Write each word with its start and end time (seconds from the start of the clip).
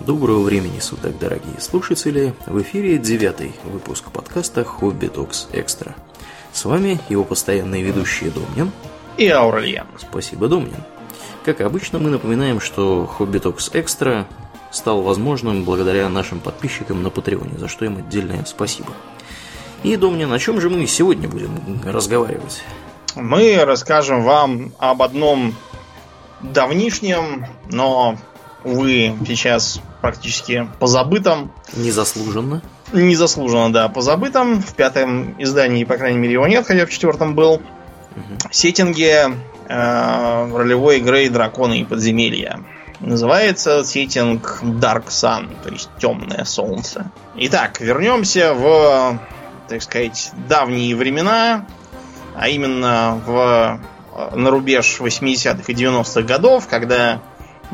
Доброго 0.00 0.42
времени 0.42 0.80
суток, 0.80 1.18
дорогие 1.18 1.60
слушатели! 1.60 2.34
В 2.46 2.60
эфире 2.62 2.96
девятый 2.96 3.52
выпуск 3.62 4.10
подкаста 4.10 4.64
«Hobby 4.64 5.06
Talks 5.06 5.48
Extra». 5.52 5.94
С 6.50 6.64
вами 6.64 6.98
его 7.10 7.24
постоянные 7.24 7.82
ведущие 7.82 8.30
Домнин 8.30 8.72
и 9.18 9.28
Аурельян. 9.28 9.86
Спасибо, 9.98 10.48
Домнин. 10.48 10.82
Как 11.44 11.60
обычно, 11.60 11.98
мы 11.98 12.08
напоминаем, 12.08 12.58
что 12.58 13.06
«Hobby 13.06 13.38
Talks 13.38 13.70
Extra» 13.74 14.26
стал 14.70 15.02
возможным 15.02 15.62
благодаря 15.62 16.08
нашим 16.08 16.40
подписчикам 16.40 17.02
на 17.02 17.10
Патреоне, 17.10 17.58
за 17.58 17.68
что 17.68 17.84
им 17.84 17.98
отдельное 17.98 18.44
спасибо. 18.46 18.94
И, 19.82 19.94
Домнин, 19.96 20.32
о 20.32 20.38
чем 20.38 20.60
же 20.60 20.70
мы 20.70 20.86
сегодня 20.86 21.28
будем 21.28 21.82
разговаривать? 21.84 22.62
Мы 23.14 23.62
расскажем 23.62 24.22
вам 24.24 24.72
об 24.78 25.02
одном 25.02 25.54
давнишнем, 26.40 27.46
но, 27.70 28.16
увы, 28.64 29.14
сейчас 29.26 29.80
практически 30.00 30.68
позабытом. 30.78 31.52
Незаслуженно. 31.74 32.62
Незаслуженно, 32.92 33.72
да, 33.72 33.88
позабытом. 33.88 34.62
В 34.62 34.74
пятом 34.74 35.34
издании, 35.40 35.84
по 35.84 35.96
крайней 35.96 36.18
мере, 36.18 36.34
его 36.34 36.46
нет, 36.46 36.66
хотя 36.66 36.86
в 36.86 36.90
четвертом 36.90 37.34
был. 37.34 37.54
Угу. 37.54 38.50
Сеттинге 38.50 39.32
э, 39.68 40.56
ролевой 40.56 40.98
игры 40.98 41.28
«Драконы 41.30 41.80
и 41.80 41.84
подземелья». 41.84 42.60
Называется 43.00 43.82
сеттинг 43.82 44.60
Dark 44.62 45.06
Sun, 45.08 45.56
то 45.64 45.70
есть 45.70 45.90
темное 45.98 46.44
солнце. 46.44 47.10
Итак, 47.34 47.80
вернемся 47.80 48.54
в, 48.54 49.18
так 49.66 49.82
сказать, 49.82 50.30
давние 50.48 50.94
времена, 50.94 51.66
а 52.36 52.48
именно 52.48 53.20
в, 53.26 53.80
на 54.36 54.50
рубеж 54.50 55.00
80-х 55.00 55.64
и 55.66 55.74
90-х 55.74 56.22
годов, 56.22 56.68
когда 56.68 57.20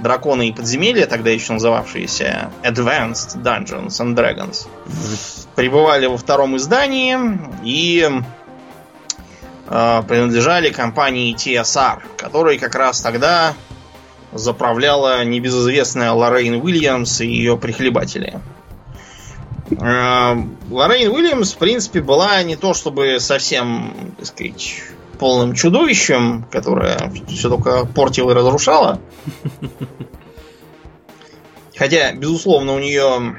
драконы 0.03 0.49
и 0.49 0.53
подземелья, 0.53 1.07
тогда 1.07 1.31
еще 1.31 1.53
называвшиеся 1.55 2.51
Advanced 2.63 3.43
Dungeons 3.43 4.01
and 4.01 4.15
Dragons, 4.15 4.67
пребывали 5.55 6.07
во 6.07 6.17
втором 6.17 6.57
издании 6.57 7.19
и 7.65 8.09
э, 9.67 10.03
принадлежали 10.09 10.71
компании 10.71 11.35
TSR, 11.35 12.03
которой 12.17 12.59
как 12.59 12.75
раз 12.75 13.01
тогда 13.01 13.55
заправляла 14.33 15.25
небезызвестная 15.25 16.13
Лоррейн 16.13 16.63
Уильямс 16.63 17.21
и 17.21 17.27
ее 17.27 17.57
прихлебатели. 17.57 18.41
Э, 19.71 20.37
Лоррейн 20.71 21.11
Уильямс, 21.11 21.53
в 21.53 21.59
принципе, 21.59 22.01
была 22.01 22.43
не 22.43 22.57
то 22.57 22.75
чтобы 22.75 23.19
совсем, 23.21 24.15
так 24.17 24.27
сказать, 24.27 24.83
полным 25.19 25.55
чудовищем, 25.55 26.47
которое 26.51 27.13
все 27.29 27.49
только 27.49 27.85
портило 27.87 28.31
и 28.31 28.35
разрушало. 28.35 29.01
Хотя, 31.77 32.13
безусловно, 32.13 32.75
у 32.75 32.79
нее 32.81 33.37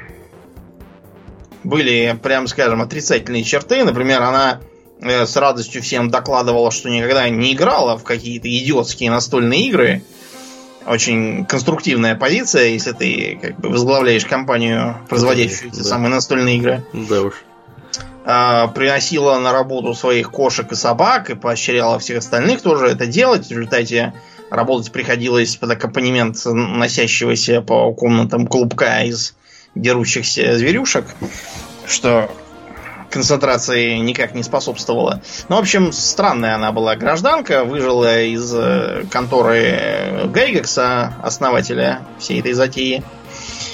были, 1.62 2.18
прям 2.22 2.46
скажем, 2.46 2.80
отрицательные 2.80 3.44
черты. 3.44 3.84
Например, 3.84 4.22
она 4.22 4.60
э, 5.00 5.26
с 5.26 5.36
радостью 5.36 5.82
всем 5.82 6.10
докладывала, 6.10 6.70
что 6.70 6.88
никогда 6.88 7.28
не 7.28 7.52
играла 7.52 7.98
в 7.98 8.04
какие-то 8.04 8.48
идиотские 8.48 9.10
настольные 9.10 9.66
игры. 9.66 10.02
Очень 10.86 11.44
конструктивная 11.44 12.14
позиция, 12.14 12.68
если 12.68 12.92
ты 12.92 13.38
как 13.40 13.60
бы 13.60 13.68
возглавляешь 13.68 14.24
компанию, 14.24 14.96
производящую 15.10 15.70
эти 15.70 15.78
да. 15.78 15.84
самые 15.84 16.10
настольные 16.10 16.56
игры. 16.56 16.82
Да 16.94 17.20
уж. 17.20 17.34
А, 18.24 18.68
приносила 18.68 19.38
на 19.38 19.52
работу 19.52 19.94
своих 19.94 20.30
кошек 20.30 20.70
и 20.70 20.74
собак 20.74 21.30
и 21.30 21.34
поощряла 21.34 21.98
всех 21.98 22.18
остальных 22.18 22.60
тоже 22.60 22.88
это 22.88 23.06
делать. 23.06 23.46
В 23.46 23.50
результате 23.50 24.12
работать 24.50 24.92
приходилось 24.92 25.56
под 25.56 25.70
аккомпанемент 25.70 26.36
носящегося 26.44 27.62
по 27.62 27.92
комнатам 27.94 28.46
клубка 28.46 29.02
из 29.02 29.34
дерущихся 29.74 30.58
зверюшек, 30.58 31.06
что 31.86 32.30
концентрации 33.10 33.96
никак 33.96 34.34
не 34.34 34.42
способствовало. 34.42 35.22
Ну, 35.48 35.56
в 35.56 35.58
общем, 35.58 35.92
странная 35.92 36.54
она 36.54 36.72
была 36.72 36.96
гражданка, 36.96 37.64
выжила 37.64 38.22
из 38.22 38.52
э, 38.54 39.04
конторы 39.10 40.28
Гейгекса, 40.32 41.14
основателя 41.22 42.02
всей 42.18 42.40
этой 42.40 42.52
затеи. 42.52 43.02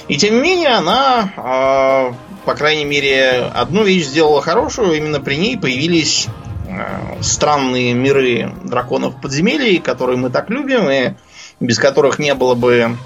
И 0.08 0.16
тем 0.16 0.36
не 0.36 0.40
менее, 0.40 0.70
она, 0.70 1.32
э, 1.36 2.12
по 2.46 2.54
крайней 2.54 2.84
мере, 2.84 3.50
одну 3.54 3.82
вещь 3.82 4.06
сделала 4.06 4.40
хорошую. 4.40 4.96
Именно 4.96 5.20
при 5.20 5.34
ней 5.34 5.58
появились 5.58 6.28
э, 6.68 7.20
странные 7.20 7.92
миры 7.92 8.52
драконов 8.64 9.20
подземелий, 9.20 9.78
которые 9.78 10.16
мы 10.16 10.30
так 10.30 10.48
любим, 10.48 10.88
и 10.88 11.14
без 11.58 11.78
которых 11.78 12.18
не 12.20 12.32
было 12.34 12.54
бы 12.54 12.96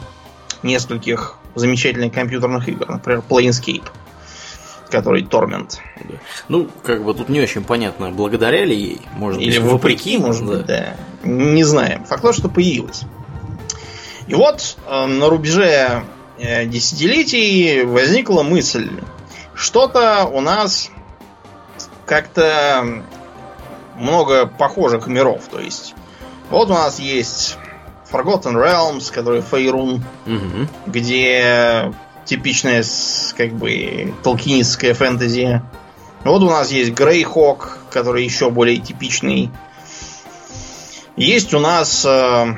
нескольких 0.63 1.37
замечательных 1.55 2.13
компьютерных 2.13 2.69
игр. 2.69 2.89
Например, 2.89 3.23
Planescape 3.29 3.89
который 4.91 5.23
Тормент. 5.23 5.81
Ну, 6.49 6.69
как 6.83 7.05
бы 7.05 7.15
тут 7.15 7.29
не 7.29 7.41
очень 7.41 7.63
понятно, 7.63 8.11
благодаря 8.11 8.65
ли 8.65 8.77
ей, 8.77 9.01
может 9.15 9.41
Или 9.41 9.61
быть, 9.61 9.71
вопреки, 9.71 10.19
может 10.19 10.45
да. 10.45 10.53
быть, 10.53 10.67
да. 10.67 10.97
Не 11.23 11.63
знаем. 11.63 12.05
Факт 12.07 12.23
то, 12.23 12.33
что 12.33 12.49
появилась. 12.49 13.03
И 14.27 14.35
вот 14.35 14.77
э, 14.89 15.07
на 15.07 15.29
рубеже 15.29 16.03
э, 16.39 16.67
десятилетий 16.67 17.85
возникла 17.85 18.43
мысль. 18.43 18.91
Что-то 19.61 20.25
у 20.25 20.41
нас 20.41 20.91
как-то 22.07 23.05
много 23.95 24.47
похожих 24.47 25.07
миров. 25.07 25.43
То 25.51 25.61
есть, 25.61 25.95
вот 26.49 26.71
у 26.71 26.73
нас 26.73 26.99
есть 26.99 27.59
Forgotten 28.11 28.55
Realms, 28.55 29.13
который 29.13 29.43
Фейрун, 29.43 30.03
угу. 30.27 30.67
где 30.87 31.93
типичная, 32.25 32.83
как 33.37 33.53
бы, 33.53 34.15
толкинистская 34.23 34.95
фэнтези. 34.95 35.61
Вот 36.25 36.43
у 36.43 36.49
нас 36.49 36.71
есть 36.71 36.93
Грейхок, 36.93 37.81
который 37.91 38.25
еще 38.25 38.51
более 38.51 38.79
типичный. 38.79 39.51
Есть 41.17 41.53
у 41.53 41.59
нас 41.59 42.07
э, 42.07 42.55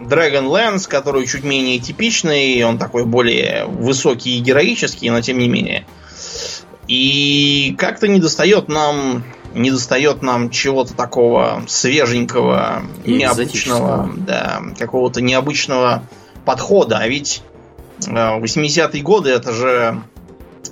Dragonlance, 0.00 0.88
который 0.88 1.26
чуть 1.26 1.44
менее 1.44 1.78
типичный, 1.78 2.62
он 2.64 2.78
такой 2.78 3.04
более 3.04 3.66
высокий 3.66 4.38
и 4.38 4.40
героический, 4.40 5.10
но 5.10 5.20
тем 5.20 5.38
не 5.38 5.48
менее. 5.48 5.86
И 6.88 7.74
как-то 7.78 8.08
не 8.08 8.20
достает 8.20 8.68
нам 8.68 9.24
не 9.54 9.70
достает 9.70 10.22
нам 10.22 10.50
чего-то 10.50 10.94
такого 10.94 11.64
свеженького, 11.66 12.82
и 13.04 13.14
необычного, 13.14 14.10
да, 14.16 14.62
какого-то 14.78 15.20
необычного 15.20 16.04
подхода. 16.44 16.98
А 16.98 17.08
ведь 17.08 17.42
80-е 17.98 19.02
годы 19.02 19.30
это 19.30 19.52
же 19.52 20.02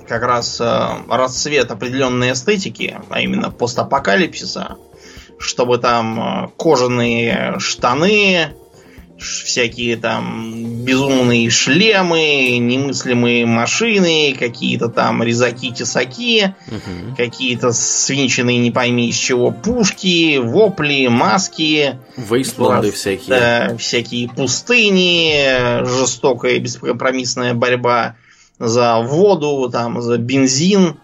как 0.07 0.23
раз 0.23 0.59
э, 0.59 0.87
расцвет 1.07 1.71
определенной 1.71 2.31
эстетики, 2.31 2.99
а 3.09 3.21
именно 3.21 3.51
постапокалипсиса, 3.51 4.77
чтобы 5.37 5.77
там 5.77 6.19
э, 6.19 6.49
кожаные 6.57 7.55
штаны, 7.59 8.53
всякие 9.19 9.97
там 9.97 10.83
безумные 10.83 11.49
шлемы, 11.49 12.57
немыслимые 12.57 13.45
машины, 13.45 14.35
какие-то 14.37 14.89
там 14.89 15.21
резаки-тесаки, 15.23 16.55
угу. 16.67 17.15
какие-то 17.17 17.71
свинченные 17.71 18.57
не 18.59 18.71
пойми 18.71 19.09
из 19.09 19.15
чего 19.15 19.51
пушки, 19.51 20.37
вопли, 20.37 21.07
маски. 21.07 21.99
Вейстланды 22.17 22.91
всякие. 22.91 23.29
Да, 23.29 23.77
всякие 23.77 24.29
пустыни, 24.29 25.83
жестокая 25.85 26.53
и 26.53 26.59
бескомпромиссная 26.59 27.53
борьба 27.53 28.15
за 28.57 28.99
воду, 28.99 29.69
там, 29.71 30.01
за 30.01 30.17
бензин 30.17 30.97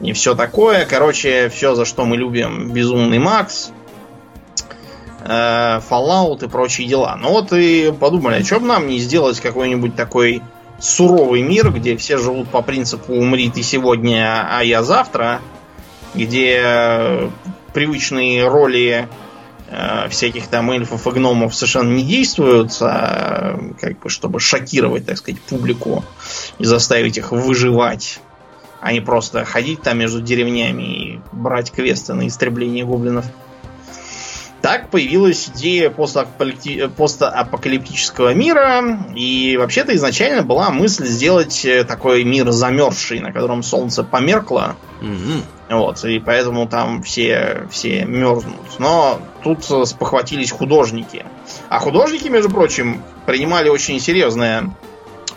и 0.00 0.12
все 0.12 0.34
такое. 0.34 0.86
Короче, 0.86 1.48
все, 1.48 1.74
за 1.74 1.84
что 1.84 2.04
мы 2.04 2.16
любим 2.16 2.72
Безумный 2.72 3.18
Макс 3.18 3.72
Fallout 5.24 6.44
и 6.44 6.48
прочие 6.48 6.88
дела. 6.88 7.16
Ну 7.20 7.30
вот 7.30 7.52
и 7.52 7.92
подумали, 7.92 8.40
а 8.40 8.44
что 8.44 8.60
бы 8.60 8.66
нам 8.66 8.86
не 8.86 8.98
сделать 8.98 9.40
какой-нибудь 9.40 9.94
такой 9.94 10.42
суровый 10.78 11.42
мир, 11.42 11.70
где 11.70 11.96
все 11.96 12.16
живут 12.16 12.48
по 12.48 12.62
принципу 12.62 13.12
«умри 13.12 13.50
ты 13.50 13.62
сегодня, 13.62 14.46
а 14.50 14.62
я 14.62 14.82
завтра», 14.82 15.40
где 16.14 17.30
привычные 17.72 18.48
роли 18.48 19.08
э, 19.68 20.08
всяких 20.08 20.48
там 20.48 20.70
эльфов 20.70 21.06
и 21.06 21.10
гномов 21.10 21.54
совершенно 21.54 21.92
не 21.92 22.02
действуют, 22.02 22.76
а, 22.80 23.60
как 23.80 24.00
бы, 24.00 24.08
чтобы 24.08 24.40
шокировать, 24.40 25.06
так 25.06 25.18
сказать, 25.18 25.40
публику 25.42 26.04
и 26.58 26.64
заставить 26.64 27.16
их 27.18 27.30
выживать, 27.30 28.20
а 28.80 28.92
не 28.92 29.00
просто 29.00 29.44
ходить 29.44 29.82
там 29.82 29.98
между 29.98 30.20
деревнями 30.20 30.82
и 30.82 31.20
брать 31.32 31.70
квесты 31.70 32.14
на 32.14 32.26
истребление 32.26 32.84
гоблинов. 32.84 33.26
Так 34.62 34.88
появилась 34.90 35.48
идея 35.48 35.90
постапокалиптического 35.90 38.34
мира, 38.34 38.98
и 39.14 39.56
вообще-то 39.56 39.94
изначально 39.96 40.42
была 40.42 40.68
мысль 40.70 41.06
сделать 41.06 41.64
э, 41.64 41.84
такой 41.84 42.24
мир 42.24 42.50
замерзший, 42.50 43.20
на 43.20 43.32
котором 43.32 43.62
солнце 43.62 44.04
померкло. 44.04 44.76
Mm-hmm. 45.00 45.42
Вот, 45.70 46.04
и 46.04 46.18
поэтому 46.18 46.68
там 46.68 47.02
все, 47.02 47.66
все 47.70 48.04
мерзнут. 48.04 48.78
Но 48.78 49.22
тут 49.42 49.64
спохватились 49.88 50.50
художники. 50.50 51.24
А 51.70 51.78
художники, 51.78 52.28
между 52.28 52.50
прочим, 52.50 53.02
принимали 53.24 53.70
очень 53.70 53.98
серьезное 53.98 54.74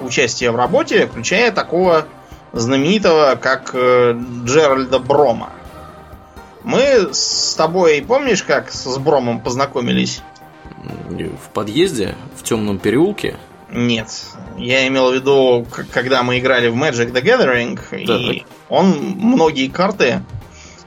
участие 0.01 0.51
в 0.51 0.57
работе, 0.57 1.07
включая 1.07 1.51
такого 1.51 2.07
знаменитого, 2.51 3.39
как 3.41 3.71
э, 3.73 4.19
Джеральда 4.43 4.99
Брома. 4.99 5.53
Мы 6.63 7.09
с 7.13 7.55
тобой, 7.55 8.03
помнишь, 8.07 8.43
как 8.43 8.71
с 8.71 8.97
Бромом 8.97 9.41
познакомились? 9.41 10.21
В 11.09 11.49
подъезде, 11.53 12.15
в 12.35 12.43
темном 12.43 12.79
переулке? 12.79 13.37
Нет. 13.69 14.07
Я 14.57 14.87
имел 14.87 15.11
в 15.11 15.15
виду, 15.15 15.65
когда 15.91 16.23
мы 16.23 16.39
играли 16.39 16.67
в 16.67 16.75
Magic 16.75 17.11
the 17.11 17.23
Gathering, 17.23 17.79
так. 18.05 18.21
и 18.21 18.45
он 18.69 18.91
многие 19.17 19.67
карты 19.67 20.21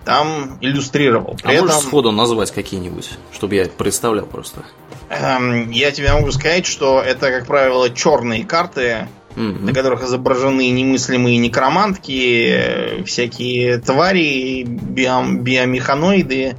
там 0.04 0.56
иллюстрировал. 0.60 1.36
При 1.42 1.50
а 1.50 1.52
этом... 1.54 1.66
можешь 1.66 1.82
сходу 1.82 2.12
назвать 2.12 2.52
какие-нибудь, 2.52 3.10
чтобы 3.32 3.56
я 3.56 3.66
представлял 3.66 4.24
просто? 4.24 4.64
Эм, 5.10 5.70
я 5.70 5.90
тебе 5.90 6.12
могу 6.12 6.30
сказать, 6.30 6.64
что 6.64 7.02
это, 7.02 7.30
как 7.30 7.46
правило, 7.46 7.90
черные 7.90 8.44
карты, 8.44 9.08
на 9.36 9.72
которых 9.72 10.02
изображены 10.02 10.70
немыслимые 10.70 11.38
некромантки, 11.38 13.02
всякие 13.04 13.78
твари, 13.78 14.64
биом- 14.64 15.40
биомеханоиды, 15.40 16.56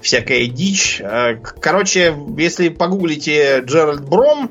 всякая 0.00 0.46
дичь. 0.46 1.00
Э, 1.00 1.36
короче, 1.36 2.16
если 2.36 2.68
погуглите 2.68 3.60
Джеральд 3.64 4.04
Бром, 4.04 4.50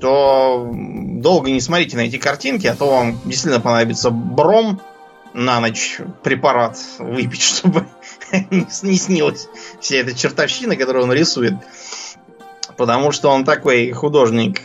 то 0.00 0.68
долго 0.72 1.50
не 1.50 1.60
смотрите 1.60 1.96
на 1.96 2.02
эти 2.02 2.16
картинки, 2.16 2.66
а 2.66 2.74
то 2.74 2.90
вам 2.90 3.20
действительно 3.24 3.60
понадобится 3.60 4.10
Бром 4.10 4.80
на 5.32 5.60
ночь 5.60 5.98
препарат 6.22 6.78
выпить, 6.98 7.42
чтобы 7.42 7.86
не 8.82 8.96
снилась 8.96 9.48
вся 9.80 9.96
эта 9.96 10.12
чертовщина, 10.16 10.76
которую 10.76 11.04
он 11.04 11.12
рисует. 11.12 11.54
Потому 12.76 13.12
что 13.12 13.30
он 13.30 13.44
такой 13.44 13.92
художник 13.92 14.60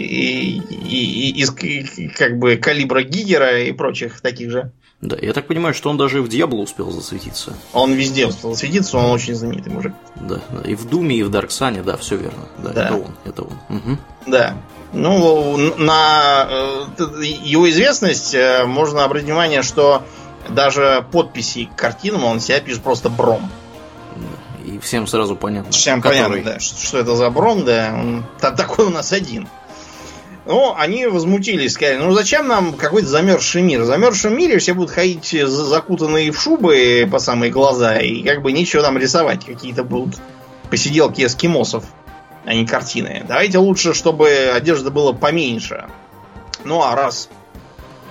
и, 0.00 0.58
и, 0.58 1.30
и, 1.30 1.40
из 1.40 1.50
как 2.16 2.38
бы 2.38 2.56
калибра 2.56 3.02
Гигера 3.02 3.62
и 3.62 3.72
прочих 3.72 4.20
таких 4.20 4.50
же. 4.50 4.72
Да, 5.00 5.16
я 5.20 5.32
так 5.32 5.46
понимаю, 5.46 5.72
что 5.72 5.88
он 5.88 5.96
даже 5.96 6.20
в 6.20 6.28
Диабло 6.28 6.58
успел 6.58 6.90
засветиться. 6.90 7.54
Он 7.72 7.94
везде 7.94 8.26
успел 8.26 8.52
засветиться, 8.52 8.98
он 8.98 9.10
очень 9.10 9.34
знаменитый 9.34 9.72
мужик. 9.72 9.94
Да, 10.16 10.40
и 10.66 10.74
в 10.74 10.86
Думе, 10.86 11.16
и 11.16 11.22
в 11.22 11.30
Дарксане, 11.30 11.82
да, 11.82 11.96
все 11.96 12.16
верно. 12.16 12.48
Да, 12.58 12.70
да. 12.70 12.84
это 12.84 12.94
он, 12.94 13.14
это 13.24 13.42
он. 13.42 13.76
Угу. 13.76 13.98
Да. 14.26 14.56
Ну, 14.92 15.56
на 15.78 16.46
э, 16.50 17.24
его 17.24 17.70
известность 17.70 18.34
э, 18.34 18.64
можно 18.66 19.04
обратить 19.04 19.28
внимание, 19.28 19.62
что 19.62 20.02
даже 20.50 21.06
подписи 21.10 21.64
к 21.64 21.76
картинам 21.76 22.24
он 22.24 22.40
себя 22.40 22.60
пишет 22.60 22.82
просто 22.82 23.08
Бром. 23.08 23.50
И 24.64 24.78
всем 24.78 25.06
сразу 25.06 25.36
понятно. 25.36 25.72
Всем 25.72 26.02
который... 26.02 26.28
понятно, 26.28 26.52
да, 26.52 26.60
что, 26.60 26.84
что 26.84 26.98
это 26.98 27.16
за 27.16 27.30
Бром, 27.30 27.64
да. 27.64 27.94
Он, 27.94 28.24
такой 28.38 28.86
у 28.86 28.90
нас 28.90 29.12
один. 29.12 29.48
Ну, 30.50 30.74
они 30.76 31.06
возмутились, 31.06 31.74
сказали, 31.74 31.98
ну 31.98 32.10
зачем 32.10 32.48
нам 32.48 32.72
какой-то 32.72 33.06
замерзший 33.06 33.62
мир? 33.62 33.82
В 33.82 33.84
замерзшем 33.84 34.36
мире 34.36 34.58
все 34.58 34.74
будут 34.74 34.90
ходить 34.90 35.30
закутанные 35.46 36.32
в 36.32 36.40
шубы 36.42 37.08
по 37.08 37.20
самые 37.20 37.52
глаза, 37.52 37.98
и 37.98 38.24
как 38.24 38.42
бы 38.42 38.50
нечего 38.50 38.82
там 38.82 38.98
рисовать. 38.98 39.44
Какие-то 39.44 39.84
будут 39.84 40.16
посиделки 40.68 41.24
эскимосов 41.24 41.84
а 42.44 42.52
не 42.52 42.66
картины. 42.66 43.24
Давайте 43.28 43.58
лучше, 43.58 43.94
чтобы 43.94 44.50
одежды 44.52 44.90
было 44.90 45.12
поменьше. 45.12 45.86
Ну 46.64 46.82
а 46.82 46.96
раз 46.96 47.28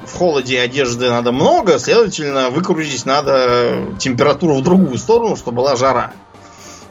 в 0.06 0.16
холоде 0.16 0.62
одежды 0.62 1.10
надо 1.10 1.34
много, 1.34 1.78
следовательно, 1.78 2.52
выкрутить 2.52 3.06
надо 3.06 3.86
температуру 4.00 4.56
в 4.56 4.64
другую 4.64 4.98
сторону, 4.98 5.36
чтобы 5.36 5.58
была 5.58 5.76
жара. 5.76 6.14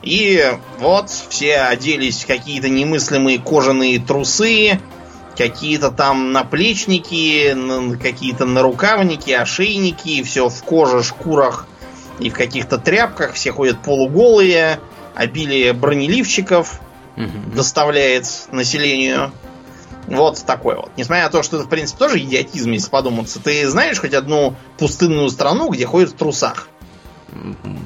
И 0.03 0.45
вот 0.79 1.09
все 1.09 1.57
оделись 1.61 2.25
в 2.25 2.27
какие-то 2.27 2.69
немыслимые 2.69 3.39
кожаные 3.39 3.99
трусы, 3.99 4.79
какие-то 5.39 5.91
там 5.91 6.33
наплечники, 6.33 7.57
какие-то 7.97 8.45
нарукавники, 8.45 9.31
ошейники, 9.31 10.23
все 10.23 10.51
в 10.51 10.63
коже, 10.65 11.03
шкурах 11.03 11.67
и 12.19 12.29
в 12.29 12.35
каких-то 12.35 12.77
тряпках, 12.77 13.33
все 13.33 13.53
ходят 13.53 13.83
полуголые, 13.83 14.81
обилие 15.15 15.73
бронеливчиков– 15.73 16.81
угу. 17.19 17.55
доставляет 17.55 18.27
населению. 18.53 19.33
Вот 20.07 20.43
такой 20.47 20.77
вот. 20.77 20.91
Несмотря 20.97 21.25
на 21.25 21.31
то, 21.31 21.43
что 21.43 21.57
это, 21.57 21.67
в 21.67 21.69
принципе, 21.69 21.99
тоже 21.99 22.21
идиотизм, 22.21 22.71
если 22.71 22.89
подуматься. 22.89 23.41
Ты 23.41 23.69
знаешь 23.69 24.01
хоть 24.01 24.15
одну 24.15 24.55
пустынную 24.79 25.29
страну, 25.29 25.69
где 25.69 25.85
ходят 25.85 26.11
в 26.11 26.15
трусах? 26.15 26.69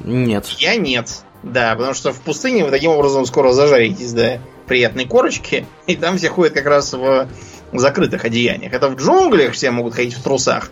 Нет. 0.05 0.45
Я 0.59 0.77
нет. 0.77 1.23
Да, 1.41 1.75
потому 1.75 1.93
что 1.93 2.13
в 2.13 2.21
пустыне 2.21 2.63
вы 2.63 2.71
таким 2.71 2.91
образом 2.91 3.25
скоро 3.25 3.51
зажаритесь 3.51 4.13
до 4.13 4.39
приятной 4.67 5.05
корочки, 5.05 5.65
и 5.87 5.95
там 5.95 6.17
все 6.17 6.29
ходят 6.29 6.53
как 6.53 6.65
раз 6.65 6.93
в 6.93 7.27
закрытых 7.73 8.25
одеяниях. 8.25 8.73
Это 8.73 8.89
в 8.89 8.95
джунглях 8.95 9.53
все 9.53 9.71
могут 9.71 9.93
ходить 9.95 10.13
в 10.13 10.23
трусах. 10.23 10.71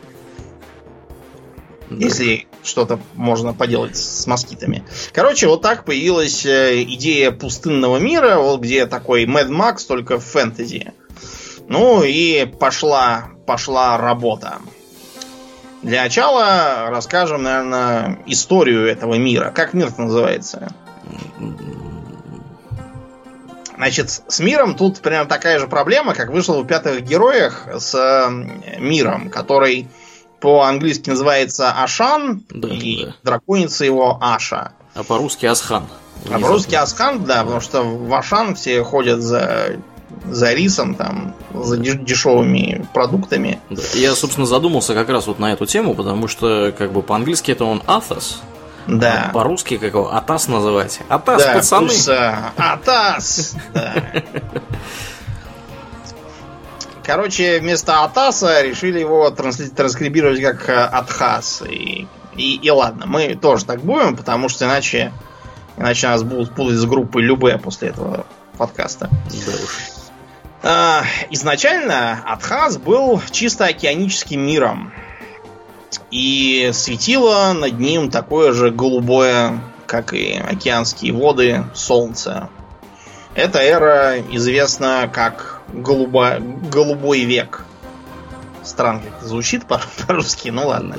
Да. 1.90 2.06
Если 2.06 2.48
что-то 2.64 3.00
можно 3.16 3.54
поделать 3.54 3.98
с 3.98 4.26
москитами. 4.28 4.86
Короче, 5.14 5.48
вот 5.48 5.62
так 5.62 5.84
появилась 5.84 6.46
э, 6.46 6.84
идея 6.84 7.32
пустынного 7.32 7.98
мира, 7.98 8.38
вот 8.38 8.62
где 8.62 8.86
такой 8.86 9.26
Mad 9.26 9.50
Max, 9.50 9.86
только 9.88 10.20
в 10.20 10.24
фэнтези. 10.24 10.94
Ну 11.68 12.04
и 12.04 12.46
пошла, 12.46 13.32
пошла 13.46 13.98
работа. 13.98 14.60
Для 15.82 16.04
начала 16.04 16.88
расскажем, 16.90 17.44
наверное, 17.44 18.20
историю 18.28 18.86
этого 18.88 19.16
мира. 19.16 19.52
Как 19.54 19.74
мир 19.74 19.92
называется? 19.98 20.74
Значит, 23.82 24.22
с 24.28 24.40
миром 24.40 24.76
тут 24.76 25.00
прям 25.00 25.28
такая 25.28 25.58
же 25.58 25.68
проблема, 25.68 26.14
как 26.14 26.30
вышла 26.30 26.62
в 26.62 26.68
пятых 26.68 27.02
героях 27.02 27.68
с 27.80 28.30
миром, 28.78 29.32
который 29.32 29.88
по-английски 30.40 31.10
называется 31.10 31.72
Ашан, 31.72 32.44
да, 32.52 32.68
и 32.68 33.06
да. 33.06 33.16
драконица 33.24 33.84
его 33.84 34.20
Аша. 34.22 34.74
А 34.94 35.04
по-русски 35.04 35.48
Асхан. 35.48 35.88
А 36.30 36.38
по-русски 36.38 36.76
Асхан, 36.76 37.24
да, 37.24 37.42
потому 37.42 37.60
что 37.60 37.82
в 37.82 38.14
Ашан 38.14 38.54
все 38.54 38.84
ходят 38.84 39.24
за 39.24 39.78
за 40.30 40.54
рисом, 40.54 40.94
там, 40.94 41.34
за 41.52 41.78
дешевыми 41.78 42.88
продуктами. 42.94 43.60
Да. 43.72 43.82
Я, 43.96 44.14
собственно, 44.14 44.46
задумался 44.46 44.94
как 44.94 45.10
раз 45.10 45.26
вот 45.26 45.40
на 45.40 45.54
эту 45.54 45.66
тему, 45.66 45.96
потому 45.96 46.28
что, 46.28 46.72
как 46.78 46.92
бы, 46.92 47.02
по-английски 47.02 47.50
это 47.50 47.66
он 47.66 47.82
Атос, 47.88 48.42
да. 48.88 49.28
А 49.30 49.34
по-русски 49.34 49.78
как 49.78 49.94
его? 49.94 50.14
Атас 50.14 50.48
называть. 50.48 51.00
Атас, 51.10 51.44
да, 51.44 51.54
пацаны. 51.54 51.88
Туса. 51.88 52.52
Атас. 52.58 53.56
Да. 53.74 53.94
Короче, 57.04 57.60
вместо 57.60 58.04
Атаса 58.04 58.62
решили 58.62 59.00
его 59.00 59.30
транскрибировать 59.32 60.42
как 60.42 60.70
э, 60.70 60.74
Атхас. 60.74 61.64
И, 61.68 62.08
и, 62.36 62.56
и 62.56 62.70
ладно, 62.70 63.06
мы 63.08 63.36
тоже 63.36 63.66
так 63.66 63.82
будем, 63.82 64.16
потому 64.16 64.50
что 64.50 64.66
иначе, 64.66 65.12
иначе 65.78 66.08
нас 66.08 66.24
будут 66.24 66.54
путать 66.56 66.78
с 66.78 66.86
группой 66.86 67.24
Любе 67.24 67.58
после 67.58 67.90
этого 67.90 68.26
подкаста. 68.58 69.10
Да 69.10 69.52
уж. 69.52 69.80
А, 70.64 71.04
изначально 71.32 72.22
Атхас 72.26 72.78
был 72.78 73.22
чисто 73.32 73.66
океаническим 73.66 74.40
миром. 74.40 74.94
И 76.12 76.72
светило 76.74 77.54
над 77.54 77.80
ним 77.80 78.12
такое 78.12 78.52
же 78.52 78.70
голубое, 78.70 79.60
как 79.88 80.14
и 80.14 80.34
океанские 80.34 81.14
воды, 81.14 81.64
солнце. 81.74 82.50
Эта 83.34 83.60
эра 83.60 84.20
известна 84.32 85.10
как 85.12 85.62
голуба, 85.70 86.38
голубой 86.40 87.22
век. 87.22 87.66
Странно 88.62 89.02
как 89.02 89.28
звучит 89.28 89.66
по-русски, 90.08 90.50
ну 90.50 90.68
ладно. 90.68 90.98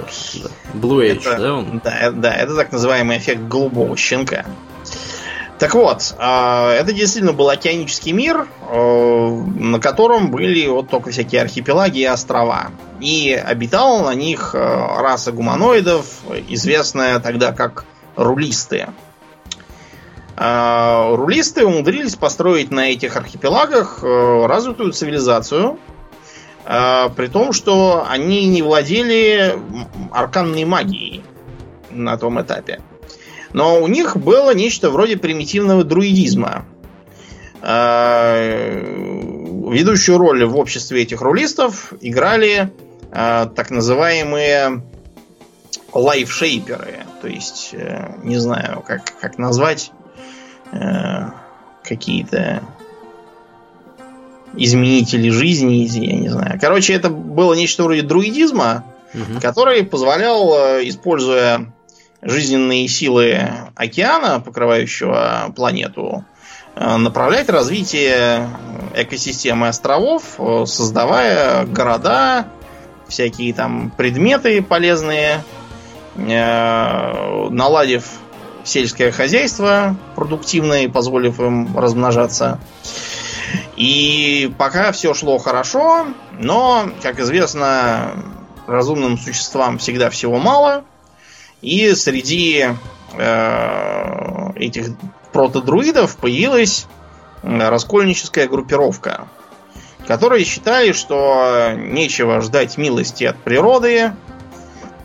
Blue 0.74 1.06
Age, 1.06 1.20
это, 1.20 1.38
да? 1.38 1.54
Он? 1.54 1.80
Да, 1.84 2.10
да, 2.10 2.34
это 2.34 2.56
так 2.56 2.72
называемый 2.72 3.18
эффект 3.18 3.42
голубого 3.42 3.96
щенка. 3.96 4.46
Так 5.62 5.74
вот, 5.74 6.16
а, 6.18 6.72
это 6.72 6.92
действительно 6.92 7.32
был 7.32 7.48
океанический 7.48 8.10
мир, 8.10 8.48
а, 8.62 9.30
на 9.30 9.78
котором 9.78 10.32
были 10.32 10.66
вот 10.66 10.90
только 10.90 11.10
всякие 11.10 11.40
архипелаги 11.40 12.00
и 12.00 12.04
острова. 12.04 12.72
И 12.98 13.32
обитала 13.32 14.06
на 14.10 14.14
них 14.16 14.56
а, 14.56 15.00
раса 15.00 15.30
гуманоидов, 15.30 16.06
известная 16.48 17.20
тогда 17.20 17.52
как 17.52 17.84
рулисты. 18.16 18.88
А, 20.36 21.14
рулисты 21.14 21.64
умудрились 21.64 22.16
построить 22.16 22.72
на 22.72 22.90
этих 22.90 23.16
архипелагах 23.16 24.00
э, 24.02 24.46
развитую 24.46 24.90
цивилизацию, 24.90 25.78
а, 26.64 27.08
при 27.10 27.28
том, 27.28 27.52
что 27.52 28.04
они 28.08 28.46
не 28.46 28.62
владели 28.62 29.56
арканной 30.10 30.64
магией 30.64 31.22
на 31.92 32.16
том 32.16 32.42
этапе. 32.42 32.80
Но 33.52 33.80
у 33.80 33.88
них 33.88 34.16
было 34.16 34.54
нечто 34.54 34.90
вроде 34.90 35.16
примитивного 35.16 35.84
друидизма. 35.84 36.64
А, 37.60 38.36
ведущую 39.70 40.18
роль 40.18 40.44
в 40.44 40.56
обществе 40.56 41.02
этих 41.02 41.20
рулистов 41.20 41.92
играли 42.00 42.72
так 43.10 43.70
называемые 43.70 44.82
лайфшейперы. 45.92 47.00
То 47.20 47.28
есть, 47.28 47.70
э, 47.74 48.14
не 48.24 48.38
знаю, 48.38 48.82
как, 48.86 49.02
как 49.20 49.36
назвать 49.36 49.92
Э, 50.72 51.30
какие-то 51.84 52.62
изменители 54.56 55.28
жизни, 55.28 55.74
я 55.74 56.16
не 56.16 56.28
знаю. 56.28 56.58
Короче, 56.60 56.94
это 56.94 57.10
было 57.10 57.54
нечто 57.54 57.82
вроде 57.84 58.02
друидизма, 58.02 58.84
угу. 59.12 59.40
который 59.40 59.84
позволял, 59.84 60.54
э, 60.54 60.88
используя 60.88 61.72
жизненные 62.22 62.88
силы 62.88 63.48
океана, 63.74 64.40
покрывающего 64.40 65.52
планету, 65.54 66.24
э, 66.74 66.96
направлять 66.96 67.48
развитие 67.48 68.48
экосистемы 68.94 69.68
островов, 69.68 70.22
э, 70.38 70.64
создавая 70.66 71.66
города, 71.66 72.46
всякие 73.08 73.52
там 73.52 73.90
предметы 73.90 74.62
полезные, 74.62 75.44
наладив 76.14 78.04
сельское 78.64 79.10
хозяйство 79.12 79.96
продуктивное, 80.14 80.88
позволив 80.88 81.40
им 81.40 81.76
размножаться. 81.76 82.60
И 83.76 84.52
пока 84.58 84.92
все 84.92 85.14
шло 85.14 85.38
хорошо, 85.38 86.06
но, 86.38 86.90
как 87.02 87.18
известно, 87.20 88.12
разумным 88.66 89.18
существам 89.18 89.78
всегда 89.78 90.10
всего 90.10 90.38
мало. 90.38 90.84
И 91.62 91.94
среди 91.94 92.66
э, 93.14 94.52
этих 94.56 94.88
протодруидов 95.32 96.16
появилась 96.16 96.86
раскольническая 97.42 98.48
группировка, 98.48 99.28
которые 100.06 100.44
считали, 100.44 100.92
что 100.92 101.72
нечего 101.76 102.40
ждать 102.40 102.76
милости 102.78 103.24
от 103.24 103.36
природы. 103.38 104.12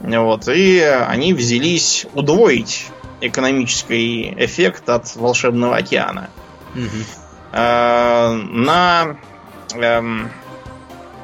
Вот, 0.02 0.48
и 0.48 0.80
они 0.80 1.34
взялись 1.34 2.06
удвоить 2.14 2.88
экономический 3.22 4.34
эффект 4.38 4.90
от 4.90 5.16
волшебного 5.16 5.78
океана. 5.78 6.30
Угу. 6.76 7.52
На 7.52 9.18
эм, 9.74 10.30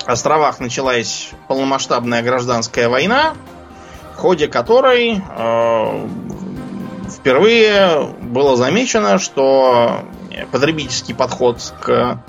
островах 0.05 0.59
началась 0.59 1.29
полномасштабная 1.47 2.23
гражданская 2.23 2.89
война, 2.89 3.35
ходе 4.23 4.47
которой 4.47 5.21
э, 5.21 6.07
впервые 7.09 8.07
было 8.21 8.55
замечено, 8.55 9.19
что 9.19 10.05
потребительский 10.49 11.13
подход 11.13 11.73
к 11.81 12.23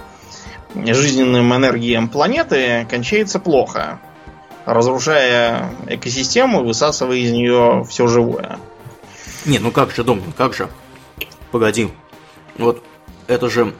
жизненным 0.74 1.54
энергиям 1.54 2.08
планеты 2.08 2.84
кончается 2.90 3.38
плохо, 3.38 4.00
разрушая 4.64 5.70
экосистему, 5.86 6.64
высасывая 6.64 7.18
из 7.18 7.30
нее 7.30 7.86
все 7.88 8.08
живое. 8.08 8.58
Не, 9.44 9.60
ну 9.60 9.70
как 9.70 9.92
же, 9.92 10.02
Домнин, 10.02 10.32
как 10.32 10.52
же? 10.52 10.68
Погоди. 11.52 11.90
Вот 12.58 12.82
это 13.28 13.48
же 13.48 13.72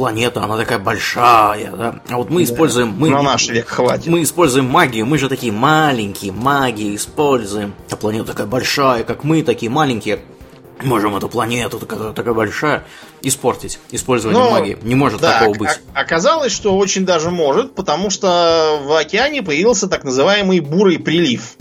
планета, 0.00 0.42
она 0.42 0.56
такая 0.56 0.78
большая, 0.78 1.72
да? 1.72 2.00
А 2.08 2.16
вот 2.16 2.30
мы 2.30 2.42
да. 2.42 2.50
используем... 2.50 2.94
Мы, 2.96 3.10
На 3.10 3.20
наш 3.20 3.50
век 3.50 3.68
хватит. 3.68 4.06
Мы 4.06 4.22
используем 4.22 4.64
магию, 4.64 5.04
мы 5.04 5.18
же 5.18 5.28
такие 5.28 5.52
маленькие, 5.52 6.32
магии 6.32 6.96
используем. 6.96 7.74
А 7.90 7.96
планета 7.96 8.28
такая 8.28 8.46
большая, 8.46 9.04
как 9.04 9.24
мы, 9.24 9.42
такие 9.42 9.70
маленькие. 9.70 10.20
Можем 10.82 11.14
эту 11.16 11.28
планету, 11.28 11.78
такая, 11.78 12.14
такая 12.14 12.32
большая, 12.32 12.84
испортить 13.20 13.78
использование 13.90 14.42
Но, 14.42 14.50
магии. 14.50 14.78
Не 14.80 14.94
может 14.94 15.20
да, 15.20 15.38
такого 15.38 15.54
быть. 15.54 15.78
Оказалось, 15.92 16.52
что 16.52 16.78
очень 16.78 17.04
даже 17.04 17.30
может, 17.30 17.74
потому 17.74 18.08
что 18.08 18.80
в 18.82 18.98
океане 18.98 19.42
появился 19.42 19.86
так 19.86 20.02
называемый 20.04 20.60
бурый 20.60 20.98
прилив. 20.98 21.56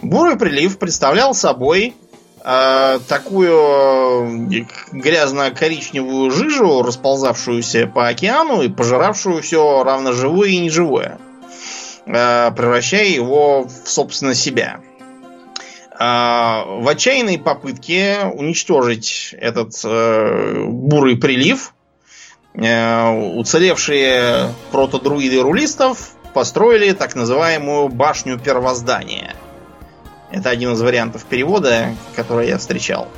Бурый 0.00 0.38
прилив 0.38 0.78
представлял 0.78 1.34
собой 1.34 1.94
такую 2.44 4.50
э, 4.50 4.66
грязно-коричневую 4.92 6.30
жижу, 6.30 6.82
расползавшуюся 6.82 7.86
по 7.86 8.08
океану 8.08 8.60
и 8.60 8.68
пожиравшую 8.68 9.40
все 9.40 9.82
равно 9.82 10.12
живое 10.12 10.50
и 10.50 10.58
неживое, 10.58 11.18
э, 12.04 12.50
превращая 12.54 13.06
его 13.06 13.62
в, 13.62 13.88
собственно, 13.88 14.34
себя. 14.34 14.80
Э, 15.98 16.80
в 16.80 16.86
отчаянной 16.86 17.38
попытке 17.38 18.30
уничтожить 18.34 19.34
этот 19.38 19.72
э, 19.82 20.64
бурый 20.66 21.16
прилив, 21.16 21.72
уцелевшие 22.56 24.54
протодруиды 24.70 25.40
рулистов 25.40 26.10
построили 26.34 26.92
так 26.92 27.16
называемую 27.16 27.88
башню 27.88 28.38
первоздания– 28.38 29.34
это 30.30 30.50
один 30.50 30.72
из 30.72 30.80
вариантов 30.80 31.24
перевода, 31.24 31.94
который 32.16 32.48
я 32.48 32.58
встречал. 32.58 33.08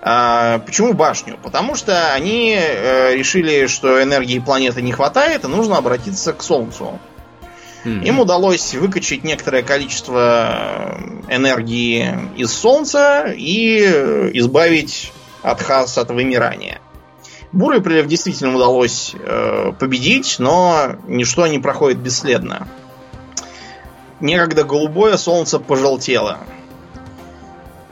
А, 0.00 0.60
почему 0.60 0.94
башню? 0.94 1.38
Потому 1.42 1.74
что 1.74 2.12
они 2.12 2.56
э, 2.56 3.14
решили, 3.14 3.66
что 3.66 4.02
энергии 4.02 4.38
планеты 4.38 4.80
не 4.82 4.92
хватает, 4.92 5.44
и 5.44 5.48
нужно 5.48 5.76
обратиться 5.76 6.32
к 6.32 6.42
Солнцу. 6.42 6.98
Mm-hmm. 7.84 8.04
Им 8.04 8.20
удалось 8.20 8.74
выкачать 8.74 9.24
некоторое 9.24 9.62
количество 9.62 10.98
энергии 11.28 12.14
из 12.36 12.52
Солнца 12.52 13.32
и 13.36 13.80
избавить 14.34 15.12
Атхас 15.42 15.98
от 15.98 16.10
вымирания. 16.10 16.80
Бурый 17.50 17.80
прилив 17.80 18.06
действительно 18.06 18.54
удалось 18.54 19.14
э, 19.18 19.72
победить, 19.78 20.36
но 20.38 20.96
ничто 21.06 21.46
не 21.46 21.58
проходит 21.58 21.98
бесследно 21.98 22.68
некогда 24.20 24.64
голубое 24.64 25.16
солнце 25.16 25.58
пожелтело. 25.58 26.38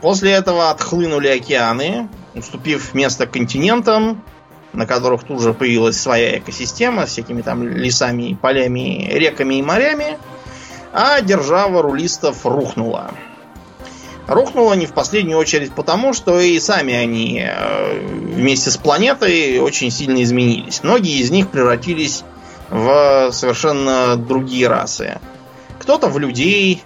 После 0.01 0.31
этого 0.31 0.69
отхлынули 0.69 1.27
океаны, 1.27 2.07
уступив 2.35 2.93
место 2.93 3.25
континентам, 3.25 4.23
на 4.73 4.85
которых 4.85 5.23
тут 5.23 5.41
же 5.41 5.53
появилась 5.53 5.99
своя 5.99 6.37
экосистема 6.37 7.07
с 7.07 7.11
всякими 7.11 7.41
там 7.41 7.67
лесами, 7.67 8.37
полями, 8.39 9.09
реками 9.11 9.55
и 9.55 9.61
морями, 9.63 10.17
а 10.93 11.21
держава 11.21 11.81
рулистов 11.81 12.45
рухнула. 12.45 13.11
Рухнула 14.27 14.73
не 14.73 14.85
в 14.85 14.93
последнюю 14.93 15.39
очередь 15.39 15.73
потому, 15.73 16.13
что 16.13 16.39
и 16.39 16.59
сами 16.59 16.93
они 16.93 17.41
э, 17.41 17.99
вместе 17.99 18.69
с 18.69 18.77
планетой 18.77 19.59
очень 19.59 19.89
сильно 19.89 20.21
изменились. 20.21 20.83
Многие 20.83 21.21
из 21.21 21.31
них 21.31 21.49
превратились 21.49 22.23
в 22.69 23.29
совершенно 23.31 24.17
другие 24.17 24.67
расы. 24.67 25.19
Кто-то 25.87 26.09
в 26.09 26.19
людей, 26.19 26.83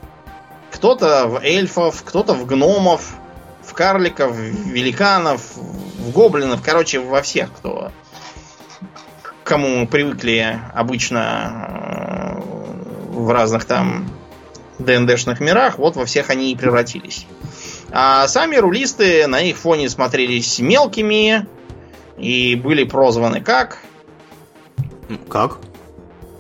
кто-то 0.69 1.25
в 1.25 1.37
эльфов, 1.43 2.03
кто-то 2.05 2.35
в 2.35 2.45
гномов, 2.45 3.15
в 3.63 3.73
карликов, 3.73 4.31
в 4.31 4.39
великанов, 4.39 5.41
в 5.55 6.11
гоблинов, 6.11 6.61
короче, 6.61 6.99
во 6.99 7.23
всех, 7.23 7.51
кто 7.51 7.91
к 9.23 9.33
кому 9.43 9.69
мы 9.69 9.87
привыкли 9.87 10.59
обычно 10.75 12.37
э, 12.37 12.41
в 13.09 13.31
разных 13.31 13.65
там 13.65 14.07
ДНДшных 14.77 15.39
мирах, 15.39 15.79
вот 15.79 15.95
во 15.95 16.05
всех 16.05 16.29
они 16.29 16.51
и 16.51 16.55
превратились. 16.55 17.25
А 17.89 18.27
сами 18.27 18.57
рулисты 18.57 19.25
на 19.25 19.41
их 19.41 19.57
фоне 19.57 19.89
смотрелись 19.89 20.59
мелкими 20.59 21.47
и 22.19 22.53
были 22.53 22.83
прозваны 22.83 23.41
как? 23.41 23.79
Как? 25.27 25.57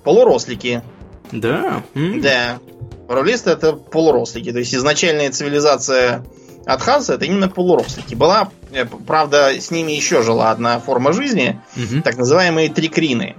Полурослики. 0.03 0.83
Да? 1.31 1.83
Да. 1.95 2.59
Рулисты 3.07 3.51
это 3.51 3.73
полурослики. 3.73 4.51
То 4.51 4.59
есть 4.59 4.73
изначальная 4.73 5.31
цивилизация 5.31 6.23
Атхаза 6.65 7.15
это 7.15 7.25
именно 7.25 7.49
полурослики. 7.49 8.15
Была, 8.15 8.49
э, 8.71 8.85
правда, 8.85 9.49
с 9.49 9.71
ними 9.71 9.93
еще 9.93 10.21
жила 10.21 10.51
одна 10.51 10.79
форма 10.79 11.11
жизни, 11.11 11.59
угу. 11.75 12.01
так 12.03 12.17
называемые 12.17 12.69
трикрины. 12.69 13.35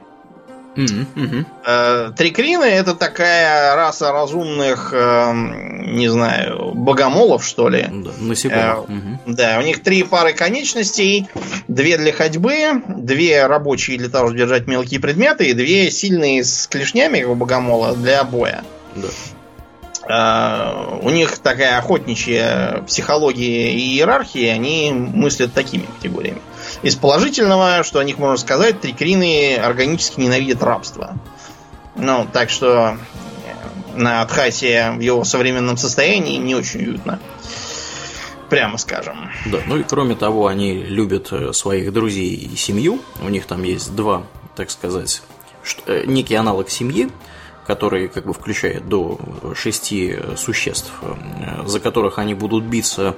Угу, 0.76 2.14
Трикрины 2.17 2.64
это 2.64 2.95
такая 2.95 3.76
раса 3.76 4.11
разумных, 4.11 4.93
эм, 4.95 5.97
не 5.97 6.09
знаю, 6.09 6.73
богомолов, 6.75 7.45
что 7.45 7.69
ли. 7.69 7.87
Да, 7.91 8.11
насекомых. 8.19 8.88
Угу. 8.88 9.19
Да, 9.26 9.59
у 9.59 9.62
них 9.62 9.83
три 9.83 10.02
пары 10.02 10.33
конечностей, 10.33 11.29
две 11.69 11.99
для 11.99 12.12
ходьбы, 12.12 12.83
две 12.88 13.47
рабочие 13.47 13.99
для 13.99 14.09
того, 14.09 14.29
чтобы 14.29 14.38
держать 14.38 14.67
мелкие 14.67 15.00
предметы, 15.00 15.47
и 15.47 15.52
две 15.52 15.91
сильные 15.91 16.43
с 16.43 16.67
клешнями, 16.67 17.21
как 17.21 17.29
у 17.31 17.35
богомола, 17.35 17.95
для 17.95 18.25
боя. 18.25 18.64
Да. 18.95 19.09
Uh, 20.05 20.99
у 21.05 21.11
них 21.11 21.38
такая 21.38 21.79
охотничья 21.79 22.83
психология 22.88 23.73
и 23.73 23.95
иерархия, 23.95 24.52
они 24.52 24.91
мыслят 24.91 25.52
такими 25.52 25.85
категориями. 25.85 26.41
Из 26.83 26.97
положительного, 26.97 27.85
что 27.85 28.01
о 28.01 28.05
них 28.05 28.19
можно 28.19 28.37
сказать, 28.37 28.81
трикрины 28.81 29.57
органически 29.57 30.19
ненавидят 30.19 30.62
рабство. 30.65 31.17
Ну, 31.95 32.27
так 32.33 32.51
что 32.51 32.97
э, 33.47 33.97
на 33.97 34.23
Абхазии 34.23 34.97
в 34.97 35.01
его 35.01 35.23
современном 35.23 35.77
состоянии 35.77 36.39
не 36.39 36.57
очень 36.57 36.81
уютно. 36.81 37.21
Прямо 38.49 38.79
скажем. 38.79 39.31
Да, 39.47 39.61
ну 39.67 39.77
и 39.77 39.85
кроме 39.85 40.17
того, 40.17 40.49
они 40.49 40.75
любят 40.75 41.33
э, 41.33 41.53
своих 41.53 41.93
друзей 41.93 42.35
и 42.35 42.57
семью. 42.57 43.01
У 43.21 43.29
них 43.29 43.47
там 43.47 43.62
есть 43.62 43.95
два, 43.95 44.25
так 44.57 44.71
сказать, 44.73 45.23
э, 45.87 46.03
некий 46.07 46.35
аналог 46.35 46.69
семьи, 46.69 47.11
который 47.65 48.09
как 48.09 48.27
бы 48.27 48.35
включает 48.35 48.89
до 48.89 49.21
шести 49.55 50.17
существ, 50.37 50.91
за 51.65 51.79
которых 51.79 52.19
они 52.19 52.35
будут 52.35 52.65
биться 52.65 53.15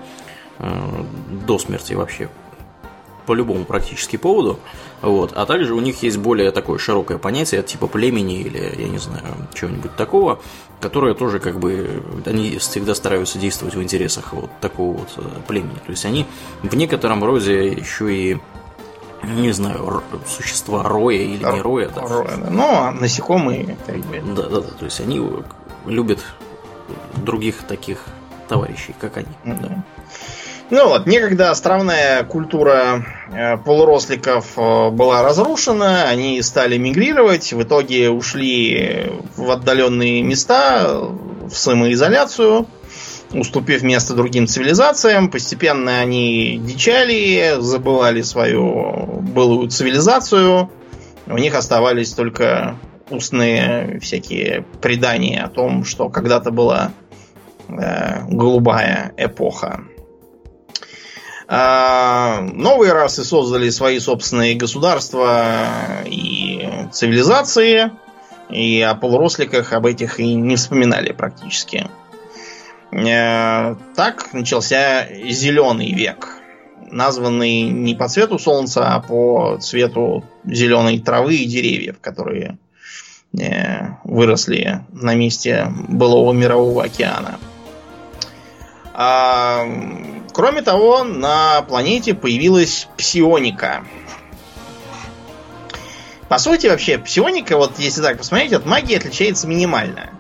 до 0.61 1.59
смерти 1.59 1.94
вообще 1.94 2.28
по 3.26 3.32
любому 3.32 3.64
практически 3.64 4.16
поводу. 4.16 4.58
Вот. 5.02 5.32
А 5.34 5.46
также 5.46 5.74
у 5.74 5.80
них 5.80 6.02
есть 6.02 6.18
более 6.18 6.50
такое 6.50 6.78
широкое 6.78 7.18
понятие, 7.18 7.62
типа 7.62 7.86
племени 7.86 8.40
или, 8.40 8.74
я 8.78 8.88
не 8.88 8.98
знаю, 8.98 9.24
чего-нибудь 9.54 9.94
такого, 9.96 10.40
которое 10.80 11.14
тоже 11.14 11.38
как 11.38 11.58
бы, 11.58 12.02
они 12.26 12.58
всегда 12.58 12.94
стараются 12.94 13.38
действовать 13.38 13.74
в 13.74 13.82
интересах 13.82 14.32
вот 14.32 14.50
такого 14.60 14.98
вот 14.98 15.08
э, 15.16 15.22
племени. 15.46 15.76
То 15.86 15.90
есть 15.90 16.04
они 16.04 16.26
в 16.62 16.74
некотором 16.74 17.24
роде 17.24 17.68
еще 17.68 18.14
и 18.14 18.38
не 19.22 19.52
знаю, 19.52 20.02
существа 20.26 20.82
роя 20.82 21.16
или 21.16 21.44
не 21.44 21.60
роя. 21.60 21.88
Да. 21.88 22.02
Роя, 22.02 22.36
да. 22.36 22.50
Ну, 22.50 22.62
а 22.62 22.92
насекомые, 22.92 23.76
как 23.86 23.96
бы. 23.96 24.22
Да, 24.34 24.42
да, 24.42 24.60
да. 24.60 24.68
То 24.78 24.84
есть 24.84 25.00
они 25.00 25.26
любят 25.86 26.20
других 27.16 27.62
таких 27.62 28.04
товарищей, 28.48 28.94
как 29.00 29.16
они. 29.16 29.28
Да. 29.44 29.82
Ну 30.71 30.88
вот, 30.88 31.06
некогда 31.06 31.50
островная 31.50 32.25
культура 32.25 33.04
э, 33.30 33.59
полуросликов 33.59 34.54
э, 34.56 34.90
была 34.90 35.23
разрушена, 35.23 36.09
они 36.09 36.40
стали 36.40 36.78
мигрировать, 36.78 37.52
в 37.52 37.62
итоге 37.62 38.09
ушли 38.09 39.12
в 39.37 39.50
отдаленные 39.50 40.23
места, 40.23 40.88
в 40.88 41.52
самоизоляцию, 41.52 42.66
уступив 43.35 43.83
место 43.83 44.14
другим 44.14 44.47
цивилизациям. 44.47 45.30
Постепенно 45.30 46.00
они 46.00 46.59
дичали, 46.59 47.56
забывали 47.59 48.23
свою 48.23 49.21
былую 49.21 49.68
цивилизацию. 49.68 50.71
У 51.26 51.37
них 51.37 51.54
оставались 51.54 52.14
только 52.14 52.76
устные 53.11 54.00
всякие 54.00 54.64
предания 54.80 55.42
о 55.42 55.50
том, 55.50 55.85
что 55.85 56.09
когда-то 56.09 56.50
была 56.50 56.92
э, 57.68 58.25
голубая 58.28 59.12
эпоха. 59.18 59.85
А, 61.46 62.40
новые 62.40 62.92
расы 62.92 63.24
создали 63.24 63.68
свои 63.70 63.98
собственные 63.98 64.54
государства 64.54 65.68
и 66.06 66.88
цивилизации, 66.92 67.90
и 68.48 68.80
о 68.80 68.94
полуросликах 68.94 69.72
об 69.72 69.86
этих 69.86 70.20
и 70.20 70.34
не 70.34 70.56
вспоминали 70.56 71.12
практически. 71.12 71.88
Э, 72.92 73.74
так 73.96 74.32
начался 74.32 75.06
зеленый 75.28 75.92
век, 75.92 76.28
названный 76.90 77.62
не 77.62 77.94
по 77.94 78.08
цвету 78.08 78.38
солнца, 78.38 78.94
а 78.94 79.00
по 79.00 79.58
цвету 79.60 80.24
зеленой 80.44 81.00
травы 81.00 81.36
и 81.36 81.46
деревьев, 81.46 81.96
которые 82.00 82.58
э, 83.36 83.88
выросли 84.04 84.84
на 84.92 85.14
месте 85.14 85.66
былого 85.88 86.32
мирового 86.32 86.84
океана. 86.84 87.38
А, 90.34 90.36
кроме 90.36 90.62
того, 90.62 91.04
на 91.04 91.62
планете 91.62 92.14
появилась 92.14 92.88
псионика. 92.96 93.84
По 96.28 96.38
сути, 96.38 96.66
вообще, 96.66 96.98
псионика, 96.98 97.56
вот 97.56 97.78
если 97.78 98.02
так 98.02 98.18
посмотреть, 98.18 98.52
от 98.52 98.66
магии 98.66 98.96
отличается 98.96 99.46
минимально. 99.46 100.10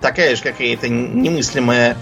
Такая 0.00 0.34
же 0.34 0.42
какая-то 0.42 0.88
немыслимая 0.88 1.96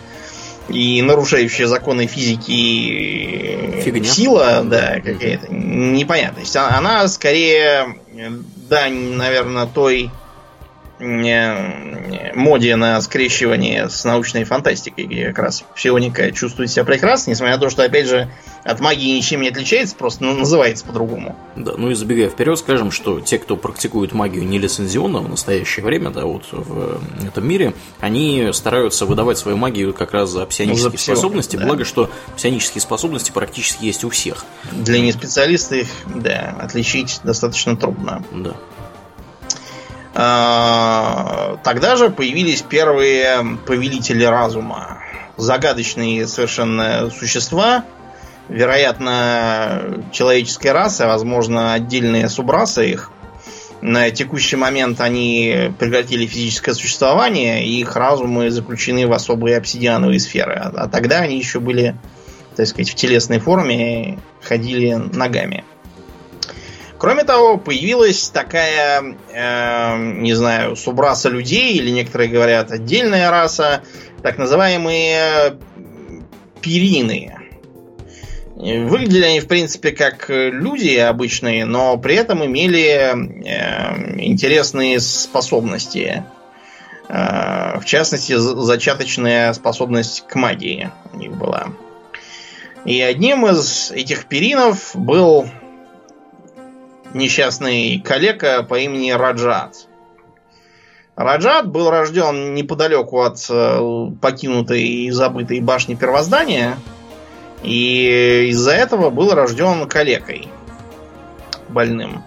и 0.68 1.02
нарушающая 1.02 1.66
законы 1.66 2.06
физики 2.06 3.82
Фигня. 3.82 4.04
сила, 4.04 4.62
да, 4.64 5.00
какая-то 5.00 5.52
непонятная. 5.52 6.34
То 6.34 6.40
есть 6.40 6.56
она 6.56 7.08
скорее 7.08 7.96
дань, 8.68 9.14
наверное, 9.14 9.66
той 9.66 10.10
моде 11.00 12.76
на 12.76 13.00
скрещивание 13.00 13.88
с 13.88 14.04
научной 14.04 14.44
фантастикой, 14.44 15.04
где 15.06 15.26
как 15.28 15.38
раз 15.38 15.64
псионика 15.74 16.30
чувствует 16.32 16.70
себя 16.70 16.84
прекрасно, 16.84 17.30
несмотря 17.30 17.54
на 17.54 17.60
то, 17.60 17.70
что, 17.70 17.84
опять 17.84 18.06
же, 18.06 18.28
от 18.64 18.80
магии 18.80 19.16
ничем 19.16 19.40
не 19.40 19.48
отличается, 19.48 19.94
просто 19.94 20.24
называется 20.24 20.84
по-другому. 20.84 21.36
Да, 21.56 21.74
ну 21.76 21.90
и 21.90 21.94
забегая 21.94 22.28
вперед, 22.28 22.58
скажем, 22.58 22.90
что 22.90 23.20
те, 23.20 23.38
кто 23.38 23.56
практикует 23.56 24.12
магию 24.12 24.46
нелицензионно 24.46 25.20
в 25.20 25.28
настоящее 25.28 25.84
время, 25.84 26.10
да, 26.10 26.24
вот 26.24 26.46
в 26.50 27.00
этом 27.26 27.46
мире, 27.46 27.74
они 28.00 28.50
стараются 28.52 29.06
выдавать 29.06 29.38
свою 29.38 29.56
магию 29.56 29.94
как 29.94 30.12
раз 30.12 30.30
за 30.30 30.46
псионические 30.46 30.90
ну, 30.90 30.98
за 30.98 30.98
способности, 30.98 31.56
да. 31.56 31.66
благо, 31.66 31.84
что 31.84 32.10
псионические 32.36 32.82
способности 32.82 33.30
практически 33.30 33.84
есть 33.84 34.04
у 34.04 34.10
всех. 34.10 34.44
Для 34.72 35.00
неспециалиста 35.00 35.76
их, 35.76 35.88
да, 36.14 36.56
отличить 36.60 37.20
достаточно 37.22 37.76
трудно. 37.76 38.22
Да. 38.32 38.56
А, 40.20 41.58
тогда 41.62 41.94
же 41.94 42.10
появились 42.10 42.62
первые 42.62 43.56
повелители 43.64 44.24
разума. 44.24 44.98
Загадочные 45.36 46.26
совершенно 46.26 47.08
существа, 47.16 47.84
вероятно, 48.48 50.02
человеческая 50.10 50.72
раса, 50.72 51.06
возможно, 51.06 51.72
отдельные 51.72 52.28
субрасы 52.28 52.90
их. 52.90 53.12
На 53.80 54.10
текущий 54.10 54.56
момент 54.56 55.00
они 55.00 55.72
прекратили 55.78 56.26
физическое 56.26 56.74
существование, 56.74 57.64
и 57.64 57.78
их 57.78 57.94
разумы 57.94 58.50
заключены 58.50 59.06
в 59.06 59.12
особые 59.12 59.56
обсидиановые 59.56 60.18
сферы. 60.18 60.54
А 60.54 60.88
тогда 60.88 61.18
они 61.20 61.38
еще 61.38 61.60
были, 61.60 61.94
так 62.56 62.66
сказать, 62.66 62.90
в 62.90 62.96
телесной 62.96 63.38
форме, 63.38 64.18
ходили 64.42 64.94
ногами. 64.94 65.62
Кроме 66.98 67.22
того, 67.22 67.58
появилась 67.58 68.28
такая, 68.30 69.16
э, 69.32 69.96
не 70.20 70.34
знаю, 70.34 70.74
субраса 70.74 71.28
людей, 71.28 71.74
или 71.74 71.90
некоторые 71.90 72.28
говорят 72.28 72.72
отдельная 72.72 73.30
раса, 73.30 73.82
так 74.22 74.36
называемые 74.36 75.58
перины. 76.60 77.34
Выглядели 78.56 79.24
они, 79.24 79.38
в 79.38 79.46
принципе, 79.46 79.92
как 79.92 80.26
люди 80.28 80.96
обычные, 80.96 81.64
но 81.64 81.96
при 81.98 82.16
этом 82.16 82.44
имели 82.44 82.82
э, 82.82 84.20
интересные 84.20 84.98
способности. 84.98 86.24
Э, 87.08 87.78
в 87.78 87.84
частности, 87.84 88.34
зачаточная 88.36 89.52
способность 89.52 90.24
к 90.26 90.34
магии 90.34 90.90
у 91.12 91.16
них 91.18 91.30
была. 91.30 91.68
И 92.84 93.00
одним 93.00 93.46
из 93.46 93.92
этих 93.92 94.24
перинов 94.26 94.90
был 94.94 95.48
несчастный 97.14 98.00
калека 98.00 98.62
по 98.62 98.78
имени 98.78 99.10
Раджат. 99.10 99.88
Раджат 101.16 101.66
был 101.68 101.90
рожден 101.90 102.54
неподалеку 102.54 103.22
от 103.22 103.44
э, 103.50 104.06
покинутой 104.20 104.82
и 104.82 105.10
забытой 105.10 105.60
башни 105.60 105.96
первоздания, 105.96 106.78
и 107.64 108.46
из-за 108.50 108.72
этого 108.72 109.10
был 109.10 109.34
рожден 109.34 109.88
калекой, 109.88 110.46
больным. 111.68 112.22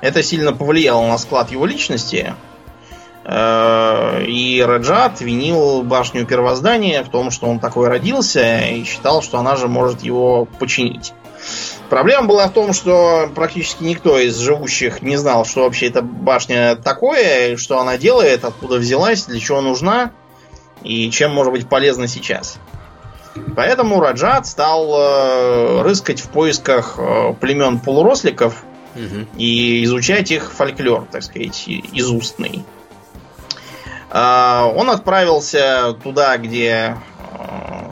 Это 0.00 0.24
сильно 0.24 0.52
повлияло 0.52 1.06
на 1.06 1.16
склад 1.16 1.52
его 1.52 1.64
личности, 1.64 2.34
э, 3.24 4.24
и 4.24 4.64
Раджат 4.66 5.20
винил 5.20 5.84
башню 5.84 6.26
первоздания 6.26 7.04
в 7.04 7.10
том, 7.10 7.30
что 7.30 7.46
он 7.46 7.60
такой 7.60 7.86
родился, 7.86 8.62
и 8.62 8.82
считал, 8.82 9.22
что 9.22 9.38
она 9.38 9.54
же 9.54 9.68
может 9.68 10.02
его 10.02 10.46
починить. 10.58 11.12
Проблема 11.88 12.26
была 12.26 12.48
в 12.48 12.52
том, 12.52 12.72
что 12.74 13.30
практически 13.34 13.82
никто 13.82 14.18
из 14.18 14.36
живущих 14.36 15.00
не 15.00 15.16
знал, 15.16 15.46
что 15.46 15.62
вообще 15.62 15.86
эта 15.86 16.02
башня 16.02 16.76
такое, 16.76 17.56
что 17.56 17.80
она 17.80 17.96
делает, 17.96 18.44
откуда 18.44 18.76
взялась, 18.76 19.24
для 19.24 19.40
чего 19.40 19.62
нужна 19.62 20.12
и 20.82 21.10
чем 21.10 21.32
может 21.32 21.52
быть 21.52 21.68
полезна 21.68 22.06
сейчас. 22.06 22.58
Поэтому 23.56 24.00
Раджат 24.00 24.46
стал 24.46 24.94
э, 24.94 25.82
рыскать 25.82 26.20
в 26.20 26.28
поисках 26.28 26.96
э, 26.98 27.34
племен 27.40 27.78
полуросликов 27.78 28.64
угу. 28.94 29.26
и 29.36 29.84
изучать 29.84 30.30
их 30.30 30.52
фольклор, 30.52 31.06
так 31.10 31.22
сказать, 31.22 31.64
изустный. 31.66 32.64
Э, 34.10 34.62
он 34.74 34.90
отправился 34.90 35.96
туда, 36.02 36.36
где 36.36 36.96
э, 37.32 37.90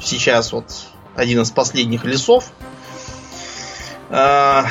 сейчас 0.00 0.52
вот 0.52 0.66
один 1.14 1.42
из 1.42 1.50
последних 1.50 2.04
лесов, 2.04 2.50
э, 4.10 4.62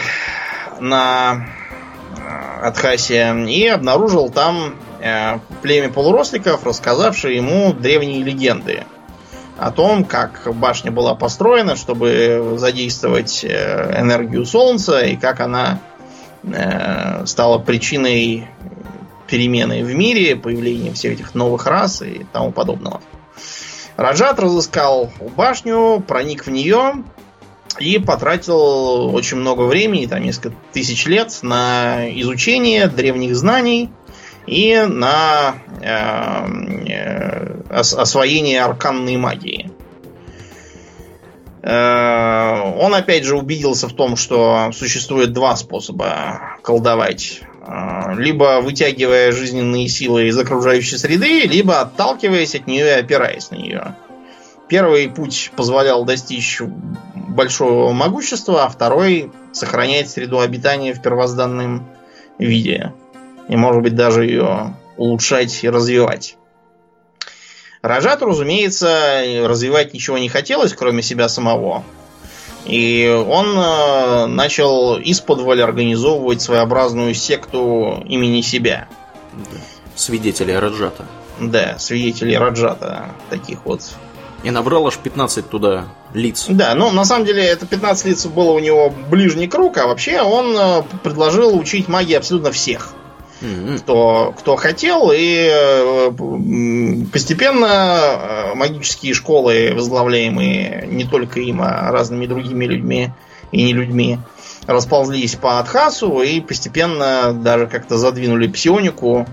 на 0.80 1.48
э, 2.18 2.68
Атхасе 2.68 3.36
и 3.48 3.68
обнаружил 3.68 4.30
там 4.30 4.76
э, 5.00 5.40
племя 5.62 5.90
полуросликов, 5.90 6.66
рассказавшие 6.66 7.38
ему 7.38 7.74
древние 7.74 8.24
легенды 8.24 8.86
о 9.58 9.72
том, 9.72 10.06
как 10.06 10.48
башня 10.54 10.92
была 10.92 11.16
построена, 11.16 11.76
чтобы 11.76 12.56
задействовать 12.58 13.44
э, 13.44 14.00
энергию 14.00 14.46
Солнца 14.46 15.02
и 15.02 15.16
как 15.16 15.40
она 15.40 15.80
э, 16.44 17.26
стала 17.26 17.58
причиной 17.58 18.48
перемены 19.28 19.84
в 19.84 19.94
мире, 19.94 20.36
появления 20.36 20.94
всех 20.94 21.14
этих 21.14 21.36
новых 21.36 21.66
рас 21.66 22.02
и 22.02 22.26
тому 22.32 22.52
подобного. 22.52 23.02
Раджат 23.98 24.40
разыскал 24.40 25.12
башню, 25.36 26.04
проник 26.08 26.46
в 26.46 26.52
нее, 26.52 27.04
и 27.80 28.00
потратил 28.00 29.14
очень 29.14 29.38
много 29.38 29.64
времени, 29.64 30.06
там 30.06 30.22
несколько 30.22 30.56
тысяч 30.74 31.06
лет, 31.06 31.40
на 31.42 32.10
изучение 32.22 32.88
древних 32.88 33.36
знаний 33.36 33.90
и 34.46 34.86
на 34.88 35.56
э, 35.82 36.88
э, 36.90 37.62
освоение 37.70 38.62
арканной 38.64 39.18
магии. 39.18 39.72
Э, 41.62 42.62
он 42.80 42.96
опять 42.96 43.26
же 43.26 43.38
убедился 43.38 43.90
в 43.90 43.94
том, 43.94 44.16
что 44.16 44.72
существует 44.74 45.34
два 45.34 45.56
способа 45.58 46.58
колдовать. 46.64 47.42
Э, 47.68 48.14
либо 48.16 48.62
вытягивая 48.62 49.34
жизненные 49.34 49.90
силы 49.90 50.28
из 50.28 50.38
окружающей 50.40 50.98
среды, 50.98 51.42
либо 51.42 51.82
отталкиваясь 51.82 52.56
от 52.56 52.68
нее 52.68 52.88
и 52.88 53.00
опираясь 53.00 53.52
на 53.52 53.56
нее. 53.56 53.96
Первый 54.70 55.10
путь 55.10 55.52
позволял 55.56 56.06
достичь 56.06 56.62
большого 57.38 57.94
могущества, 57.94 58.66
а 58.66 58.70
второй 58.70 59.32
сохранять 59.54 60.10
среду 60.10 60.42
обитания 60.42 60.94
в 60.94 61.02
первозданном 61.02 61.88
виде. 62.38 62.94
И, 63.48 63.56
может 63.56 63.82
быть, 63.82 63.96
даже 63.96 64.26
ее 64.26 64.76
улучшать 64.98 65.64
и 65.64 65.70
развивать. 65.70 66.36
Раджату, 67.82 68.26
разумеется, 68.26 69.24
развивать 69.46 69.94
ничего 69.94 70.18
не 70.18 70.28
хотелось, 70.28 70.74
кроме 70.74 71.02
себя 71.02 71.30
самого. 71.30 71.84
И 72.66 73.08
он 73.08 73.58
э, 73.58 74.26
начал 74.26 74.98
из-под 74.98 75.48
организовывать 75.62 76.42
своеобразную 76.42 77.14
секту 77.14 78.04
имени 78.06 78.42
себя. 78.42 78.90
Свидетели 79.96 80.52
Раджата. 80.52 81.06
Да, 81.40 81.80
свидетели 81.80 82.34
Раджата. 82.36 83.12
Таких 83.30 83.64
вот. 83.64 83.84
И 84.44 84.52
набрал 84.52 84.88
аж 84.88 84.98
15 84.98 85.50
туда 85.50 85.86
лиц. 86.14 86.46
Да, 86.48 86.76
ну 86.76 86.92
на 86.92 87.06
самом 87.06 87.26
деле 87.26 87.44
это 87.44 87.66
15 87.66 88.06
лиц 88.06 88.26
было 88.28 88.52
у 88.52 88.60
него 88.60 88.94
ближний 89.10 89.48
круг, 89.48 89.78
а 89.78 89.88
вообще 89.88 90.22
он 90.22 90.56
э, 90.56 90.84
предложил 91.04 91.58
учить 91.58 91.88
магии 91.88 92.14
абсолютно 92.14 92.52
всех 92.52 92.94
mm-hmm. 93.42 93.80
кто, 93.80 94.34
кто 94.38 94.56
хотел, 94.56 95.12
и 95.14 95.50
э, 95.52 96.12
постепенно 97.12 97.66
э, 97.66 98.56
магические 98.56 99.14
школы, 99.14 99.74
возглавляемые 99.76 100.88
не 100.88 101.06
только 101.06 101.40
им, 101.40 101.62
а 101.62 101.92
разными 101.92 102.26
другими 102.26 102.66
людьми 102.66 103.12
и 103.52 103.64
не 103.64 103.74
людьми, 103.74 104.20
расползлись 104.66 105.36
по 105.36 105.60
Адхасу 105.60 106.22
и 106.22 106.42
постепенно 106.42 107.34
даже 107.34 107.68
как-то 107.68 107.98
задвинули 107.98 108.48
псионику 108.48 109.26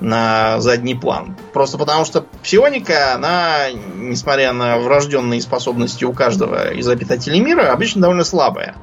на 0.00 0.60
задний 0.60 0.94
план. 0.94 1.36
Просто 1.52 1.78
потому 1.78 2.04
что 2.04 2.26
псионика, 2.42 3.14
она, 3.14 3.70
несмотря 3.96 4.52
на 4.52 4.78
врожденные 4.78 5.40
способности 5.40 6.04
у 6.04 6.12
каждого 6.12 6.72
из 6.72 6.88
обитателей 6.88 7.40
мира, 7.40 7.72
обычно 7.72 8.02
довольно 8.02 8.24
слабая. 8.24 8.74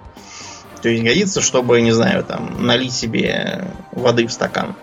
То 0.81 0.89
есть 0.89 1.03
годится, 1.03 1.41
чтобы, 1.41 1.81
не 1.81 1.91
знаю, 1.91 2.23
там, 2.23 2.65
налить 2.65 2.93
себе 2.93 3.65
воды 3.91 4.27
в 4.27 4.33
стакан 4.33 4.75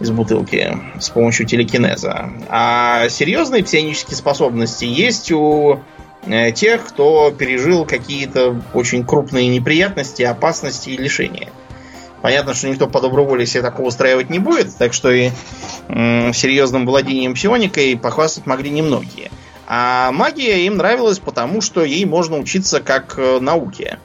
из 0.00 0.10
бутылки 0.10 0.76
с 0.98 1.08
помощью 1.08 1.46
телекинеза. 1.46 2.30
А 2.48 3.08
серьезные 3.08 3.64
псионические 3.64 4.16
способности 4.16 4.84
есть 4.84 5.30
у 5.32 5.80
э, 6.26 6.52
тех, 6.52 6.84
кто 6.86 7.30
пережил 7.30 7.86
какие-то 7.86 8.60
очень 8.74 9.04
крупные 9.04 9.48
неприятности, 9.48 10.22
опасности 10.22 10.90
и 10.90 10.96
лишения. 10.96 11.48
Понятно, 12.22 12.54
что 12.54 12.68
никто 12.68 12.86
по 12.86 13.00
доброй 13.00 13.26
воле 13.26 13.46
себе 13.46 13.62
такого 13.62 13.88
устраивать 13.88 14.30
не 14.30 14.38
будет, 14.38 14.76
так 14.76 14.92
что 14.92 15.10
и 15.10 15.30
серьезным 15.88 16.86
владением 16.86 17.34
псионикой 17.34 17.96
похвастать 17.96 18.46
могли 18.46 18.70
немногие. 18.70 19.30
А 19.66 20.12
магия 20.12 20.64
им 20.66 20.76
нравилась 20.76 21.18
потому, 21.18 21.60
что 21.60 21.84
ей 21.84 22.04
можно 22.04 22.38
учиться 22.38 22.80
как 22.80 23.18
э, 23.18 23.40
науке. 23.40 23.98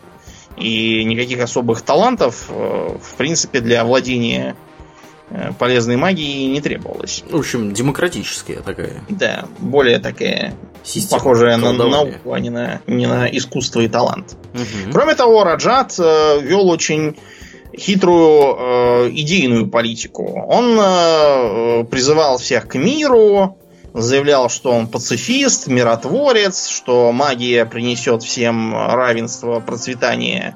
И 0.58 1.04
никаких 1.04 1.40
особых 1.40 1.84
талантов, 1.84 2.48
э, 2.50 2.98
в 3.02 3.16
принципе, 3.16 3.60
для 3.60 3.84
владения 3.84 4.56
э, 5.30 5.52
полезной 5.60 5.98
магией 5.98 6.48
не 6.48 6.62
требовалось. 6.62 7.24
В 7.30 7.38
общем, 7.38 7.74
демократическая 7.74 8.62
такая. 8.62 9.04
Да, 9.08 9.46
более 9.60 10.00
такая 10.00 10.56
Система 10.84 11.20
похожая 11.20 11.58
на 11.58 11.74
науку, 11.74 12.34
а 12.34 12.40
не 12.40 12.50
на, 12.50 12.82
не 12.88 13.06
на 13.06 13.28
искусство 13.28 13.82
и 13.82 13.88
талант. 13.88 14.36
Угу. 14.56 14.92
Кроме 14.92 15.14
того, 15.14 15.44
Раджат 15.44 15.96
вел 16.00 16.70
очень 16.70 17.18
хитрую 17.78 18.56
э, 18.58 19.10
идейную 19.12 19.68
политику. 19.68 20.46
Он 20.48 20.78
э, 20.80 21.84
призывал 21.86 22.38
всех 22.38 22.68
к 22.68 22.76
миру, 22.76 23.58
заявлял, 23.94 24.50
что 24.50 24.72
он 24.72 24.88
пацифист, 24.88 25.68
миротворец, 25.68 26.68
что 26.68 27.12
магия 27.12 27.66
принесет 27.66 28.24
всем 28.24 28.74
равенство, 28.74 29.60
процветание 29.60 30.56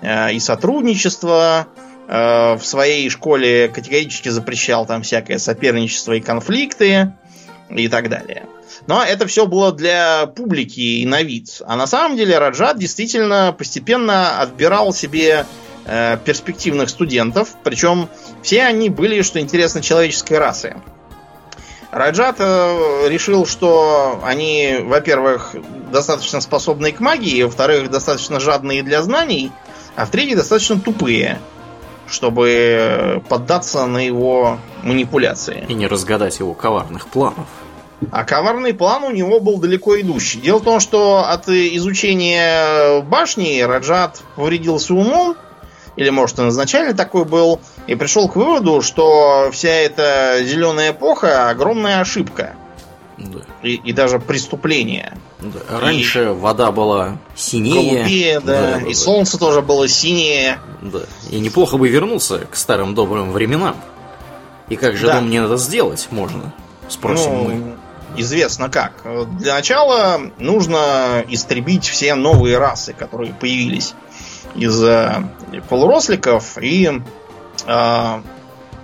э, 0.00 0.32
и 0.32 0.40
сотрудничество. 0.40 1.68
Э, 2.08 2.56
в 2.56 2.64
своей 2.64 3.10
школе 3.10 3.68
категорически 3.68 4.30
запрещал 4.30 4.86
там 4.86 5.02
всякое 5.02 5.38
соперничество 5.38 6.12
и 6.12 6.20
конфликты 6.20 7.12
и 7.70 7.88
так 7.88 8.08
далее. 8.08 8.46
Но 8.86 9.02
это 9.02 9.26
все 9.26 9.46
было 9.46 9.72
для 9.72 10.26
публики 10.26 10.80
и 10.80 11.06
на 11.06 11.22
вид. 11.22 11.60
А 11.66 11.76
на 11.76 11.86
самом 11.86 12.16
деле 12.16 12.38
Раджат 12.38 12.78
действительно 12.78 13.54
постепенно 13.56 14.40
отбирал 14.40 14.94
себе 14.94 15.44
э, 15.88 16.18
перспективных 16.24 16.90
студентов. 16.90 17.48
Причем 17.64 18.08
все 18.42 18.62
они 18.62 18.88
были, 18.90 19.22
что 19.22 19.40
интересно, 19.40 19.82
человеческой 19.82 20.38
расы. 20.38 20.76
Раджат 21.90 22.36
э, 22.38 23.08
решил, 23.08 23.46
что 23.46 24.20
они, 24.22 24.78
во-первых, 24.82 25.56
достаточно 25.90 26.40
способны 26.40 26.92
к 26.92 27.00
магии, 27.00 27.42
во-вторых, 27.42 27.90
достаточно 27.90 28.38
жадные 28.40 28.82
для 28.82 29.02
знаний, 29.02 29.50
а 29.96 30.04
в-третьих, 30.04 30.36
достаточно 30.36 30.78
тупые, 30.78 31.40
чтобы 32.06 33.22
поддаться 33.28 33.86
на 33.86 34.04
его 34.04 34.58
манипуляции. 34.82 35.64
И 35.68 35.74
не 35.74 35.86
разгадать 35.86 36.38
его 36.38 36.52
коварных 36.52 37.08
планов. 37.08 37.46
А 38.12 38.24
коварный 38.24 38.74
план 38.74 39.04
у 39.04 39.10
него 39.10 39.40
был 39.40 39.58
далеко 39.58 39.98
идущий. 40.00 40.40
Дело 40.40 40.58
в 40.58 40.64
том, 40.64 40.80
что 40.80 41.24
от 41.26 41.48
изучения 41.48 43.00
башни 43.00 43.60
Раджат 43.62 44.22
повредился 44.36 44.94
умом, 44.94 45.36
или 45.98 46.10
может 46.10 46.38
он 46.38 46.50
изначально 46.50 46.94
такой 46.94 47.24
был, 47.24 47.60
и 47.88 47.96
пришел 47.96 48.28
к 48.28 48.36
выводу, 48.36 48.82
что 48.82 49.50
вся 49.52 49.68
эта 49.70 50.38
зеленая 50.44 50.92
эпоха 50.92 51.50
огромная 51.50 52.00
ошибка. 52.00 52.54
Да. 53.18 53.40
И, 53.64 53.74
и 53.74 53.92
даже 53.92 54.20
преступление. 54.20 55.18
Да. 55.40 55.80
Раньше 55.80 56.22
и 56.22 56.26
вода 56.26 56.70
была 56.70 57.18
синее. 57.34 57.96
Голубее, 57.96 58.40
да. 58.40 58.52
да, 58.52 58.74
да 58.74 58.86
и 58.86 58.94
да. 58.94 58.94
солнце 58.94 59.38
тоже 59.38 59.60
было 59.60 59.88
синее. 59.88 60.60
Да. 60.80 61.00
И 61.30 61.40
неплохо 61.40 61.76
бы 61.76 61.88
вернуться 61.88 62.46
к 62.48 62.54
старым 62.54 62.94
добрым 62.94 63.32
временам. 63.32 63.76
И 64.68 64.76
как 64.76 64.96
же 64.96 65.06
да. 65.06 65.20
мне 65.20 65.38
это 65.38 65.56
сделать 65.56 66.06
можно? 66.12 66.54
Спросим 66.88 67.32
ну, 67.32 67.44
мы. 67.44 67.76
Известно 68.16 68.68
как. 68.68 69.02
Для 69.40 69.54
начала 69.54 70.20
нужно 70.38 71.24
истребить 71.28 71.88
все 71.88 72.14
новые 72.14 72.56
расы, 72.56 72.92
которые 72.92 73.34
появились 73.34 73.94
из 74.54 74.82
полуросликов 75.68 76.58
и 76.58 77.00
э, 77.66 78.22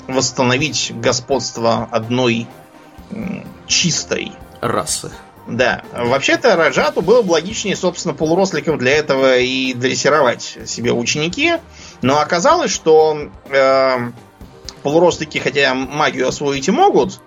восстановить 0.08 0.92
господство 0.94 1.88
одной 1.90 2.46
чистой 3.66 4.32
расы. 4.60 5.10
Да. 5.46 5.82
Вообще-то 5.92 6.56
Раджату 6.56 7.02
было 7.02 7.22
бы 7.22 7.32
логичнее, 7.32 7.76
собственно, 7.76 8.14
полуросликов 8.14 8.78
для 8.78 8.92
этого 8.92 9.38
и 9.38 9.74
дрессировать 9.74 10.58
себе 10.66 10.92
ученики. 10.92 11.54
Но 12.00 12.18
оказалось, 12.18 12.70
что 12.70 13.28
э, 13.50 14.10
полурослики, 14.82 15.38
хотя 15.38 15.74
магию 15.74 16.28
освоить 16.28 16.68
и 16.68 16.70
могут, 16.70 17.20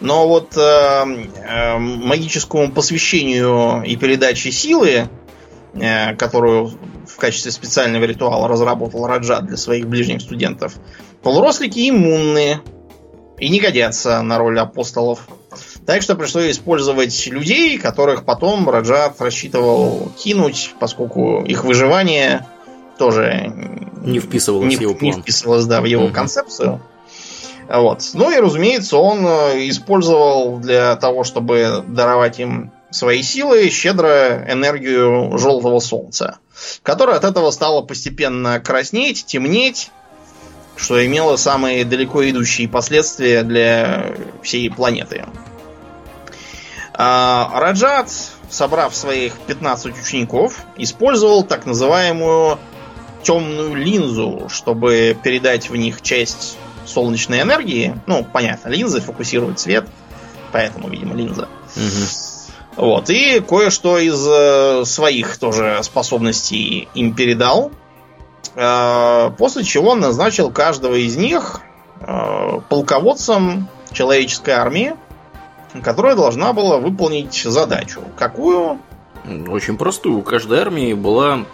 но 0.00 0.28
вот 0.28 0.56
э, 0.56 0.60
э, 0.60 1.78
магическому 1.78 2.70
посвящению 2.70 3.82
и 3.82 3.96
передаче 3.96 4.52
силы, 4.52 5.08
э, 5.74 6.14
которую 6.16 6.72
в 7.14 7.16
качестве 7.16 7.52
специального 7.52 8.04
ритуала 8.04 8.48
разработал 8.48 9.06
Раджат 9.06 9.46
для 9.46 9.56
своих 9.56 9.86
ближних 9.86 10.20
студентов. 10.20 10.74
Полурослики 11.22 11.88
иммунные 11.88 12.60
и 13.38 13.48
не 13.48 13.60
годятся 13.60 14.20
на 14.22 14.36
роль 14.38 14.58
апостолов. 14.58 15.28
Так 15.86 16.02
что 16.02 16.16
пришлось 16.16 16.50
использовать 16.50 17.26
людей, 17.28 17.78
которых 17.78 18.24
потом 18.24 18.68
Раджат 18.68 19.20
рассчитывал 19.20 20.10
кинуть, 20.18 20.74
поскольку 20.80 21.42
их 21.42 21.64
выживание 21.64 22.46
тоже 22.98 23.52
не 24.02 24.18
вписывалось 24.18 24.70
не, 24.70 24.76
в 24.76 24.80
его 24.80 24.94
план. 24.94 25.14
Не 25.14 25.20
вписывалось, 25.20 25.66
да, 25.66 25.80
в 25.80 25.84
его 25.84 26.06
угу. 26.06 26.12
концепцию. 26.12 26.80
Вот. 27.68 28.02
Ну 28.14 28.30
и, 28.30 28.40
разумеется, 28.40 28.96
он 28.98 29.24
э, 29.24 29.68
использовал 29.68 30.58
для 30.58 30.96
того, 30.96 31.22
чтобы 31.24 31.84
даровать 31.86 32.40
им 32.40 32.72
свои 32.94 33.22
силы, 33.22 33.68
щедро 33.70 34.46
энергию 34.48 35.36
желтого 35.36 35.80
солнца 35.80 36.38
которая 36.82 37.16
от 37.16 37.24
этого 37.24 37.50
стала 37.50 37.82
постепенно 37.82 38.60
краснеть, 38.60 39.24
темнеть, 39.26 39.90
что 40.76 41.04
имело 41.04 41.36
самые 41.36 41.84
далеко 41.84 42.28
идущие 42.28 42.68
последствия 42.68 43.42
для 43.42 44.14
всей 44.42 44.70
планеты. 44.70 45.24
А, 46.92 47.50
Раджат, 47.54 48.10
собрав 48.50 48.94
своих 48.94 49.34
15 49.46 49.98
учеников, 49.98 50.64
использовал 50.76 51.42
так 51.42 51.66
называемую 51.66 52.58
темную 53.22 53.74
линзу, 53.74 54.48
чтобы 54.48 55.16
передать 55.22 55.70
в 55.70 55.76
них 55.76 56.02
часть 56.02 56.56
солнечной 56.86 57.40
энергии. 57.40 57.98
Ну, 58.06 58.24
понятно, 58.24 58.68
линзы 58.68 59.00
фокусируют 59.00 59.58
свет, 59.58 59.86
поэтому, 60.52 60.88
видимо, 60.88 61.14
линза. 61.14 61.48
Угу. 61.76 62.33
Вот, 62.76 63.08
и 63.10 63.40
кое-что 63.40 63.98
из 63.98 64.26
э, 64.26 64.84
своих 64.84 65.38
тоже 65.38 65.80
способностей 65.82 66.88
им 66.94 67.14
передал. 67.14 67.70
Э, 68.56 69.30
после 69.38 69.64
чего 69.64 69.90
он 69.90 70.00
назначил 70.00 70.50
каждого 70.50 70.94
из 70.94 71.16
них 71.16 71.60
э, 72.00 72.60
полководцем 72.68 73.68
человеческой 73.92 74.54
армии, 74.54 74.94
которая 75.82 76.16
должна 76.16 76.52
была 76.52 76.78
выполнить 76.78 77.34
задачу. 77.34 78.02
Какую? 78.18 78.80
Очень 79.48 79.76
простую. 79.76 80.18
У 80.18 80.22
каждой 80.22 80.58
армии 80.58 80.92
была 80.94 81.44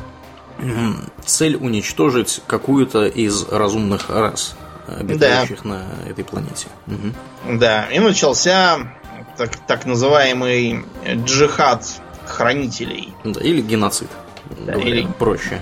цель 1.24 1.56
уничтожить 1.56 2.42
какую-то 2.46 3.06
из 3.06 3.48
разумных 3.48 4.10
рас, 4.10 4.56
обитающих 4.86 5.62
да. 5.62 5.68
на 5.68 5.84
этой 6.06 6.24
планете. 6.24 6.66
Угу. 6.86 7.58
Да, 7.58 7.86
и 7.86 7.98
начался 7.98 8.92
так, 9.40 9.56
так 9.66 9.86
называемый 9.86 10.84
джихад 11.24 11.86
хранителей. 12.26 13.14
Да, 13.24 13.40
или 13.40 13.62
геноцид. 13.62 14.08
Да, 14.66 14.74
или 14.74 15.06
проще. 15.18 15.60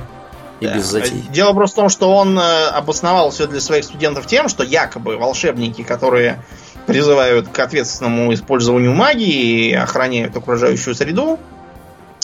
И 0.59 0.67
да. 0.67 0.75
без 0.75 0.87
затей. 0.87 1.23
Дело 1.31 1.53
просто 1.53 1.77
в 1.77 1.81
том, 1.83 1.89
что 1.89 2.13
он 2.13 2.37
э, 2.37 2.67
обосновал 2.71 3.31
все 3.31 3.47
для 3.47 3.61
своих 3.61 3.85
студентов 3.85 4.27
тем, 4.27 4.49
что 4.49 4.65
якобы 4.65 5.17
волшебники, 5.17 5.83
которые 5.83 6.43
призывают 6.87 7.49
к 7.49 7.59
ответственному 7.61 8.35
использованию 8.35 8.95
магии 8.95 9.69
и 9.69 9.75
охраняют 9.75 10.37
окружающую 10.37 10.97
среду, 10.97 11.39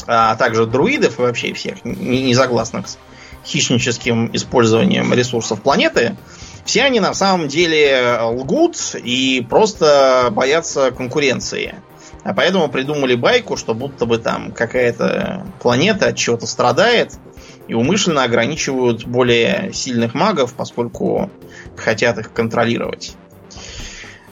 а 0.08 0.34
также 0.34 0.66
друидов 0.66 1.20
и 1.20 1.22
вообще 1.22 1.54
всех 1.54 1.84
незагласных 1.84 2.88
с 2.88 2.98
хищническим 3.44 4.28
использованием 4.32 5.14
ресурсов 5.14 5.62
планеты, 5.62 6.16
все 6.64 6.82
они 6.82 7.00
на 7.00 7.14
самом 7.14 7.48
деле 7.48 8.18
лгут 8.22 8.76
и 8.94 9.46
просто 9.48 10.28
боятся 10.30 10.90
конкуренции. 10.90 11.74
А 12.22 12.32
поэтому 12.32 12.68
придумали 12.68 13.14
байку, 13.14 13.56
что 13.56 13.74
будто 13.74 14.06
бы 14.06 14.18
там 14.18 14.50
какая-то 14.52 15.46
планета 15.60 16.08
от 16.08 16.16
чего-то 16.16 16.46
страдает, 16.46 17.12
и 17.68 17.74
умышленно 17.74 18.24
ограничивают 18.24 19.04
более 19.04 19.70
сильных 19.72 20.14
магов, 20.14 20.54
поскольку 20.54 21.30
хотят 21.76 22.18
их 22.18 22.32
контролировать. 22.32 23.14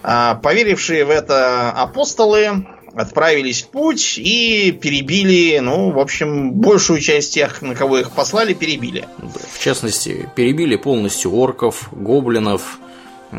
А 0.02 0.34
поверившие 0.34 1.04
в 1.04 1.10
это 1.10 1.70
апостолы 1.70 2.66
отправились 2.94 3.62
в 3.62 3.68
путь 3.68 4.18
и 4.18 4.72
перебили, 4.72 5.58
ну, 5.58 5.90
в 5.90 5.98
общем, 5.98 6.52
большую 6.52 7.00
часть 7.00 7.34
тех, 7.34 7.62
на 7.62 7.74
кого 7.74 7.98
их 7.98 8.10
послали, 8.12 8.54
перебили. 8.54 9.06
В 9.52 9.58
частности, 9.58 10.28
перебили 10.36 10.76
полностью 10.76 11.32
орков, 11.34 11.88
гоблинов, 11.92 12.78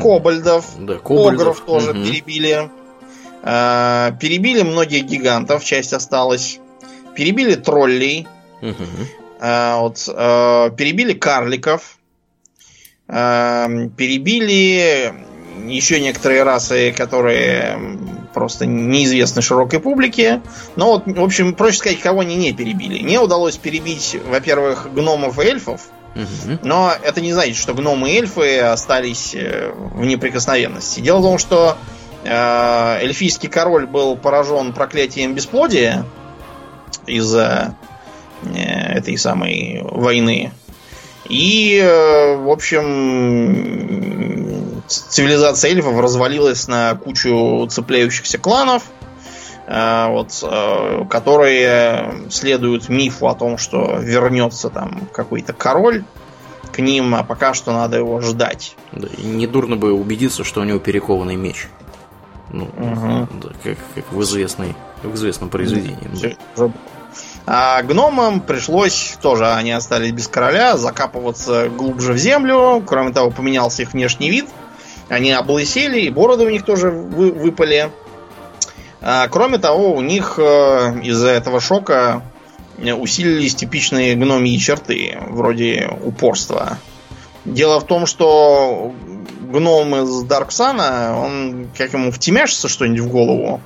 кобальдов, 0.00 0.66
да, 0.78 0.96
кобальдов. 0.96 1.34
огров 1.34 1.60
тоже 1.60 1.90
угу. 1.90 2.04
перебили. 2.04 2.70
А, 3.42 4.12
перебили 4.12 4.62
многих 4.62 5.04
гигантов, 5.04 5.64
часть 5.64 5.92
осталась. 5.92 6.58
Перебили 7.14 7.54
троллей. 7.54 8.26
Угу. 8.62 8.74
А, 9.40 9.78
вот, 9.80 10.08
а, 10.08 10.70
перебили 10.70 11.12
карликов. 11.12 11.98
А, 13.06 13.68
перебили 13.96 15.14
еще 15.66 16.00
некоторые 16.00 16.42
расы, 16.42 16.92
которые 16.96 17.78
просто 18.34 18.66
неизвестны 18.66 19.40
широкой 19.40 19.80
публике. 19.80 20.42
Но 20.76 20.92
вот, 20.92 21.06
в 21.06 21.22
общем, 21.22 21.54
проще 21.54 21.78
сказать, 21.78 22.00
кого 22.00 22.20
они 22.20 22.36
не 22.36 22.52
перебили. 22.52 22.98
Не 22.98 23.18
удалось 23.18 23.56
перебить, 23.56 24.18
во-первых, 24.28 24.92
гномов 24.92 25.38
и 25.38 25.42
эльфов. 25.44 25.80
Но 26.62 26.92
это 27.02 27.20
не 27.20 27.32
значит, 27.32 27.56
что 27.56 27.74
гномы 27.74 28.10
и 28.10 28.18
эльфы 28.18 28.58
остались 28.58 29.34
э, 29.34 29.72
в 29.74 30.04
неприкосновенности. 30.04 31.00
Дело 31.00 31.18
в 31.18 31.22
том, 31.22 31.38
что 31.38 31.76
э, 32.22 32.98
эльфийский 33.02 33.48
король 33.48 33.86
был 33.86 34.16
поражен 34.16 34.72
проклятием 34.72 35.34
бесплодия 35.34 36.04
из-за 37.06 37.74
э, 38.42 38.58
этой 38.98 39.16
самой 39.16 39.80
войны. 39.82 40.52
И, 41.28 41.78
э, 41.82 42.36
в 42.36 42.50
общем, 42.50 42.82
цивилизация 44.86 45.70
эльфов 45.70 45.98
развалилась 45.98 46.68
на 46.68 46.94
кучу 46.96 47.66
цепляющихся 47.70 48.38
кланов, 48.38 48.84
э, 49.66 50.06
вот, 50.08 50.38
э, 50.42 51.04
которые 51.08 52.14
следуют 52.30 52.88
мифу 52.88 53.28
о 53.28 53.34
том, 53.34 53.56
что 53.58 53.98
вернется 54.00 54.68
там 54.68 55.08
какой-то 55.12 55.52
король 55.52 56.04
к 56.72 56.78
ним, 56.80 57.14
а 57.14 57.22
пока 57.22 57.54
что 57.54 57.72
надо 57.72 57.98
его 57.98 58.20
ждать. 58.20 58.76
Да, 58.92 59.08
и 59.16 59.22
недурно 59.26 59.76
бы 59.76 59.92
убедиться, 59.92 60.44
что 60.44 60.60
у 60.60 60.64
него 60.64 60.78
перекованный 60.78 61.36
меч. 61.36 61.68
Ну, 62.50 62.64
угу. 62.64 63.28
да, 63.42 63.48
как, 63.62 63.78
как 63.94 64.12
в, 64.12 64.22
известной, 64.22 64.74
в 65.02 65.14
известном 65.14 65.48
произведении. 65.48 66.36
Да. 66.56 66.70
А 67.46 67.82
гномам 67.82 68.40
пришлось 68.40 69.18
тоже, 69.20 69.52
они 69.52 69.72
остались 69.72 70.12
без 70.12 70.28
короля, 70.28 70.76
закапываться 70.76 71.68
глубже 71.68 72.14
в 72.14 72.18
землю. 72.18 72.82
Кроме 72.86 73.12
того, 73.12 73.30
поменялся 73.30 73.82
их 73.82 73.92
внешний 73.92 74.30
вид– 74.30 74.46
они 75.08 75.32
облысели, 75.32 76.00
и 76.00 76.10
бороды 76.10 76.44
у 76.44 76.50
них 76.50 76.64
тоже 76.64 76.90
вы, 76.90 77.30
выпали. 77.30 77.90
А, 79.00 79.28
кроме 79.28 79.58
того, 79.58 79.94
у 79.94 80.00
них 80.00 80.38
э, 80.38 81.00
из-за 81.02 81.28
этого 81.28 81.60
шока 81.60 82.22
усилились 82.78 83.54
типичные 83.54 84.16
гномии 84.16 84.56
черты, 84.56 85.18
вроде 85.28 85.90
упорства. 86.02 86.78
Дело 87.44 87.78
в 87.78 87.84
том, 87.84 88.06
что 88.06 88.92
гном 89.40 89.94
из 89.96 90.22
Дарксана, 90.24 91.16
он 91.16 91.68
как 91.76 91.92
ему 91.92 92.10
втемяшится 92.10 92.68
что-нибудь 92.68 93.00
в 93.00 93.08
голову, 93.08 93.60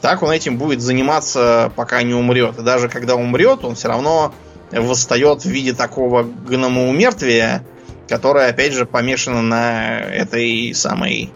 так 0.00 0.22
он 0.22 0.30
этим 0.30 0.58
будет 0.58 0.80
заниматься, 0.80 1.72
пока 1.76 2.02
не 2.02 2.14
умрет. 2.14 2.58
И 2.58 2.62
даже 2.62 2.88
когда 2.88 3.16
умрет, 3.16 3.64
он 3.64 3.74
все 3.74 3.88
равно 3.88 4.32
восстает 4.70 5.42
в 5.42 5.48
виде 5.48 5.72
такого 5.72 6.22
гномоумертвия, 6.22 7.64
которая, 8.08 8.50
опять 8.50 8.72
же, 8.72 8.86
помешана 8.86 9.42
на 9.42 9.98
этой 10.00 10.74
самой 10.74 11.30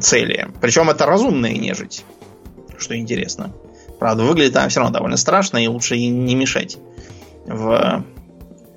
цели. 0.00 0.48
Причем 0.60 0.90
это 0.90 1.06
разумная 1.06 1.52
нежить, 1.52 2.04
что 2.76 2.96
интересно. 2.96 3.52
Правда, 3.98 4.24
выглядит 4.24 4.56
она 4.56 4.68
все 4.68 4.80
равно 4.80 4.92
довольно 4.92 5.16
страшно, 5.16 5.62
и 5.62 5.68
лучше 5.68 5.94
ей 5.94 6.08
не 6.08 6.34
мешать 6.34 6.78
в 7.46 8.04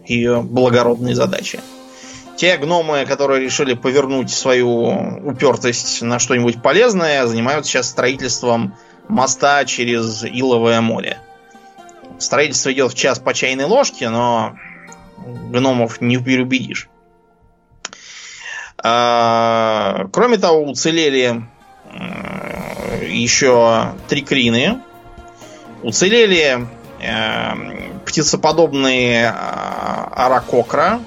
ее 0.06 0.41
благородные 0.41 1.15
задачи. 1.15 1.60
Те 2.38 2.58
гномы, 2.58 3.06
которые 3.08 3.41
решили 3.41 3.73
повернуть 3.73 4.30
свою 4.30 4.69
упертость 5.26 6.04
на 6.04 6.19
что-нибудь 6.19 6.62
полезное, 6.62 7.26
занимаются 7.26 7.71
сейчас 7.71 7.89
строительством 7.89 8.76
моста 9.08 9.65
через 9.65 10.23
Иловое 10.23 10.80
море. 10.82 11.17
Строительство 12.19 12.71
идет 12.71 12.91
в 12.91 12.95
час 12.95 13.17
по 13.17 13.34
чайной 13.34 13.65
ложке, 13.65 14.10
но 14.10 14.56
гномов 15.17 16.00
не 16.00 16.17
переубедишь. 16.17 16.89
А, 18.84 20.08
кроме 20.13 20.38
того, 20.38 20.62
уцелели 20.63 21.43
еще 23.02 23.93
три 24.08 24.21
крины. 24.21 24.82
Уцелели 25.82 26.67
э, 27.02 28.00
птицеподобные 28.06 29.28
а, 29.30 30.12
аракокра. 30.15 31.00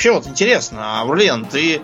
Вообще 0.00 0.12
вот 0.12 0.26
интересно, 0.26 1.02
Аврлен, 1.02 1.44
ты 1.44 1.82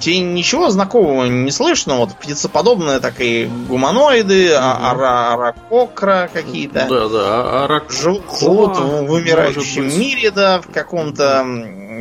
тебе 0.00 0.18
ничего 0.18 0.70
знакомого 0.70 1.26
не 1.26 1.52
слышно? 1.52 1.98
Вот 1.98 2.16
птицеподобные 2.16 2.98
такие 2.98 3.46
гуманоиды, 3.46 4.52
ара 4.52 5.34
аракокра 5.34 6.28
какие-то. 6.32 6.84
Да, 6.90 7.08
да, 7.08 7.64
арак... 7.64 7.92
Живут, 7.92 8.24
живут 8.40 8.76
в 8.76 9.04
вымирающем 9.06 10.00
мире, 10.00 10.32
да, 10.32 10.60
в 10.60 10.66
каком-то 10.72 11.46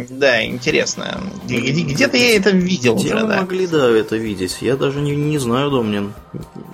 да, 0.09 0.45
интересно. 0.45 1.21
Где-то 1.45 2.17
я 2.17 2.37
это 2.37 2.51
видел 2.51 2.95
Где 2.95 3.13
уже, 3.15 3.27
да. 3.27 3.37
могли, 3.37 3.67
да, 3.67 3.89
это 3.89 4.15
видеть? 4.17 4.57
Я 4.61 4.75
даже 4.75 5.01
не, 5.01 5.15
не 5.15 5.37
знаю, 5.37 5.71
Домнин. 5.71 6.13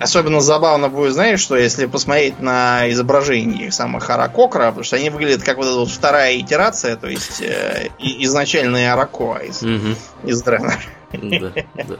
Особенно 0.00 0.40
забавно 0.40 0.88
будет, 0.88 1.12
знаешь, 1.14 1.40
что 1.40 1.56
если 1.56 1.86
посмотреть 1.86 2.40
на 2.40 2.90
изображение 2.90 3.70
самых 3.72 4.08
Аракокра, 4.10 4.66
потому 4.66 4.84
что 4.84 4.96
они 4.96 5.10
выглядят 5.10 5.42
как 5.42 5.56
вот 5.56 5.66
эта 5.66 5.76
вот 5.76 5.90
вторая 5.90 6.38
итерация, 6.38 6.96
то 6.96 7.08
есть 7.08 7.40
э, 7.40 7.88
изначальные 7.98 8.92
Арако 8.92 9.38
из, 9.38 9.62
угу. 9.62 9.94
из 10.24 10.42
Дренер. 10.42 10.80
Да, 11.12 11.52
да. 11.74 11.96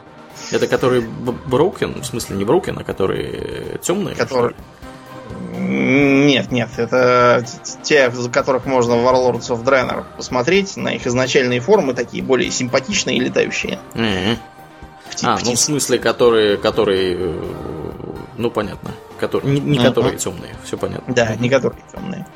Это 0.50 0.66
который 0.66 1.00
Броукен, 1.00 2.00
в 2.00 2.04
смысле 2.04 2.36
не 2.36 2.44
Броукен, 2.44 2.78
а 2.78 2.84
который 2.84 3.78
темный? 3.82 4.14
Который... 4.14 4.54
Нет, 5.56 6.52
нет, 6.52 6.68
это 6.76 7.44
те, 7.82 8.10
за 8.10 8.30
которых 8.30 8.66
можно 8.66 8.96
в 8.96 9.06
Warlords 9.06 9.48
of 9.48 9.64
Draenor 9.64 10.04
посмотреть, 10.16 10.76
на 10.76 10.94
их 10.94 11.06
изначальные 11.06 11.60
формы 11.60 11.94
такие 11.94 12.22
более 12.22 12.50
симпатичные 12.50 13.16
и 13.16 13.20
летающие. 13.20 13.78
Mm-hmm. 13.94 14.36
Пти- 15.10 15.26
а, 15.26 15.38
ну 15.44 15.54
в 15.54 15.58
смысле, 15.58 15.98
которые, 15.98 16.58
которые, 16.58 17.16
э, 17.18 17.42
ну 18.36 18.50
понятно, 18.50 18.90
которые, 19.18 19.58
не, 19.58 19.60
не 19.60 19.78
которые 19.78 20.18
темные, 20.18 20.54
все 20.64 20.76
понятно. 20.76 21.12
Да, 21.14 21.34
не 21.36 21.48
которые 21.48 21.82
темные. 21.92 22.26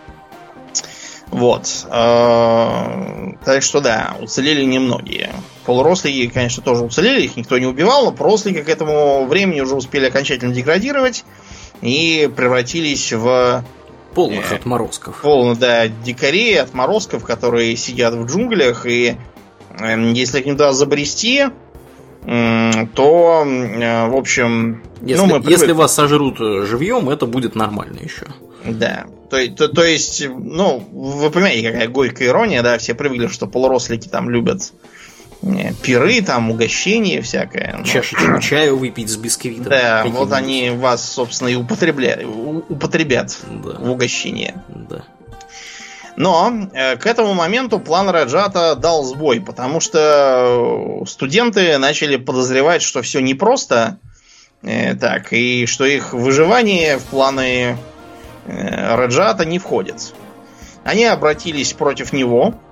Вот. 1.32 1.86
Э, 1.90 3.32
так 3.44 3.62
что 3.62 3.80
да, 3.80 4.16
уцелели 4.20 4.64
немногие. 4.64 5.32
Полурослики, 5.64 6.28
конечно, 6.28 6.62
тоже 6.62 6.84
уцелели, 6.84 7.22
их 7.22 7.36
никто 7.36 7.58
не 7.58 7.66
убивал, 7.66 8.04
но 8.04 8.12
порослики 8.12 8.62
к 8.62 8.68
этому 8.68 9.26
времени 9.26 9.60
уже 9.60 9.74
успели 9.74 10.06
окончательно 10.06 10.52
деградировать 10.52 11.24
и 11.82 12.30
превратились 12.34 13.12
в 13.12 13.64
полных 14.14 14.52
э, 14.52 14.54
отморозков. 14.54 15.20
Полно, 15.20 15.54
да, 15.54 15.88
дикарей, 15.88 16.60
отморозков, 16.60 17.24
которые 17.24 17.76
сидят 17.76 18.14
в 18.14 18.24
джунглях, 18.26 18.86
и 18.86 19.16
э, 19.78 20.12
если 20.14 20.40
к 20.40 20.46
ним 20.46 20.56
туда 20.56 20.72
забрести, 20.72 21.44
э, 22.24 22.86
то, 22.94 23.44
э, 23.44 24.08
в 24.08 24.16
общем... 24.16 24.82
Если, 25.02 25.26
ну, 25.26 25.26
мы 25.26 25.40
привык... 25.40 25.58
если 25.58 25.72
вас 25.72 25.94
сожрут 25.94 26.40
э, 26.40 26.64
живьем, 26.66 27.10
это 27.10 27.26
будет 27.26 27.56
нормально 27.56 27.98
еще. 28.00 28.26
Да. 28.64 29.06
То, 29.28 29.44
то, 29.48 29.68
то 29.68 29.82
есть, 29.82 30.24
ну, 30.28 30.86
вы 30.92 31.30
понимаете, 31.30 31.72
какая 31.72 31.88
горькая 31.88 32.28
ирония, 32.28 32.62
да, 32.62 32.78
все 32.78 32.94
привыкли, 32.94 33.26
что 33.26 33.46
полурослики 33.46 34.06
там 34.06 34.30
любят 34.30 34.72
пиры, 35.82 36.22
там, 36.22 36.50
угощения 36.50 37.20
всякое. 37.20 37.76
Ну. 37.78 37.84
Чашечку 37.84 38.40
чаю 38.40 38.76
выпить 38.76 39.08
с 39.08 39.16
бисквитом. 39.16 39.64
Да, 39.64 40.04
вот 40.06 40.32
они 40.32 40.70
вас, 40.70 41.04
собственно, 41.04 41.48
и 41.48 41.56
употребляют, 41.56 42.28
употребят 42.68 43.36
да. 43.50 43.72
в 43.78 43.90
угощение. 43.90 44.62
Да. 44.68 45.04
Но 46.16 46.68
э, 46.72 46.96
к 46.96 47.06
этому 47.06 47.34
моменту 47.34 47.80
план 47.80 48.08
Раджата 48.10 48.76
дал 48.76 49.02
сбой, 49.02 49.40
потому 49.40 49.80
что 49.80 51.02
студенты 51.06 51.78
начали 51.78 52.16
подозревать, 52.16 52.82
что 52.82 53.02
все 53.02 53.20
непросто 53.20 53.98
э, 54.62 54.94
так, 54.94 55.32
и 55.32 55.66
что 55.66 55.86
их 55.86 56.12
выживание 56.12 56.98
в 56.98 57.04
планы 57.04 57.78
э, 58.46 58.94
Раджата 58.94 59.44
не 59.44 59.58
входит. 59.58 60.14
Они 60.84 61.04
обратились 61.04 61.72
против 61.72 62.12
него, 62.12 62.54
Э, 62.54 62.71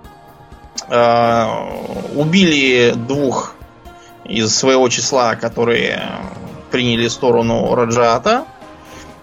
убили 0.89 2.95
двух 2.97 3.55
из 4.25 4.57
своего 4.57 4.89
числа, 4.89 5.35
которые 5.35 6.09
приняли 6.71 7.09
сторону 7.09 7.75
Раджата. 7.75 8.47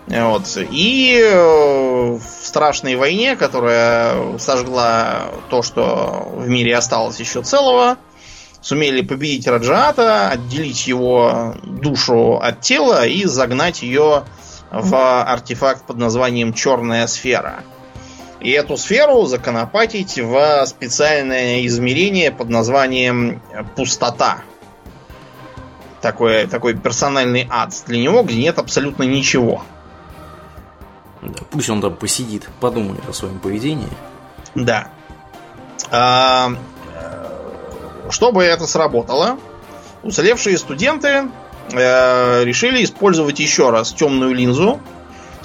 Вот. 0.07 0.57
И 0.71 1.19
э, 1.21 2.17
в 2.17 2.21
страшной 2.21 2.95
войне, 2.95 3.35
которая 3.35 4.37
сожгла 4.37 5.31
то, 5.49 5.61
что 5.61 6.31
в 6.33 6.47
мире 6.47 6.77
осталось 6.77 7.19
еще 7.19 7.41
целого, 7.41 7.97
сумели 8.61 9.01
победить 9.01 9.47
Раджата, 9.47 10.29
отделить 10.29 10.87
его 10.87 11.55
душу 11.63 12.39
от 12.41 12.61
тела 12.61 13.05
и 13.05 13.25
загнать 13.25 13.81
ее 13.81 14.23
в 14.71 15.23
артефакт 15.23 15.85
под 15.85 15.97
названием 15.97 16.53
Черная 16.53 17.07
сфера– 17.07 17.63
и 18.39 18.51
эту 18.51 18.77
сферу 18.77 19.25
законопатить 19.25 20.19
в 20.19 20.65
специальное 20.65 21.65
измерение 21.65 22.31
под 22.31 22.49
названием 22.49 23.41
пустота. 23.75 24.41
Такой, 26.01 26.45
такой 26.47 26.75
персональный 26.75 27.47
ад 27.49 27.73
для 27.87 27.99
него, 27.99 28.23
где 28.23 28.37
нет 28.37 28.59
абсолютно 28.59 29.03
ничего. 29.03 29.63
Да, 31.21 31.43
пусть 31.49 31.69
он 31.69 31.81
там 31.81 31.95
посидит, 31.95 32.47
подумает 32.59 33.07
о 33.09 33.13
своем 33.13 33.39
поведении. 33.39 33.89
Да. 34.53 34.89
А, 35.89 36.51
чтобы 38.09 38.43
это 38.43 38.67
сработало, 38.67 39.39
уцелевшие 40.03 40.57
студенты 40.57 41.29
э, 41.71 42.43
решили 42.43 42.83
использовать 42.83 43.39
еще 43.39 43.71
раз 43.71 43.91
темную 43.93 44.33
линзу, 44.33 44.79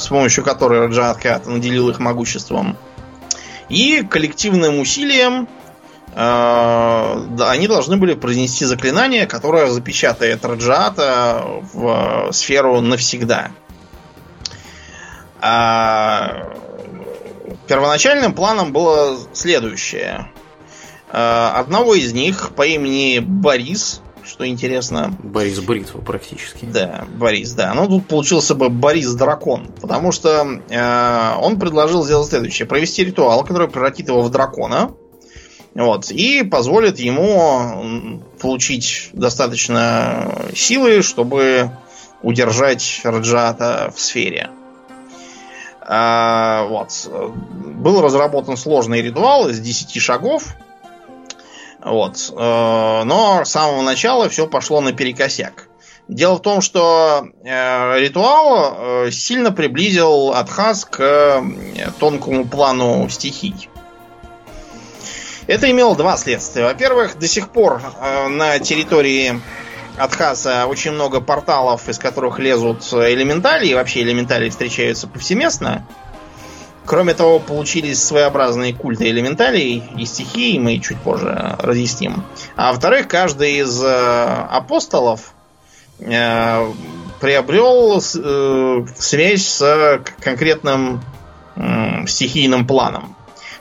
с 0.03 0.09
помощью 0.09 0.45
которой 0.45 0.81
Раджат 0.81 1.19
Кат 1.19 1.47
наделил 1.47 1.89
их 1.89 1.99
могуществом. 1.99 2.77
И 3.69 4.03
коллективным 4.03 4.79
усилием 4.81 5.49
э, 6.15 7.27
они 7.41 7.69
должны 7.69 7.97
были 7.97 8.15
произнести 8.15 8.65
заклинание, 8.65 9.27
которое 9.27 9.69
запечатает 9.71 10.45
Раджата 10.45 11.45
в 11.73 12.29
сферу 12.33 12.81
навсегда. 12.81 13.53
А 15.41 16.53
первоначальным 17.67 18.35
планом 18.35 18.73
было 18.73 19.19
следующее. 19.33 20.31
Э, 21.11 21.53
одного 21.55 21.95
из 21.95 22.13
них 22.13 22.51
по 22.55 22.67
имени 22.67 23.21
Борис 23.21 24.02
что 24.25 24.47
интересно. 24.47 25.17
Борис 25.23 25.61
Бритва 25.61 26.01
практически. 26.01 26.65
Да, 26.65 27.07
Борис, 27.17 27.53
да. 27.53 27.75
Но 27.75 27.87
тут 27.87 28.07
получился 28.07 28.55
бы 28.55 28.69
Борис 28.69 29.13
Дракон, 29.15 29.69
потому 29.81 30.13
что 30.13 30.61
э, 30.69 31.35
он 31.41 31.59
предложил 31.59 32.05
сделать 32.05 32.29
следующее. 32.29 32.67
Провести 32.67 33.05
ритуал, 33.05 33.45
который 33.45 33.69
превратит 33.69 34.09
его 34.09 34.23
в 34.23 34.31
дракона. 34.31 34.93
Вот, 35.75 36.11
и 36.11 36.43
позволит 36.43 36.99
ему 36.99 38.21
получить 38.41 39.09
достаточно 39.15 40.51
силы, 40.55 41.03
чтобы 41.03 41.71
удержать 42.23 43.01
Раджата 43.05 43.91
в 43.95 43.99
сфере. 43.99 44.51
А, 45.81 46.65
вот. 46.69 47.11
Был 47.11 48.03
разработан 48.03 48.57
сложный 48.57 49.03
ритуал 49.03 49.49
из 49.49 49.61
10 49.61 50.01
шагов, 50.01 50.55
вот. 51.85 52.33
Э, 52.37 53.03
но 53.05 53.45
с 53.45 53.51
самого 53.51 53.83
начала 53.83 54.29
все 54.29 54.47
пошло 54.47 54.81
наперекосяк. 54.81 55.69
Дело 56.09 56.37
в 56.37 56.43
том, 56.43 56.61
что 56.61 57.27
э, 57.45 58.01
ритуал 58.01 59.07
э, 59.07 59.11
сильно 59.11 59.53
приблизил 59.53 60.33
Атхаз 60.33 60.85
к 60.85 61.43
тонкому 61.99 62.47
плану 62.47 63.09
стихий. 63.09 63.69
Это 65.47 65.71
имело 65.71 65.97
два 65.97 66.17
следствия. 66.17 66.65
Во-первых, 66.65 67.19
до 67.19 67.27
сих 67.27 67.51
пор 67.51 67.83
на 68.29 68.61
территории 68.61 69.41
Атхаса 69.99 70.67
очень 70.67 70.93
много 70.93 71.21
порталов, 71.21 71.89
из 71.89 71.99
которых 71.99 72.39
лезут 72.39 72.85
элементали, 72.93 73.67
и 73.67 73.75
вообще 73.75 74.03
элементали 74.03 74.49
встречаются 74.51 75.09
повсеместно. 75.09 75.85
Кроме 76.85 77.15
того, 77.15 77.39
получились 77.39 78.03
своеобразные 78.03 78.75
культы 78.75 79.09
элементалей 79.09 79.85
и 79.97 80.05
стихии, 80.05 80.59
мы 80.59 80.79
чуть 80.79 80.99
позже 80.99 81.57
разъясним. 81.59 82.25
А 82.57 82.73
во-вторых, 82.73 83.07
каждый 83.07 83.59
из 83.59 83.81
э, 83.83 84.47
апостолов 84.51 85.33
э, 86.01 86.73
приобрел 87.21 88.01
э, 88.01 88.87
связь 88.99 89.47
с 89.47 90.03
конкретным 90.21 91.03
стихийным 92.07 92.67
планом. 92.67 93.15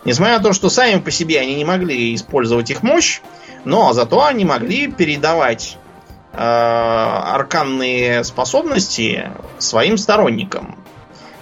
Несмотря 0.05 0.37
на 0.37 0.43
то, 0.43 0.53
что 0.53 0.69
сами 0.69 0.99
по 0.99 1.11
себе 1.11 1.41
они 1.41 1.55
не 1.55 1.65
могли 1.65 2.15
использовать 2.15 2.71
их 2.71 2.83
мощь, 2.83 3.19
но 3.65 3.91
зато 3.91 4.23
они 4.23 4.45
могли 4.45 4.87
передавать 4.87 5.77
арканные 6.31 8.23
способности 8.23 9.29
своим 9.59 9.97
сторонникам 9.97 10.80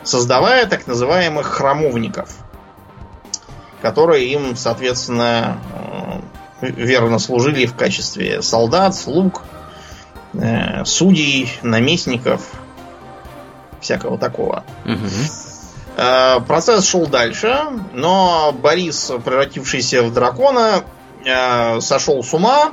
создавая 0.04 0.66
так 0.66 0.88
называемых 0.88 1.48
храмовников, 1.48 2.30
которые 3.82 4.28
им, 4.28 4.56
соответственно, 4.56 5.60
э, 6.62 6.68
верно 6.72 7.20
служили 7.20 7.66
в 7.66 7.76
качестве 7.76 8.42
солдат, 8.42 8.96
слуг, 8.96 9.44
э, 10.34 10.84
судей, 10.86 11.52
наместников, 11.62 12.42
всякого 13.82 14.18
такого. 14.18 14.64
Угу. 14.86 16.46
Процесс 16.48 16.86
шел 16.86 17.08
дальше, 17.08 17.58
но 17.94 18.54
Борис, 18.54 19.12
превратившийся 19.26 20.02
в 20.02 20.14
дракона, 20.14 20.84
сошел 21.82 22.24
с 22.24 22.34
ума, 22.34 22.72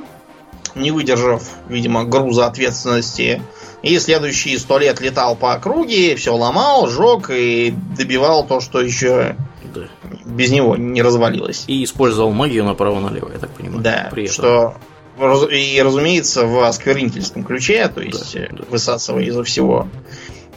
не 0.75 0.91
выдержав, 0.91 1.43
видимо, 1.67 2.05
груза 2.05 2.45
ответственности 2.45 3.41
и 3.83 3.99
следующие 3.99 4.57
сто 4.59 4.79
лет 4.79 4.99
летал 5.01 5.35
по 5.35 5.53
округе, 5.53 6.15
все 6.15 6.35
ломал, 6.35 6.87
сжег 6.87 7.29
и 7.29 7.73
добивал 7.97 8.45
то, 8.45 8.59
что 8.59 8.81
еще 8.81 9.35
да. 9.73 9.81
без 10.25 10.51
него 10.51 10.75
не 10.75 11.01
развалилось. 11.01 11.65
И 11.67 11.83
использовал 11.83 12.31
магию 12.31 12.65
направо-налево, 12.65 13.31
я 13.31 13.39
так 13.39 13.51
понимаю. 13.51 13.81
Да, 13.81 14.09
при 14.11 14.23
этом. 14.23 14.33
что 14.33 14.77
и, 15.49 15.81
разумеется, 15.83 16.45
в 16.45 16.63
осквернительском 16.63 17.43
ключе, 17.43 17.87
то 17.87 18.01
есть 18.01 18.33
да, 18.33 18.47
да. 18.51 18.63
высасывая 18.69 19.23
изо 19.23 19.43
всего 19.43 19.87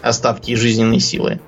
остатки 0.03 0.55
жизненной 0.55 1.01
силы. 1.01 1.41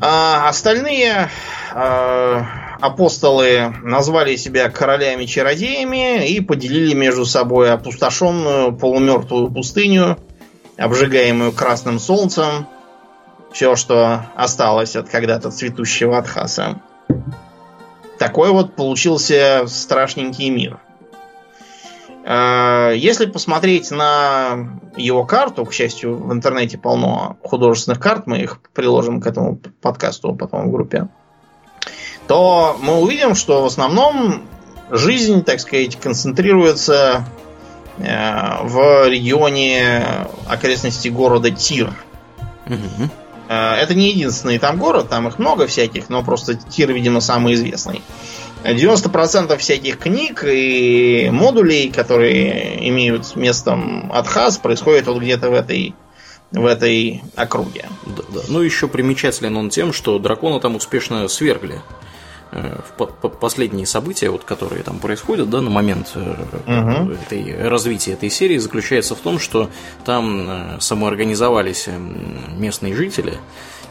А 0.00 0.48
остальные 0.48 1.30
а, 1.72 2.46
апостолы 2.82 3.72
назвали 3.84 4.34
себя 4.34 4.68
королями-чародеями 4.68 6.26
и 6.26 6.40
поделили 6.40 6.94
между 6.94 7.24
собой 7.24 7.70
опустошенную 7.70 8.76
полумертвую 8.76 9.52
пустыню, 9.52 10.18
обжигаемую 10.76 11.52
красным 11.52 12.00
солнцем, 12.00 12.66
все, 13.52 13.76
что 13.76 14.26
осталось 14.34 14.96
от 14.96 15.08
когда-то 15.08 15.52
цветущего 15.52 16.18
Атхаса. 16.18 16.82
Такой 18.18 18.50
вот 18.50 18.74
получился 18.74 19.62
страшненький 19.68 20.50
мир. 20.50 20.80
А, 22.24 22.90
если 22.90 23.26
посмотреть 23.26 23.92
на 23.92 24.80
его 24.96 25.24
карту, 25.24 25.64
к 25.66 25.72
счастью, 25.72 26.16
в 26.16 26.32
интернете 26.32 26.78
полно 26.78 27.36
художественных 27.44 28.00
карт, 28.00 28.26
мы 28.26 28.38
их 28.38 28.60
приложим 28.74 29.20
к 29.20 29.26
этому 29.28 29.60
подкасту 29.80 30.34
потом 30.34 30.66
в 30.66 30.72
группе 30.72 31.06
то 32.28 32.78
мы 32.80 32.98
увидим, 32.98 33.34
что 33.34 33.62
в 33.62 33.66
основном 33.66 34.42
жизнь, 34.90 35.42
так 35.44 35.60
сказать, 35.60 35.96
концентрируется 35.96 37.26
э, 37.98 38.62
в 38.62 39.08
регионе 39.08 40.26
окрестности 40.46 41.08
города 41.08 41.50
Тир. 41.50 41.92
Угу. 42.66 43.10
Это 43.48 43.94
не 43.94 44.10
единственный 44.10 44.58
там 44.58 44.78
город, 44.78 45.10
там 45.10 45.28
их 45.28 45.38
много 45.38 45.66
всяких, 45.66 46.08
но 46.08 46.22
просто 46.22 46.54
Тир, 46.54 46.90
видимо, 46.92 47.20
самый 47.20 47.54
известный. 47.54 48.00
90% 48.64 49.56
всяких 49.56 49.98
книг 49.98 50.44
и 50.46 51.28
модулей, 51.32 51.90
которые 51.90 52.88
имеют 52.88 53.34
местом 53.36 54.10
Атхаз, 54.12 54.58
происходит 54.58 55.06
вот 55.06 55.20
где-то 55.20 55.50
в 55.50 55.54
этой 55.54 55.94
в 56.52 56.66
этой 56.66 57.22
округе. 57.34 57.86
Да, 58.06 58.22
да. 58.28 58.40
Ну, 58.48 58.60
еще 58.60 58.86
примечателен 58.86 59.56
он 59.56 59.70
тем, 59.70 59.92
что 59.92 60.18
дракона 60.18 60.60
там 60.60 60.76
успешно 60.76 61.26
свергли. 61.28 61.80
Э, 62.52 62.80
в 62.98 63.28
последние 63.28 63.86
события, 63.86 64.28
вот, 64.28 64.44
которые 64.44 64.82
там 64.82 64.98
происходят 64.98 65.48
да, 65.48 65.62
на 65.62 65.70
момент 65.70 66.12
угу. 66.14 67.12
этой, 67.12 67.68
развития 67.68 68.12
этой 68.12 68.28
серии, 68.28 68.58
заключается 68.58 69.14
в 69.14 69.20
том, 69.20 69.38
что 69.38 69.70
там 70.04 70.78
самоорганизовались 70.78 71.88
местные 72.58 72.94
жители, 72.94 73.38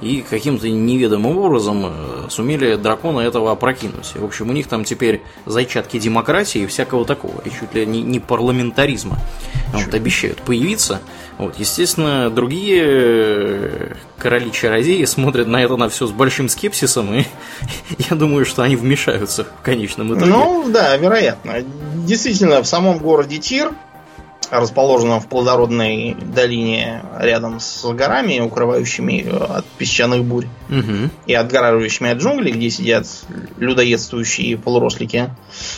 и 0.01 0.23
каким-то 0.27 0.67
неведомым 0.67 1.37
образом 1.37 1.83
э, 1.85 2.27
сумели 2.29 2.75
дракона 2.75 3.19
этого 3.19 3.51
опрокинуть. 3.51 4.13
В 4.15 4.25
общем, 4.25 4.49
у 4.49 4.53
них 4.53 4.67
там 4.67 4.83
теперь 4.83 5.21
зайчатки 5.45 5.99
демократии 5.99 6.61
и 6.61 6.65
всякого 6.65 7.05
такого, 7.05 7.39
и 7.45 7.49
чуть 7.51 7.73
ли 7.75 7.85
не, 7.85 8.01
не 8.01 8.19
парламентаризма 8.19 9.19
вот, 9.73 9.93
обещают 9.93 10.41
появиться. 10.41 11.01
Вот, 11.41 11.57
естественно, 11.57 12.29
другие 12.29 12.83
э, 12.85 13.93
короли-чародеи 14.19 15.03
смотрят 15.05 15.47
на 15.47 15.63
это 15.63 15.75
на 15.75 15.89
все 15.89 16.05
с 16.05 16.11
большим 16.11 16.49
скепсисом, 16.49 17.11
и 17.15 17.23
я 18.11 18.15
думаю, 18.15 18.45
что 18.45 18.61
они 18.61 18.75
вмешаются 18.75 19.45
в 19.45 19.63
конечном 19.63 20.13
итоге. 20.13 20.27
Ну, 20.27 20.69
да, 20.69 20.95
вероятно. 20.97 21.63
Действительно, 22.05 22.61
в 22.61 22.67
самом 22.67 22.99
городе 22.99 23.39
Тир 23.39 23.71
расположенном 24.51 25.19
в 25.19 25.27
плодородной 25.27 26.13
долине 26.13 27.01
рядом 27.17 27.59
с 27.59 27.83
горами, 27.93 28.39
укрывающими 28.39 29.25
от 29.57 29.65
песчаных 29.79 30.23
бурь 30.23 30.45
угу. 30.69 31.09
и 31.25 31.33
отгораживающими 31.33 32.11
от 32.11 32.19
джунглей, 32.19 32.51
где 32.51 32.69
сидят 32.69 33.07
людоедствующие 33.57 34.57
полурослики. 34.57 35.33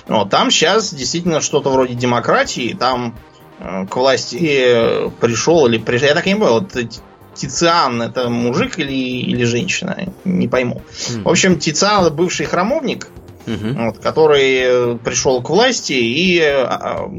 Но 0.08 0.26
там 0.26 0.52
сейчас 0.52 0.94
действительно 0.94 1.40
что-то 1.40 1.70
вроде 1.70 1.94
демократии, 1.94 2.76
там 2.78 3.16
э, 3.16 3.33
к 3.60 3.96
власти 3.96 5.10
пришел 5.22 5.68
или 5.68 5.78
пришел, 5.78 6.08
я 6.08 6.14
так 6.16 6.28
и 6.28 6.34
не 6.34 6.40
понял, 6.40 6.62
это 6.62 6.88
Тициан 7.34 8.02
это 8.02 8.30
мужик 8.30 8.80
или, 8.80 8.94
или 8.94 9.44
женщина, 9.44 9.98
не 10.24 10.48
пойму. 10.48 10.82
В 11.24 11.30
общем, 11.30 11.60
Тициан 11.60 12.14
бывший 12.14 12.46
храмовник, 12.46 13.10
угу. 13.48 13.86
вот, 13.86 14.00
который 14.00 14.98
пришел 15.00 15.42
к 15.42 15.50
власти 15.50 15.94
и 15.94 16.68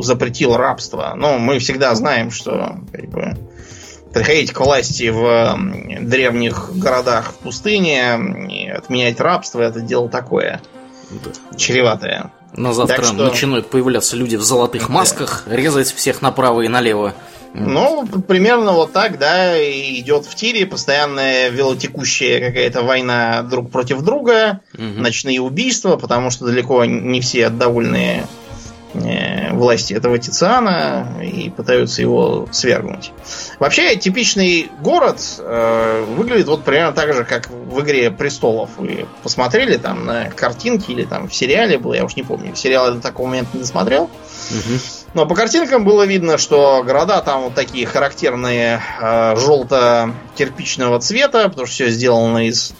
запретил 0.00 0.56
рабство. 0.56 1.14
Но 1.16 1.38
мы 1.38 1.58
всегда 1.58 1.94
знаем, 1.94 2.30
что 2.30 2.78
как 2.92 3.08
бы, 3.08 3.36
приходить 4.12 4.52
к 4.52 4.60
власти 4.60 5.08
в 5.08 5.58
древних 6.00 6.70
городах 6.76 7.32
в 7.32 7.38
пустыне 7.38 8.16
и 8.48 8.68
отменять 8.68 9.20
рабство 9.20 9.62
это 9.62 9.80
дело 9.80 10.08
такое 10.08 10.60
да. 11.10 11.56
чреватое. 11.56 12.30
На 12.56 12.72
завтра 12.72 12.96
так 12.96 13.04
что... 13.04 13.24
начинают 13.24 13.68
появляться 13.68 14.16
люди 14.16 14.36
в 14.36 14.42
золотых 14.42 14.88
масках, 14.88 15.44
да. 15.46 15.56
резать 15.56 15.92
всех 15.92 16.22
направо 16.22 16.62
и 16.62 16.68
налево. 16.68 17.14
Ну, 17.56 18.04
примерно 18.26 18.72
вот 18.72 18.92
так, 18.92 19.18
да, 19.18 19.56
идет 19.62 20.26
в 20.26 20.34
тире 20.34 20.66
постоянная 20.66 21.50
велотекущая 21.50 22.40
какая-то 22.40 22.82
война 22.82 23.42
друг 23.44 23.70
против 23.70 24.02
друга, 24.02 24.60
угу. 24.74 24.82
ночные 24.82 25.40
убийства, 25.40 25.96
потому 25.96 26.30
что 26.30 26.46
далеко 26.46 26.84
не 26.84 27.20
все 27.20 27.50
довольны 27.50 28.24
э, 28.24 28.43
власти 28.94 29.92
этого 29.92 30.18
Тициана 30.18 31.08
и 31.22 31.50
пытаются 31.50 32.00
его 32.00 32.48
свергнуть. 32.52 33.12
Вообще, 33.58 33.96
типичный 33.96 34.70
город 34.80 35.20
э, 35.38 36.04
выглядит 36.16 36.46
вот 36.46 36.64
примерно 36.64 36.92
так 36.92 37.12
же, 37.12 37.24
как 37.24 37.50
в 37.50 37.80
игре 37.80 38.10
престолов. 38.10 38.70
Вы 38.76 39.06
посмотрели 39.22 39.76
там 39.76 40.06
на 40.06 40.30
картинки 40.30 40.92
или 40.92 41.04
там 41.04 41.28
в 41.28 41.34
сериале 41.34 41.78
было, 41.78 41.94
я 41.94 42.04
уж 42.04 42.16
не 42.16 42.22
помню. 42.22 42.54
Сериал 42.54 42.86
я 42.86 42.92
до 42.92 43.00
такого 43.00 43.26
момента 43.26 43.56
не 43.56 43.64
смотрел. 43.64 44.04
Угу. 44.04 44.78
Но 45.14 45.26
по 45.26 45.34
картинкам 45.34 45.84
было 45.84 46.04
видно, 46.04 46.38
что 46.38 46.82
города 46.84 47.20
там 47.22 47.44
вот 47.44 47.54
такие 47.54 47.86
характерные 47.86 48.82
э, 49.00 49.36
желто-кирпичного 49.36 51.00
цвета, 51.00 51.48
потому 51.48 51.66
что 51.66 51.74
все 51.74 51.90
сделано 51.90 52.46
из 52.48 52.74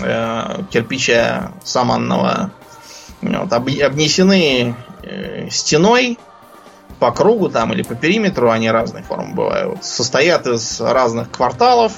э, 0.00 0.62
кирпича 0.70 1.52
саманного. 1.64 2.52
Вот, 3.22 3.52
об, 3.52 3.68
обнесены 3.68 4.74
э, 5.02 5.48
стеной 5.50 6.18
по 6.98 7.10
кругу 7.10 7.48
там 7.48 7.72
или 7.72 7.82
по 7.82 7.94
периметру, 7.94 8.50
они 8.50 8.70
разной 8.70 9.02
формы 9.02 9.34
бывают. 9.34 9.84
Состоят 9.84 10.46
из 10.46 10.80
разных 10.80 11.30
кварталов. 11.30 11.92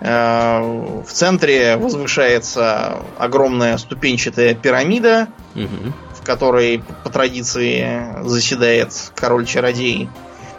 Э, 0.00 0.60
в 0.60 1.10
центре 1.10 1.76
возвышается 1.76 2.98
огромная 3.18 3.78
ступенчатая 3.78 4.54
пирамида. 4.54 5.28
Угу 5.54 5.92
которой 6.28 6.82
по 7.04 7.08
традиции 7.08 8.22
заседает 8.22 8.92
король-чародей. 9.14 10.10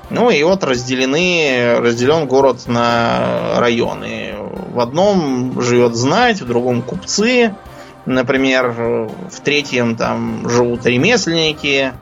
Ну 0.09 0.31
и 0.31 0.41
вот 0.41 0.63
разделены, 0.63 1.75
разделен 1.77 2.25
город 2.25 2.63
на 2.65 3.59
районы. 3.59 4.33
В 4.73 4.79
одном 4.79 5.61
живет 5.61 5.95
знать, 5.95 6.41
в 6.41 6.47
другом 6.47 6.81
купцы. 6.81 7.53
Например, 8.09 8.71
в 8.71 9.39
третьем 9.43 9.95
там 9.95 10.49
живут 10.49 10.85
ремесленники, 10.87 11.93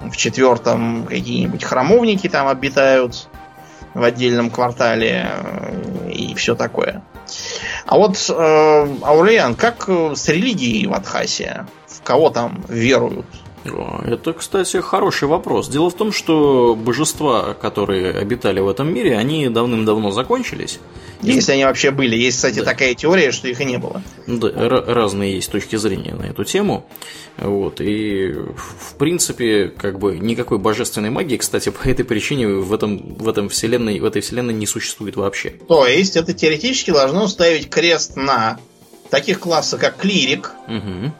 в 0.00 0.16
четвертом 0.16 1.04
какие-нибудь 1.06 1.62
храмовники 1.62 2.28
там 2.28 2.48
обитают 2.48 3.28
в 3.92 4.02
отдельном 4.02 4.48
квартале 4.50 5.28
и 6.10 6.34
все 6.34 6.54
такое. 6.54 7.02
А 7.84 7.98
вот, 7.98 8.16
э, 8.30 8.32
Аурелиан, 9.02 9.54
как 9.54 9.86
с 9.88 10.28
религией 10.28 10.86
в 10.86 10.94
Адхасе? 10.94 11.66
кого 12.02 12.30
там 12.30 12.64
веруют? 12.68 13.26
Это, 13.64 14.32
кстати, 14.34 14.80
хороший 14.80 15.26
вопрос. 15.26 15.68
Дело 15.68 15.90
в 15.90 15.94
том, 15.94 16.12
что 16.12 16.76
божества, 16.76 17.54
которые 17.54 18.12
обитали 18.12 18.60
в 18.60 18.68
этом 18.68 18.92
мире, 18.92 19.16
они 19.16 19.48
давным-давно 19.48 20.10
закончились. 20.10 20.78
Если 21.22 21.52
они 21.52 21.64
вообще 21.64 21.90
были. 21.90 22.16
Есть, 22.16 22.36
кстати, 22.36 22.58
да. 22.58 22.64
такая 22.64 22.94
теория, 22.94 23.32
что 23.32 23.48
их 23.48 23.60
и 23.60 23.64
не 23.64 23.78
было. 23.78 24.02
Да, 24.26 24.50
разные 24.50 25.36
есть 25.36 25.50
точки 25.50 25.76
зрения 25.76 26.14
на 26.14 26.24
эту 26.24 26.44
тему. 26.44 26.86
Вот. 27.38 27.80
И, 27.80 28.32
в 28.32 28.94
принципе, 28.98 29.68
как 29.68 29.98
бы 29.98 30.18
никакой 30.18 30.58
божественной 30.58 31.10
магии, 31.10 31.38
кстати, 31.38 31.70
по 31.82 31.88
этой 31.88 32.04
причине 32.04 32.48
в, 32.48 32.72
этом, 32.74 33.14
в, 33.14 33.28
этом 33.28 33.48
вселенной, 33.48 33.98
в 34.00 34.04
этой 34.04 34.20
вселенной 34.20 34.54
не 34.54 34.66
существует 34.66 35.16
вообще. 35.16 35.50
То 35.68 35.86
есть, 35.86 36.16
это 36.16 36.34
теоретически 36.34 36.90
должно 36.90 37.26
ставить 37.28 37.70
крест 37.70 38.16
на 38.16 38.58
таких 39.08 39.40
классах, 39.40 39.80
как 39.80 39.96
клирик, 39.96 40.52
угу 40.66 41.12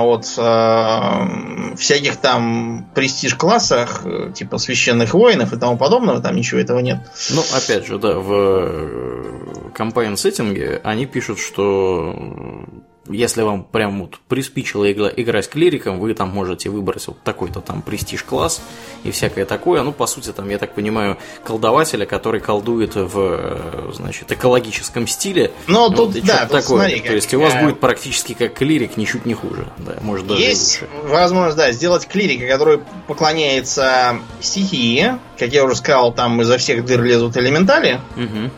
вот 0.00 0.24
э, 0.38 1.74
всяких 1.76 2.16
там 2.16 2.86
престиж-классах, 2.94 4.02
э, 4.06 4.32
типа 4.34 4.56
священных 4.56 5.12
воинов 5.12 5.52
и 5.52 5.58
тому 5.58 5.76
подобного, 5.76 6.22
там 6.22 6.36
ничего 6.36 6.60
этого 6.60 6.78
нет. 6.78 6.98
Ну, 7.30 7.42
опять 7.54 7.86
же, 7.86 7.98
да, 7.98 8.18
в 8.18 9.70
компайн-сеттинге 9.74 10.80
они 10.84 11.04
пишут, 11.04 11.38
что 11.38 12.64
если 13.08 13.42
вам 13.42 13.64
прям 13.64 14.00
вот 14.00 14.18
приспичило 14.28 14.90
играть 14.90 15.48
клириком, 15.48 16.00
вы 16.00 16.14
там 16.14 16.30
можете 16.30 16.70
выбрать 16.70 17.06
вот 17.06 17.22
такой-то 17.22 17.60
там 17.60 17.82
престиж-класс 17.82 18.62
и 19.04 19.10
всякое 19.10 19.44
такое. 19.44 19.82
Ну, 19.82 19.92
по 19.92 20.06
сути, 20.06 20.32
там, 20.32 20.48
я 20.48 20.58
так 20.58 20.74
понимаю, 20.74 21.18
колдователя, 21.44 22.06
который 22.06 22.40
колдует 22.40 22.94
в, 22.94 23.92
значит, 23.92 24.32
экологическом 24.32 25.06
стиле. 25.06 25.52
Ну, 25.66 25.88
вот, 25.88 25.96
тут, 25.96 26.24
да, 26.24 26.46
тут 26.46 26.62
такое. 26.62 26.78
Смотри, 26.78 27.00
как, 27.00 27.08
То 27.08 27.14
есть, 27.14 27.34
у 27.34 27.40
вас 27.40 27.54
будет 27.62 27.80
практически 27.80 28.34
как 28.34 28.54
клирик, 28.54 28.96
ничуть 28.96 29.26
не 29.26 29.34
хуже. 29.34 29.66
Да, 29.78 29.96
может, 30.00 30.26
даже 30.26 30.40
Есть 30.40 30.80
возможность, 31.04 31.56
да, 31.56 31.72
сделать 31.72 32.06
клирика, 32.06 32.46
который 32.46 32.80
поклоняется 33.06 34.18
стихии. 34.40 35.18
Как 35.38 35.52
я 35.52 35.64
уже 35.64 35.76
сказал, 35.76 36.12
там 36.12 36.40
изо 36.42 36.58
всех 36.58 36.84
дыр 36.84 37.02
лезут 37.02 37.36
элементали. 37.36 38.00
Угу. 38.16 38.50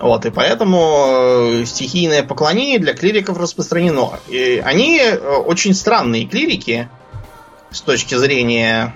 Вот, 0.00 0.26
и 0.26 0.30
поэтому 0.30 1.60
э, 1.60 1.64
стихийное 1.66 2.22
поклонение 2.22 2.78
для 2.78 2.94
клириков 2.94 3.38
распространено. 3.38 4.18
И 4.28 4.60
они 4.64 5.00
э, 5.00 5.16
очень 5.16 5.72
странные 5.72 6.26
клирики 6.26 6.88
с 7.70 7.80
точки 7.80 8.16
зрения 8.16 8.94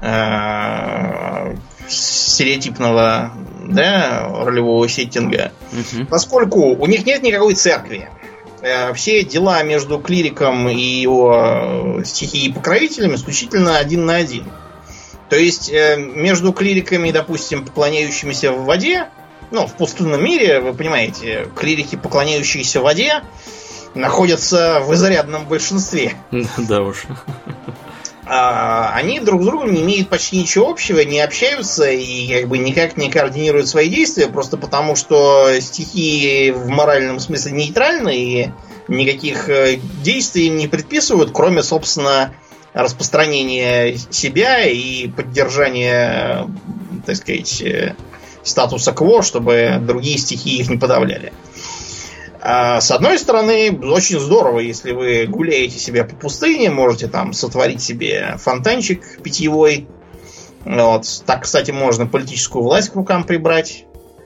э, 0.00 1.54
стереотипного 1.88 3.32
да, 3.66 4.30
ролевого 4.44 4.88
сеттинга, 4.88 5.52
угу. 5.72 6.06
поскольку 6.06 6.76
у 6.76 6.86
них 6.86 7.04
нет 7.04 7.22
никакой 7.22 7.54
церкви. 7.54 8.08
Э, 8.62 8.94
все 8.94 9.24
дела 9.24 9.62
между 9.64 9.98
клириком 9.98 10.68
и 10.68 10.80
его 10.80 12.00
стихией 12.04 12.52
покровителями 12.52 13.16
исключительно 13.16 13.78
один 13.78 14.06
на 14.06 14.16
один. 14.16 14.44
То 15.28 15.36
есть 15.36 15.70
между 15.70 16.54
клириками, 16.54 17.10
допустим, 17.10 17.66
поклоняющимися 17.66 18.50
в 18.52 18.64
воде, 18.64 19.08
ну, 19.50 19.66
в 19.66 19.74
пустынном 19.74 20.22
мире, 20.22 20.60
вы 20.60 20.74
понимаете, 20.74 21.48
клирики, 21.56 21.96
поклоняющиеся 21.96 22.80
воде, 22.80 23.22
находятся 23.94 24.80
в 24.80 24.92
изрядном 24.94 25.46
большинстве. 25.46 26.14
Да 26.58 26.82
уж. 26.82 27.04
а, 28.26 28.92
они 28.94 29.20
друг 29.20 29.42
с 29.42 29.46
другом 29.46 29.72
не 29.72 29.82
имеют 29.82 30.08
почти 30.08 30.38
ничего 30.38 30.68
общего, 30.68 31.00
не 31.00 31.20
общаются 31.20 31.90
и 31.90 32.40
как 32.40 32.48
бы 32.48 32.58
никак 32.58 32.96
не 32.96 33.10
координируют 33.10 33.68
свои 33.68 33.88
действия, 33.88 34.28
просто 34.28 34.56
потому 34.56 34.96
что 34.96 35.58
стихии 35.60 36.50
в 36.50 36.68
моральном 36.68 37.20
смысле 37.20 37.52
нейтральны 37.52 38.16
и 38.16 38.50
никаких 38.88 39.48
э, 39.48 39.78
действий 40.02 40.48
им 40.48 40.56
не 40.56 40.66
предписывают, 40.66 41.30
кроме, 41.32 41.62
собственно, 41.62 42.34
распространения 42.72 43.96
себя 44.10 44.64
и 44.64 45.08
поддержания, 45.08 46.46
так 47.06 47.16
сказать, 47.16 47.62
э, 47.62 47.94
статуса 48.42 48.92
кво, 48.92 49.22
чтобы 49.22 49.78
другие 49.80 50.18
стихии 50.18 50.60
их 50.60 50.70
не 50.70 50.76
подавляли. 50.76 51.32
А 52.40 52.80
с 52.80 52.90
одной 52.90 53.18
стороны, 53.18 53.78
очень 53.82 54.20
здорово, 54.20 54.60
если 54.60 54.92
вы 54.92 55.26
гуляете 55.26 55.78
себе 55.78 56.04
по 56.04 56.14
пустыне, 56.14 56.70
можете 56.70 57.08
там 57.08 57.32
сотворить 57.32 57.82
себе 57.82 58.36
фонтанчик 58.38 59.20
питьевой. 59.22 59.88
Вот. 60.64 61.04
Так, 61.26 61.42
кстати, 61.42 61.72
можно 61.72 62.06
политическую 62.06 62.62
власть 62.62 62.90
к 62.90 62.94
рукам 62.94 63.24
прибрать. 63.24 63.84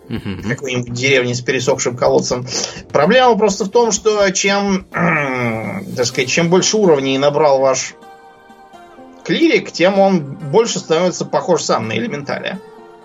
В 0.08 0.48
какой-нибудь 0.48 0.92
деревне 0.92 1.34
с 1.34 1.40
пересохшим 1.40 1.96
колодцем. 1.96 2.46
Проблема 2.90 3.38
просто 3.38 3.64
в 3.64 3.70
том, 3.70 3.92
что 3.92 4.28
чем, 4.30 4.84
так 5.96 6.04
сказать, 6.04 6.28
чем 6.28 6.50
больше 6.50 6.76
уровней 6.76 7.16
набрал 7.16 7.60
ваш 7.60 7.94
клирик, 9.24 9.72
тем 9.72 9.98
он 9.98 10.20
больше 10.20 10.80
становится 10.80 11.24
похож 11.24 11.62
сам 11.62 11.88
на 11.88 11.96
элементаля. 11.96 12.58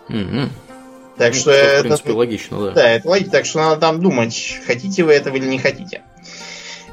Мгм. 0.09 0.49
Так 1.18 1.34
Ну, 1.34 1.39
что 1.39 1.49
В 1.51 1.53
это, 1.53 1.82
принципе, 1.84 2.11
логично, 2.11 2.65
да. 2.68 2.72
да, 2.72 2.89
это 2.89 3.09
логично, 3.09 3.32
так 3.32 3.45
что 3.45 3.59
надо 3.59 3.82
там 3.82 4.01
думать, 4.01 4.59
хотите 4.68 5.03
вы 5.03 5.13
этого 5.13 5.36
или 5.36 5.47
не 5.47 5.57
хотите. 5.57 6.01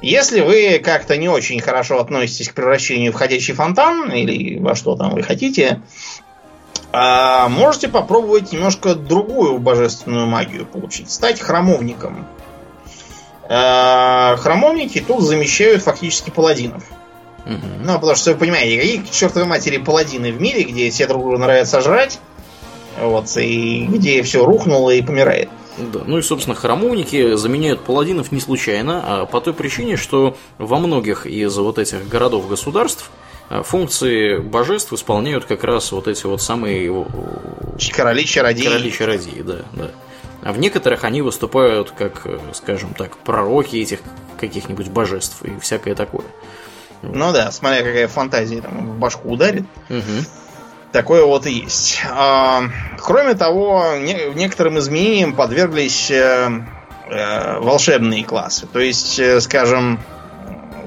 Если 0.01 0.41
вы 0.41 0.81
как-то 0.85 1.17
не 1.17 1.29
очень 1.29 1.61
хорошо 1.61 2.01
относитесь 2.01 2.49
к 2.49 2.55
превращению 2.55 3.13
в 3.13 3.17
ходячий 3.17 3.55
фонтан, 3.55 4.11
или 4.13 4.59
во 4.59 4.75
что 4.75 4.97
там 4.97 5.11
вы 5.15 5.23
хотите, 5.23 5.81
а, 6.93 7.49
можете 7.49 7.89
попробовать 7.89 8.53
немножко 8.53 8.95
другую 8.95 9.59
божественную 9.59 10.27
магию 10.27 10.67
получить. 10.67 11.11
Стать 11.11 11.41
храмовником. 11.41 12.27
А, 13.49 14.37
Храмовники 14.39 15.01
тут 15.01 15.23
замещают 15.23 15.83
фактически 15.83 16.31
паладинов. 16.31 16.85
Мгм. 17.45 17.83
Ну, 17.85 17.95
потому 17.95 18.15
что, 18.15 18.33
вы 18.33 18.39
понимаете, 18.39 18.79
какие 18.81 18.99
к 18.99 19.11
чертовой 19.11 19.47
матери 19.47 19.77
паладины 19.77 20.33
в 20.33 20.41
мире, 20.41 20.63
где 20.63 20.91
все 20.91 21.07
друг 21.07 21.23
друга 21.23 21.39
нравится 21.39 21.81
жрать, 21.83 22.19
вот, 23.01 23.27
и 23.37 23.87
где 23.87 24.23
все 24.23 24.45
рухнуло 24.45 24.91
и 24.91 25.03
помирает. 25.03 25.49
Да. 25.77 26.03
Ну 26.07 26.19
и, 26.19 26.23
собственно, 26.23 26.55
храмовники 26.55 27.35
заменяют 27.35 27.81
паладинов 27.81 28.31
не 28.31 28.41
случайно, 28.41 29.03
а 29.05 29.27
по 29.27 29.41
той 29.41 29.55
причине, 29.55 29.97
что 29.97 30.37
во 30.59 30.79
многих 30.79 31.27
из 31.27 31.57
вот 31.57 31.79
этих 31.79 32.09
городов-государств 32.09 33.11
а, 33.51 33.63
функции 33.63 34.39
божеств 34.39 34.93
исполняют 34.93 35.45
как 35.47 35.65
раз 35.65 35.91
вот 35.93 36.07
эти 36.07 36.27
вот 36.27 36.41
самые 36.41 36.91
э, 36.93 37.05
Короли 37.93 38.25
чародеи. 38.25 38.65
короли 38.65 38.93
чародеи, 38.93 39.43
да, 39.43 39.59
да. 39.73 39.91
А 40.43 40.53
в 40.53 40.59
некоторых 40.59 41.05
они 41.05 41.23
выступают 41.23 41.91
как, 41.91 42.23
э, 42.25 42.39
скажем 42.53 42.95
так, 42.95 43.17
пророки 43.19 43.77
этих 43.77 43.99
каких-нибудь 44.39 44.89
божеств 44.89 45.43
и 45.43 45.59
всякое 45.59 45.95
такое. 45.95 46.25
Ну 47.03 47.33
да, 47.33 47.51
смотря 47.51 47.79
какая 47.83 48.09
фантазия 48.09 48.63
там 48.63 48.93
в 48.93 48.99
башку 48.99 49.31
ударит. 49.31 49.65
Мгм. 49.89 50.25
Такое 50.95 51.25
вот 51.25 51.45
и 51.47 51.53
есть. 51.53 52.03
А, 52.09 52.71
кроме 52.99 53.35
того, 53.35 53.97
не- 53.99 54.33
некоторым 54.37 54.79
изменениям 54.79 55.35
подверглись 55.35 56.09
э, 56.09 56.49
э, 57.11 57.59
волшебные 57.59 58.23
классы. 58.23 58.69
То 58.73 58.79
есть, 58.79 59.19
э, 59.19 59.41
скажем, 59.41 59.99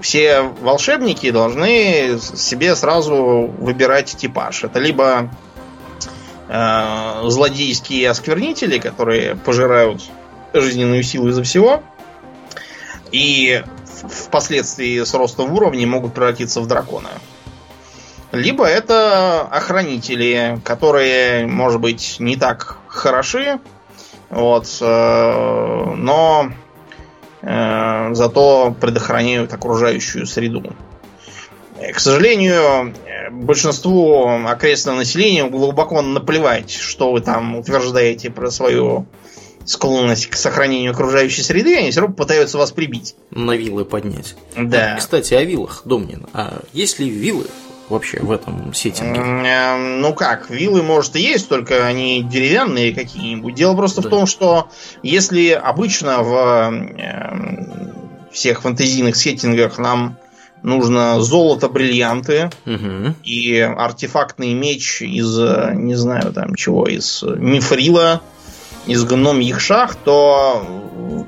все 0.02 0.44
волшебники 0.62 1.30
должны 1.30 2.20
себе 2.22 2.78
сразу 2.78 3.54
выбирать 3.60 4.16
типаж. 4.16 4.64
Это 4.64 4.80
либо 4.80 5.30
э, 6.48 7.24
злодейские 7.26 8.10
осквернители, 8.10 8.78
которые 8.78 9.36
пожирают 9.36 10.04
жизненную 10.54 11.04
силу 11.04 11.28
из-за 11.28 11.44
всего, 11.44 11.84
и 13.12 13.62
впоследствии 14.10 15.04
с 15.04 15.14
ростом 15.14 15.50
в 15.50 15.56
уровне 15.56 15.86
могут 15.86 16.14
превратиться 16.14 16.62
в 16.62 16.68
дракона. 16.68 17.10
Либо 18.42 18.66
это 18.66 19.42
охранители, 19.42 20.60
которые, 20.64 21.48
может 21.48 21.82
быть, 21.82 22.18
не 22.20 22.36
так 22.36 22.78
хороши, 22.88 23.60
вот, 24.30 24.68
э, 24.82 25.94
но 25.96 26.52
э, 27.42 28.10
зато 28.14 28.76
предохраняют 28.80 29.54
окружающую 29.54 30.26
среду. 30.26 30.74
Э, 31.80 31.92
К 31.94 32.00
сожалению, 32.00 32.94
э, 33.06 33.30
большинству 33.32 34.28
окрестного 34.46 34.98
населения 34.98 35.46
глубоко 35.46 36.02
наплевать, 36.02 36.72
что 36.72 37.12
вы 37.12 37.22
там 37.22 37.56
утверждаете 37.58 38.30
про 38.30 38.52
свою 38.52 39.06
склонность 39.66 40.28
к 40.28 40.36
сохранению 40.36 40.92
окружающей 40.92 41.42
среды, 41.42 41.78
они 41.78 41.92
все 41.92 42.02
равно 42.02 42.16
пытаются 42.16 42.58
вас 42.58 42.72
прибить. 42.72 43.16
На 43.32 43.52
вилы 43.52 43.84
поднять. 43.86 44.36
Да. 44.56 44.96
Кстати, 44.98 45.34
о 45.34 45.44
вилах, 45.44 45.82
Домнин. 45.86 46.26
А 46.34 46.62
есть 46.74 47.00
ли 47.00 47.10
вилы 47.10 47.46
вообще 47.90 48.20
в 48.22 48.32
этом 48.32 48.74
сеттинге? 48.74 49.20
Э, 49.22 49.78
Ну 49.78 50.14
как, 50.14 50.50
виллы, 50.50 50.84
может, 50.84 51.16
и 51.16 51.22
есть, 51.22 51.50
только 51.50 51.86
они 51.86 52.24
деревянные 52.24 52.94
какие-нибудь. 52.94 53.56
Дело 53.56 53.76
просто 53.76 54.02
Да. 54.02 54.08
в 54.08 54.12
том, 54.12 54.26
что 54.28 54.70
если 55.04 55.50
обычно 55.50 56.24
в 56.24 56.72
э, 56.98 58.32
всех 58.32 58.62
фэнтезийных 58.62 59.16
сеттингах 59.16 59.78
нам 59.78 60.18
нужно 60.64 61.22
золото, 61.22 61.70
бриллианты 61.70 62.50
Мгм. 62.66 63.16
и 63.24 63.60
артефактный 63.60 64.54
меч 64.54 65.02
из, 65.02 65.38
э, 65.40 65.72
не 65.76 65.96
знаю, 65.96 66.34
там 66.34 66.56
чего, 66.56 66.88
из 66.88 67.24
мифрила, 67.24 68.22
из 68.86 69.04
гномьих 69.04 69.60
шах, 69.60 69.96
то 69.96 70.66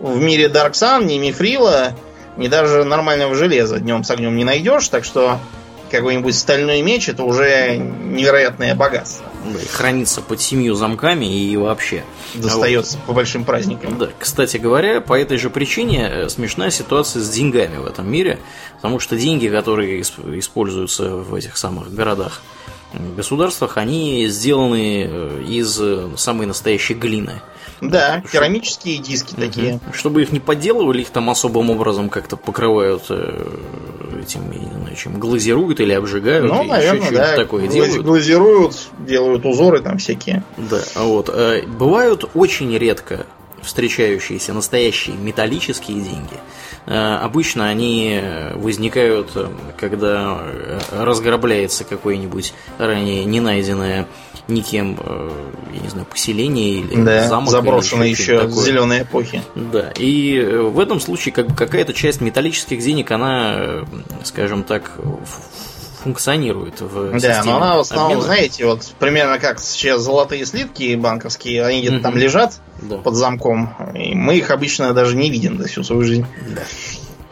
в 0.02 0.20
мире 0.20 0.48
Sun 0.48 1.06
ни 1.06 1.18
мифрила, 1.18 1.94
ни 2.38 2.48
даже 2.48 2.84
нормального 2.86 3.36
железа 3.36 3.80
днем 3.80 4.04
с 4.04 4.12
огнем 4.12 4.36
не 4.36 4.44
найдешь, 4.46 4.88
так 4.90 5.04
что 5.04 5.40
какой-нибудь 5.90 6.36
стальной 6.36 6.82
меч 6.82 7.10
это 7.10 7.24
уже 7.24 7.78
невероятное 7.78 8.76
богатство. 8.76 9.26
Да, 9.46 9.60
и 9.60 9.66
хранится 9.66 10.22
под 10.22 10.42
семью 10.42 10.76
замками 10.76 11.26
и 11.26 11.56
вообще. 11.58 12.04
Достается 12.36 12.98
по 13.06 13.14
большим 13.14 13.46
праздникам. 13.46 13.98
Да, 13.98 14.10
кстати 14.18 14.58
говоря, 14.58 15.02
по 15.02 15.14
этой 15.14 15.38
же 15.38 15.50
причине 15.50 16.10
э, 16.10 16.30
смешная 16.30 16.72
ситуация 16.72 17.22
с 17.22 17.30
деньгами 17.30 17.78
в 17.78 17.86
этом 17.86 18.10
мире, 18.12 18.40
потому 18.76 19.00
что 19.00 19.18
деньги, 19.18 19.48
которые 19.48 20.02
исп- 20.02 20.38
используются 20.38 21.16
в 21.16 21.34
этих 21.34 21.58
самых 21.58 21.94
городах, 21.94 22.42
государствах, 22.94 23.78
они 23.78 24.28
сделаны 24.28 25.06
э, 25.08 25.44
из 25.48 25.80
э, 25.80 26.10
самой 26.18 26.48
настоящей 26.48 26.94
глины. 26.94 27.42
Да, 27.82 28.22
керамические 28.32 28.98
диски 28.98 29.34
такие. 29.36 29.80
Чтобы 29.94 30.22
их 30.24 30.32
не 30.32 30.40
подделывали, 30.40 31.02
их 31.02 31.10
там 31.10 31.30
особым 31.30 31.70
образом 31.70 32.10
как-то 32.10 32.36
покрывают 32.38 33.04
э, 33.10 33.48
этим, 34.22 34.52
я 34.52 34.60
не 34.60 34.72
знаю, 34.72 34.96
чем 34.96 35.20
глазируют 35.20 35.80
или 35.80 35.94
обжигают, 35.94 36.46
Ну, 36.52 36.64
наверное, 36.64 37.12
да. 37.12 37.36
такое 37.36 37.68
делают. 37.68 38.04
Глазируют, 38.04 38.76
делают 39.00 39.46
узоры 39.46 39.80
там 39.82 39.98
всякие. 39.98 40.44
Да, 40.58 40.80
а 40.96 41.04
вот. 41.04 41.30
э, 41.34 41.64
Бывают 41.68 42.30
очень 42.34 42.78
редко 42.78 43.26
встречающиеся 43.62 44.54
настоящие 44.54 45.16
металлические 45.18 46.02
деньги. 46.02 46.38
Э, 46.86 47.18
Обычно 47.22 47.68
они 47.68 48.22
возникают, 48.56 49.32
когда 49.78 50.42
разграбляется 50.92 51.84
какое-нибудь 51.84 52.54
ранее 52.78 53.26
не 53.26 53.40
найденное 53.42 54.08
никем, 54.50 54.98
э, 55.04 55.32
я 55.74 55.80
не 55.82 55.90
знаю, 55.90 56.06
поселение 56.06 56.80
или 56.82 57.04
Да, 57.04 57.28
замок. 57.28 57.50
заброшенные 57.52 58.12
или 58.12 58.20
еще 58.22 58.40
такое. 58.40 58.64
зеленой 58.66 59.02
эпохи. 59.04 59.42
Да, 59.56 59.92
и 59.98 60.38
э, 60.38 60.62
в 60.62 60.80
этом 60.80 61.00
случае 61.00 61.34
как 61.34 61.48
бы 61.48 61.56
какая-то 61.56 61.94
часть 61.94 62.22
металлических 62.22 62.80
денег, 62.80 63.10
она, 63.12 63.54
э, 63.58 63.84
скажем 64.24 64.64
так, 64.64 64.92
функционирует 66.04 66.80
в 66.80 67.20
Да, 67.20 67.44
но 67.46 67.58
она 67.58 67.76
в 67.76 67.80
основном, 67.82 68.08
обмена. 68.20 68.22
знаете, 68.26 68.66
вот 68.66 68.86
примерно 69.00 69.38
как 69.38 69.60
сейчас 69.60 70.02
золотые 70.02 70.46
слитки 70.46 70.96
банковские, 70.96 71.66
они 71.66 71.82
где-то 71.82 72.00
там 72.00 72.12
Мгм. 72.14 72.22
лежат 72.22 72.54
Да. 72.82 72.98
под 72.98 73.16
замком, 73.16 73.76
и 73.96 74.16
мы 74.16 74.38
их 74.38 74.50
обычно 74.50 74.94
даже 74.94 75.18
не 75.18 75.30
видим 75.30 75.58
за 75.62 75.68
всю 75.68 75.84
свою 75.84 76.04
жизнь 76.04 76.26
Да. 76.56 76.62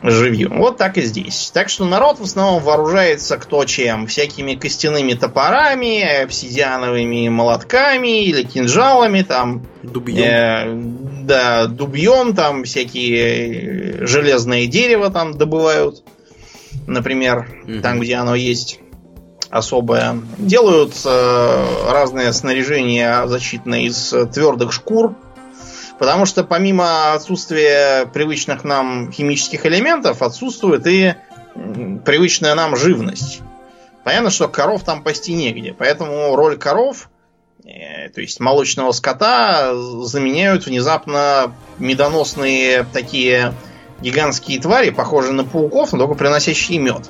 Живьем. 0.04 0.58
Вот 0.60 0.78
так 0.78 0.98
и 0.98 1.02
здесь. 1.02 1.50
Так 1.54 1.70
что 1.70 1.86
народ 1.86 2.20
в 2.20 2.24
основном 2.24 2.62
вооружается 2.62 3.38
кто 3.38 3.66
чем. 3.66 4.08
Всякими 4.08 4.56
костяными 4.56 5.14
топорами, 5.14 6.24
обсидиановыми 6.24 7.30
молотками 7.30 8.24
или 8.24 8.44
кинжалами, 8.44 9.22
там, 9.24 9.66
Дубьем. 9.84 10.24
э, 10.24 11.24
да, 11.24 11.66
дубьем, 11.66 12.36
там 12.36 12.64
всякие 12.64 14.02
э, 14.02 14.06
железное 14.06 14.68
дерево 14.68 15.10
там 15.10 15.38
добывают, 15.38 16.04
например, 16.86 17.50
Мгм. 17.66 17.82
там, 17.82 18.00
где 18.00 18.16
оно 18.16 18.36
есть 18.36 18.80
особое. 19.50 20.20
Делают 20.38 20.94
э, 21.06 21.66
разное 21.90 22.32
снаряжение 22.34 23.28
защитное 23.28 23.82
из 23.82 24.12
э, 24.14 24.26
твердых 24.26 24.74
шкур, 24.74 25.16
потому 26.00 26.26
что 26.26 26.44
помимо 26.44 27.14
отсутствия 27.14 28.06
привычных 28.08 28.64
нам 28.64 29.12
химических 29.12 29.66
элементов, 29.66 30.22
отсутствует 30.22 30.86
и 30.88 31.16
привычная 32.06 32.56
нам 32.56 32.76
живность. 32.76 33.42
Понятно, 34.04 34.30
что 34.30 34.48
коров 34.48 34.84
там 34.84 35.04
пасти 35.04 35.34
негде, 35.34 35.74
поэтому 35.78 36.36
роль 36.36 36.58
коров, 36.58 37.10
э, 37.66 38.10
то 38.10 38.22
есть 38.22 38.40
молочного 38.40 38.92
скота, 38.92 39.76
заменяют 40.04 40.66
внезапно 40.66 41.54
медоносные 41.78 42.86
такие 42.94 43.54
гигантские 44.00 44.62
твари, 44.62 44.92
похожие 44.92 45.34
на 45.34 45.44
пауков, 45.44 45.92
но 45.92 46.00
только 46.00 46.14
приносящие 46.14 46.80
мед. 46.80 47.10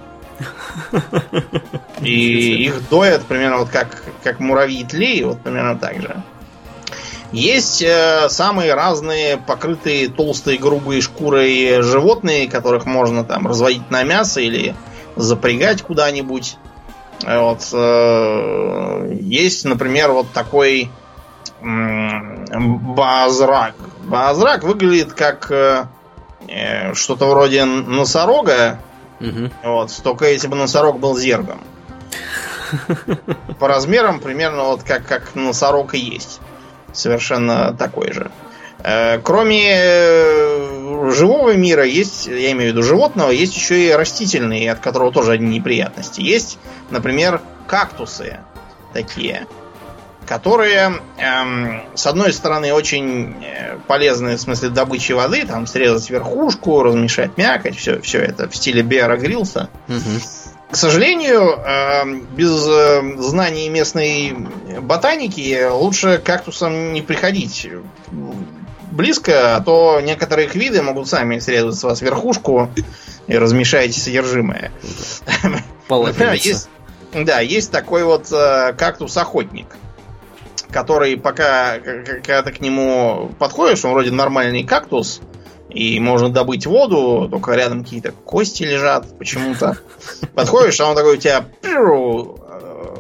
И 2.01 2.65
их 2.65 2.89
доят 2.89 3.25
примерно 3.25 3.57
вот 3.57 3.69
как, 3.69 4.03
как 4.23 4.39
муравьи 4.39 4.83
тлей, 4.83 5.23
вот 5.23 5.41
примерно 5.41 5.77
так 5.77 6.01
же. 6.01 6.23
Есть 7.32 7.82
э, 7.82 8.30
самые 8.30 8.73
разные 8.73 9.38
покрытые 9.38 10.07
толстой 10.07 10.57
грубой 10.57 11.01
шкурой 11.01 11.82
животные, 11.82 12.49
которых 12.49 12.86
можно 12.86 13.25
там 13.25 13.47
разводить 13.47 13.89
на 13.91 14.03
мясо 14.03 14.39
или 14.39 14.75
запрягать 15.17 15.82
куда-нибудь. 15.82 16.57
Вот, 17.25 17.67
э, 17.73 19.17
есть, 19.19 19.65
например, 19.65 20.11
вот 20.11 20.32
такой 20.32 20.89
э, 21.61 22.59
базрак. 22.59 23.75
Базрак 24.05 24.63
выглядит 24.63 25.11
как 25.11 25.51
э, 25.51 25.88
э, 26.47 26.93
что-то 26.93 27.25
вроде 27.25 27.65
носорога. 27.65 28.80
Угу. 29.19 29.51
Вот, 29.63 29.91
только 30.01 30.30
если 30.32 30.47
бы 30.47 30.55
носорог 30.55 30.99
был 30.99 31.17
зергом. 31.17 31.59
По 33.59 33.67
размерам 33.67 34.21
примерно 34.21 34.63
вот 34.65 34.84
как, 34.84 35.05
как 35.05 35.36
носорог 35.36 35.93
и 35.93 35.99
есть 35.99 36.39
совершенно 36.97 37.73
такой 37.77 38.11
же. 38.11 38.31
Э, 38.83 39.19
кроме 39.19 39.71
э, 39.71 41.11
живого 41.11 41.53
мира 41.55 41.83
есть, 41.83 42.27
я 42.27 42.51
имею 42.51 42.71
в 42.71 42.75
виду 42.75 42.83
животного, 42.83 43.31
есть 43.31 43.55
еще 43.55 43.87
и 43.87 43.91
растительные, 43.91 44.71
от 44.71 44.79
которого 44.79 45.11
тоже 45.11 45.33
одни 45.33 45.57
неприятности. 45.57 46.21
Есть, 46.21 46.59
например, 46.89 47.41
кактусы 47.67 48.39
такие, 48.93 49.47
которые, 50.27 50.93
эм, 51.17 51.81
с 51.95 52.05
одной 52.05 52.33
стороны, 52.33 52.73
очень 52.73 53.35
э, 53.43 53.77
полезны 53.87 54.35
в 54.35 54.41
смысле 54.41 54.69
добычи 54.69 55.13
воды, 55.13 55.45
там 55.45 55.65
срезать 55.65 56.09
верхушку, 56.09 56.83
размешать 56.83 57.37
мякоть, 57.37 57.77
все, 57.77 57.99
все 58.01 58.19
это 58.19 58.49
в 58.49 58.55
стиле 58.55 58.83
Беара 58.83 59.17
Грилса. 59.17 59.69
Угу. 59.87 60.21
К 60.70 60.76
сожалению, 60.76 61.41
эм, 61.41 62.26
без 62.36 62.68
э, 62.68 63.01
знаний 63.20 63.70
местной 63.70 64.36
ботаники 64.82 65.70
лучше 65.70 66.22
кактусам 66.24 66.93
не 66.93 67.01
приходить 67.01 67.68
близко, 68.91 69.55
а 69.55 69.61
то 69.61 70.01
некоторые 70.01 70.47
их 70.47 70.55
виды 70.55 70.82
могут 70.82 71.07
сами 71.07 71.39
срезать 71.39 71.80
с 71.80 71.84
вас 71.84 72.01
верхушку 72.01 72.70
и 73.28 73.38
размешать 73.38 73.95
содержимое. 73.95 74.72
Например, 75.89 76.34
есть, 76.34 76.70
да, 77.13 77.39
есть 77.39 77.72
такой 77.72 78.03
вот 78.03 78.30
э, 78.32 78.74
кактус-охотник, 78.78 79.68
который 80.70 81.15
пока, 81.15 81.80
когда 81.80 82.43
ты 82.43 82.51
к 82.51 82.59
нему 82.59 83.32
подходишь, 83.39 83.86
он 83.86 83.91
вроде 83.91 84.11
нормальный 84.11 84.63
кактус, 84.63 85.22
и 85.78 85.99
можно 85.99 86.30
добыть 86.30 86.65
воду, 86.65 87.28
только 87.30 87.53
рядом 87.53 87.84
какие-то 87.84 88.11
кости 88.11 88.63
лежат 88.63 89.17
почему-то. 89.19 89.78
Подходишь, 90.34 90.80
а 90.82 90.88
он 90.88 90.95
такой 90.95 91.17
у 91.17 91.17
тебя 91.17 91.45
э, 91.61 92.23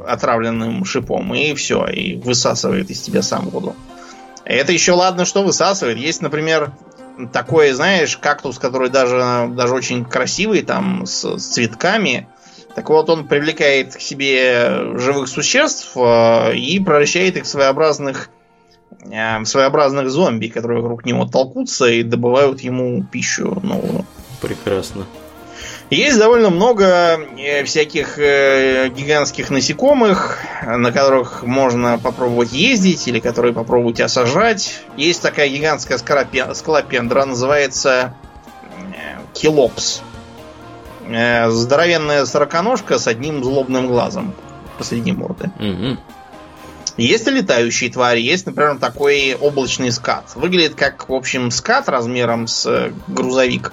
отравленным 0.07 0.85
шипом, 0.85 1.33
и 1.33 1.55
все, 1.55 1.87
и 1.87 2.17
высасывает 2.17 2.91
из 2.91 3.01
тебя 3.01 3.23
сам 3.23 3.49
воду. 3.49 3.75
Это 4.45 4.71
еще 4.71 4.91
ладно, 4.91 5.25
что 5.25 5.41
высасывает. 5.41 5.97
Есть, 5.97 6.21
например, 6.21 6.71
такой, 7.33 7.71
знаешь, 7.71 8.15
кактус, 8.15 8.59
который 8.59 8.89
даже, 8.89 9.49
даже 9.55 9.73
очень 9.73 10.05
красивый, 10.05 10.61
там, 10.61 11.07
с, 11.07 11.37
с 11.37 11.47
цветками. 11.47 12.29
Так 12.75 12.91
вот, 12.91 13.09
он 13.09 13.27
привлекает 13.27 13.95
к 13.95 13.99
себе 13.99 14.97
живых 14.99 15.29
существ 15.29 15.93
э, 15.95 16.55
и 16.55 16.79
превращает 16.79 17.37
их 17.37 17.45
в 17.45 17.47
своеобразных 17.47 18.29
своеобразных 19.45 20.09
зомби, 20.09 20.47
которые 20.47 20.81
вокруг 20.81 21.05
него 21.05 21.25
толкутся 21.25 21.87
и 21.87 22.03
добывают 22.03 22.61
ему 22.61 23.03
пищу 23.03 23.59
новую. 23.63 24.05
Прекрасно. 24.41 25.05
Есть 25.89 26.19
довольно 26.19 26.49
много 26.49 27.17
э, 27.37 27.63
всяких 27.63 28.19
э, 28.19 28.89
гигантских 28.89 29.49
насекомых, 29.49 30.39
на 30.65 30.91
которых 30.91 31.43
можно 31.43 31.97
попробовать 31.97 32.51
ездить 32.51 33.07
или 33.07 33.19
которые 33.19 33.53
попробовать 33.53 34.01
осажать. 34.01 34.81
Есть 34.97 35.21
такая 35.21 35.47
гигантская 35.47 35.97
скалопендра, 35.97 37.25
называется 37.25 38.13
Килопс. 39.33 40.01
Здоровенная 41.07 42.25
сороконожка 42.25 42.99
с 42.99 43.07
одним 43.07 43.41
злобным 43.41 43.87
глазом 43.87 44.33
посреди 44.77 45.13
морды. 45.13 45.49
Угу. 45.57 45.97
Есть 46.97 47.27
и 47.27 47.31
летающие 47.31 47.91
твари, 47.91 48.21
есть, 48.21 48.47
например, 48.47 48.77
такой 48.79 49.35
облачный 49.39 49.91
скат. 49.91 50.35
Выглядит 50.35 50.73
как, 50.75 51.07
в 51.09 51.13
общем, 51.13 51.51
скат 51.51 51.87
размером 51.89 52.47
с 52.47 52.65
э, 52.65 52.91
грузовик, 53.07 53.71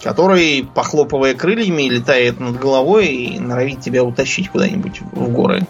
который, 0.00 0.68
похлопывая 0.72 1.34
крыльями, 1.34 1.82
летает 1.82 2.38
над 2.38 2.58
головой 2.58 3.08
и 3.08 3.38
норовит 3.40 3.80
тебя 3.80 4.04
утащить 4.04 4.50
куда-нибудь 4.50 5.00
в 5.00 5.32
горы. 5.32 5.66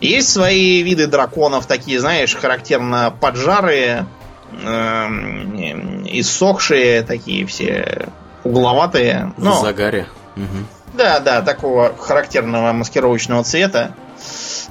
Есть 0.00 0.30
свои 0.30 0.82
виды 0.82 1.06
драконов, 1.06 1.66
такие, 1.66 1.98
знаешь, 1.98 2.34
характерно 2.34 3.14
поджарые, 3.18 4.06
э, 4.52 5.06
иссохшие, 6.12 7.02
такие 7.02 7.46
все 7.46 8.08
угловатые. 8.44 9.32
Но... 9.38 9.58
В 9.58 9.62
загаре. 9.62 10.06
Угу. 10.36 10.98
Да, 10.98 11.18
да, 11.20 11.40
такого 11.40 11.96
характерного 11.96 12.72
маскировочного 12.72 13.42
цвета. 13.42 13.94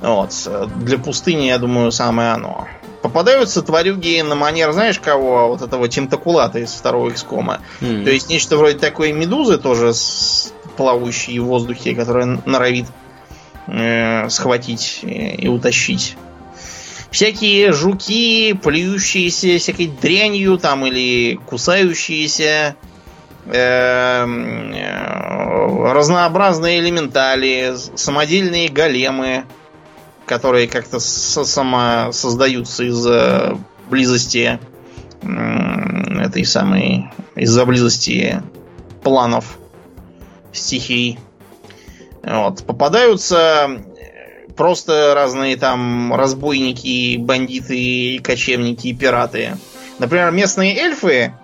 Вот. 0.01 0.31
Для 0.77 0.97
пустыни, 0.97 1.45
я 1.45 1.57
думаю, 1.57 1.91
самое 1.91 2.31
оно. 2.31 2.67
Попадаются 3.01 3.61
тварюги 3.61 4.21
на 4.21 4.35
манер, 4.35 4.71
знаешь 4.71 4.99
кого? 4.99 5.49
Вот 5.49 5.61
этого 5.61 5.87
тентакулата 5.89 6.59
из 6.59 6.71
второго 6.71 7.09
XCOM. 7.09 7.59
Mm. 7.81 8.03
То 8.05 8.11
есть 8.11 8.29
нечто 8.29 8.57
вроде 8.57 8.77
такой 8.77 9.11
медузы, 9.11 9.57
тоже 9.57 9.93
с, 9.93 10.53
плавающей 10.77 11.39
в 11.39 11.45
воздухе, 11.45 11.95
которая 11.95 12.41
норовит 12.45 12.85
э, 13.67 14.29
схватить 14.29 14.99
и, 15.03 15.35
и 15.35 15.47
утащить. 15.47 16.15
Всякие 17.11 17.73
жуки, 17.73 18.53
плюющиеся 18.53 19.59
всякой 19.59 19.87
дрянью 19.87 20.57
там 20.57 20.85
или 20.85 21.39
кусающиеся. 21.45 22.75
Э, 23.45 24.25
э, 24.25 25.91
разнообразные 25.93 26.79
элементали, 26.79 27.75
самодельные 27.95 28.69
големы 28.69 29.45
которые 30.25 30.67
как-то 30.67 30.99
сама 30.99 32.11
создаются 32.11 32.83
из-за 32.83 33.57
близости 33.89 34.59
этой 35.21 36.45
самой 36.45 37.11
из-за 37.35 37.65
близости 37.65 38.41
планов 39.03 39.57
стихий. 40.51 41.19
Вот. 42.23 42.63
Попадаются 42.65 43.83
просто 44.55 45.13
разные 45.15 45.57
там 45.57 46.13
разбойники, 46.13 47.17
бандиты, 47.17 48.19
кочевники 48.23 48.93
пираты. 48.93 49.57
Например, 49.99 50.31
местные 50.31 50.77
эльфы 50.77 51.11
э, 51.11 51.42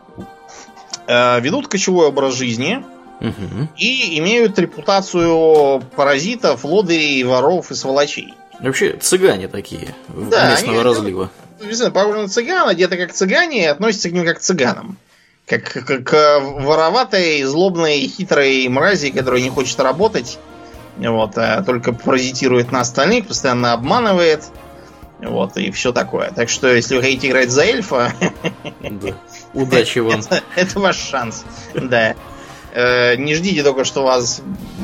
ведут 1.10 1.68
кочевой 1.68 2.08
образ 2.08 2.36
жизни 2.36 2.84
угу. 3.20 3.68
и 3.78 4.20
имеют 4.20 4.60
репутацию 4.60 5.82
паразитов, 5.96 6.64
лодырей, 6.64 7.24
воров 7.24 7.72
и 7.72 7.76
сволочей. 7.76 8.34
Вообще 8.60 8.98
цыгане 8.98 9.48
такие 9.48 9.96
да, 10.08 10.52
местного 10.52 10.82
они, 10.82 10.84
разлива. 10.84 11.32
Знаю, 11.72 11.92
похожи 11.92 12.22
на 12.22 12.28
цыган, 12.28 12.74
где-то 12.74 12.98
как 12.98 13.14
цыгане 13.14 13.64
и 13.64 13.68
относятся 13.68 14.10
к 14.10 14.14
ним 14.14 14.26
как 14.26 14.38
к 14.38 14.42
цыганам. 14.42 14.98
Как, 15.46 15.64
как 15.64 16.04
к 16.04 16.40
вороватой, 16.42 17.42
злобной, 17.44 18.02
хитрой 18.02 18.68
мрази, 18.68 19.10
которая 19.10 19.42
не 19.42 19.50
хочет 19.50 19.80
работать, 19.80 20.38
вот, 20.98 21.38
а 21.38 21.64
только 21.64 21.92
паразитирует 21.92 22.72
на 22.72 22.82
остальных, 22.82 23.28
постоянно 23.28 23.74
обманывает. 23.74 24.44
Вот, 25.20 25.58
и 25.58 25.72
все 25.72 25.92
такое. 25.92 26.32
Так 26.32 26.50
что, 26.50 26.74
если 26.74 26.96
вы 26.96 27.02
хотите 27.02 27.30
играть 27.30 27.50
за 27.50 27.64
эльфа... 27.64 28.14
Удачи 29.54 30.00
вам. 30.00 30.22
Это 30.56 30.80
ваш 30.80 30.98
шанс. 30.98 31.46
Да. 31.74 32.16
Э, 32.72 33.16
не 33.16 33.36
ждите 33.36 33.64
только, 33.64 33.84
что 33.84 34.04
вас 34.04 34.42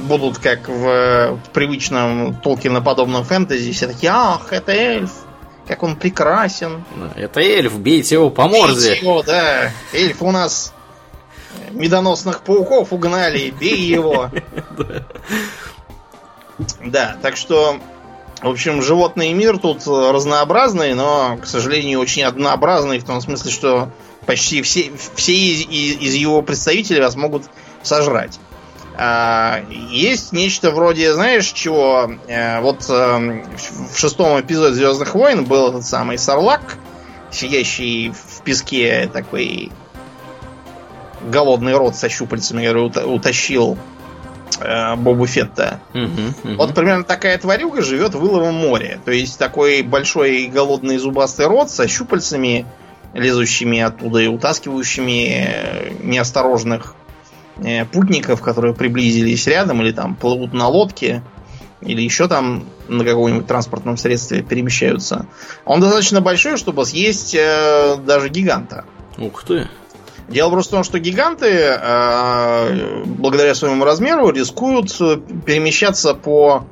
будут 0.08 0.40
как 0.40 0.68
в 0.68 1.40
привычном 1.54 2.36
Толкиноподобном 2.36 3.24
фэнтези. 3.24 3.72
Все 3.72 3.88
такие, 3.88 4.12
ах, 4.12 4.52
это 4.52 4.72
эльф, 4.72 5.12
как 5.68 5.84
он 5.84 5.96
прекрасен. 5.96 6.84
Это 7.16 7.42
эльф, 7.42 7.78
бейте 7.78 8.16
его 8.16 8.30
по 8.30 8.48
морде. 8.48 8.90
Бейте 8.90 9.02
его, 9.02 9.24
да. 9.24 9.72
Эльф 9.94 10.22
у 10.22 10.32
нас 10.32 10.74
медоносных 11.72 12.42
пауков 12.42 12.92
угнали, 12.92 13.52
бей 13.52 13.80
его. 13.80 14.32
Да, 16.86 17.18
так 17.22 17.36
что, 17.36 17.82
в 18.42 18.48
общем, 18.48 18.82
животный 18.82 19.34
мир 19.34 19.58
тут 19.58 19.86
разнообразный, 19.86 20.94
но, 20.94 21.38
к 21.42 21.46
сожалению, 21.46 22.00
очень 22.00 22.24
однообразный, 22.24 23.00
в 23.00 23.04
том 23.04 23.20
смысле, 23.20 23.52
что 23.52 23.90
почти 24.26 24.62
все, 24.62 24.92
все 25.16 25.34
из, 25.34 25.62
из 25.68 26.14
его 26.16 26.42
представителей 26.42 27.02
вас 27.02 27.16
могут 27.16 27.44
сожрать. 27.84 28.40
А, 28.98 29.62
есть 29.70 30.32
нечто 30.32 30.72
вроде, 30.72 31.14
знаешь, 31.14 31.48
чего? 31.48 32.12
Э, 32.28 32.62
вот 32.62 32.86
э, 32.90 33.44
в 33.92 33.98
шестом 33.98 34.40
эпизоде 34.40 34.76
Звездных 34.76 35.16
войн 35.16 35.44
был 35.44 35.70
этот 35.70 35.86
самый 35.86 36.18
Сарлак, 36.18 36.78
сидящий 37.30 38.12
в 38.12 38.42
песке 38.44 39.10
такой 39.12 39.72
голодный 41.30 41.74
рот 41.74 41.96
со 41.96 42.08
щупальцами, 42.08 42.66
который 42.66 43.14
утащил 43.14 43.78
э, 44.62 44.96
Бобу 44.96 45.26
Фетта. 45.26 45.82
Угу, 45.94 46.04
угу. 46.04 46.56
Вот 46.56 46.74
примерно 46.74 47.04
такая 47.04 47.38
тварюга 47.38 47.82
живет 47.82 48.16
в 48.16 48.26
Иловом 48.26 48.56
море. 48.56 49.02
То 49.04 49.12
есть 49.12 49.38
такой 49.38 49.82
большой 49.82 50.46
голодный 50.46 50.98
зубастый 50.98 51.48
рот 51.48 51.70
со 51.70 51.88
щупальцами, 51.90 52.66
лезущими 53.16 53.80
оттуда 53.80 54.20
и 54.20 54.28
утаскивающими 54.28 56.04
неосторожных 56.04 56.96
Э, 57.58 57.86
путников, 57.86 58.42
которые 58.42 58.74
приблизились 58.74 59.48
рядом 59.48 59.82
или 59.82 59.94
там 59.94 60.16
плывут 60.16 60.52
на 60.54 60.68
лодке 60.68 61.24
или 61.80 62.02
еще 62.02 62.28
там 62.28 62.66
на 62.90 63.06
каком-нибудь 63.06 63.48
транспортном 63.48 63.96
средстве 63.96 64.42
перемещаются. 64.42 65.28
Он 65.64 65.80
достаточно 65.80 66.20
большой, 66.20 66.58
чтобы 66.58 66.86
съесть 66.86 67.34
э, 67.34 67.96
даже 68.06 68.28
гиганта. 68.28 68.84
Ух 69.18 69.44
ты. 69.46 69.70
Дело 70.28 70.50
просто 70.50 70.72
в 70.72 70.76
том, 70.76 70.84
что 70.84 71.00
гиганты, 71.00 71.48
э, 71.48 73.04
благодаря 73.06 73.56
своему 73.56 73.86
размеру, 73.86 74.32
рискуют 74.32 74.92
перемещаться 75.46 76.14
по 76.14 76.66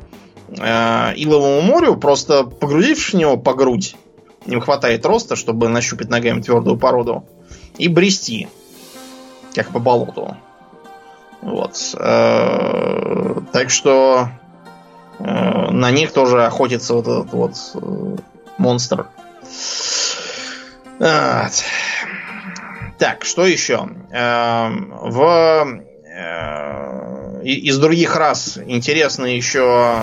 э, 0.50 1.14
Иловому 1.16 1.62
морю, 1.62 1.96
просто 1.96 2.44
погрузившись 2.44 3.14
в 3.14 3.18
него 3.18 3.38
по 3.38 3.54
грудь. 3.54 3.96
Им 4.46 4.62
хватает 4.62 5.06
роста, 5.06 5.36
чтобы 5.36 5.70
нащупать 5.70 6.10
ногами 6.10 6.42
твердую 6.42 6.78
породу. 6.78 7.26
И 7.78 7.88
брести, 7.88 8.48
как 9.54 9.70
по 9.70 9.80
болоту. 9.80 10.36
Вот. 11.42 11.78
Э, 12.00 13.36
так 13.52 13.70
что 13.70 14.30
э, 15.20 15.24
на 15.24 15.92
них 15.92 16.14
тоже 16.14 16.46
охотится 16.46 16.94
вот 16.94 17.08
этот 17.08 17.34
вот 17.34 17.56
э, 17.76 18.16
монстр. 18.58 19.08
Так, 23.00 23.24
что 23.24 23.46
еще? 23.46 23.90
В 24.12 25.84
из 27.44 27.78
других 27.80 28.16
рас 28.16 28.58
интересны 28.66 29.26
еще 29.26 30.02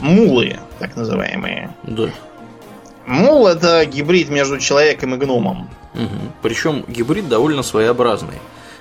мулы, 0.00 0.58
так 0.78 0.96
называемые. 0.96 1.74
Да. 1.84 2.10
Мул 3.06 3.46
это 3.46 3.84
гибрид 3.86 4.28
между 4.28 4.58
человеком 4.58 5.14
и 5.14 5.18
гномом. 5.18 5.70
Угу. 5.94 6.32
Причем 6.42 6.84
гибрид 6.88 7.28
довольно 7.28 7.62
своеобразный. 7.62 8.38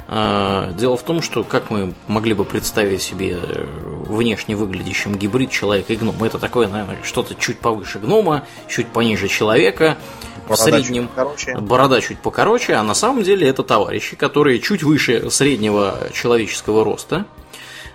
А, 0.08 0.72
дело 0.74 0.98
в 0.98 1.04
том, 1.04 1.22
что 1.22 1.44
как 1.44 1.72
мы 1.72 1.94
могли 2.08 2.34
бы 2.34 2.46
представить 2.46 3.02
себе 3.02 3.40
э, 3.42 3.66
внешне 4.08 4.56
выглядящим 4.56 5.16
гибрид 5.16 5.50
человека 5.50 5.94
и 5.94 5.96
гнома? 5.96 6.28
Это 6.28 6.38
такое, 6.38 6.68
наверное, 6.68 6.98
что-то 7.04 7.34
чуть 7.34 7.58
повыше 7.58 7.98
гнома, 7.98 8.44
чуть 8.68 8.88
пониже 8.88 9.28
человека, 9.28 9.98
борода 10.48 10.56
в 10.56 10.58
среднем 10.58 11.10
чуть 11.38 11.60
борода 11.60 12.02
чуть 12.02 12.20
покороче, 12.20 12.74
а 12.74 12.84
на 12.84 12.94
самом 12.94 13.24
деле 13.24 13.48
это 13.48 13.64
товарищи, 13.64 14.16
которые 14.16 14.60
чуть 14.60 14.84
выше 14.84 15.32
среднего 15.32 15.98
человеческого 16.14 16.84
роста. 16.84 17.26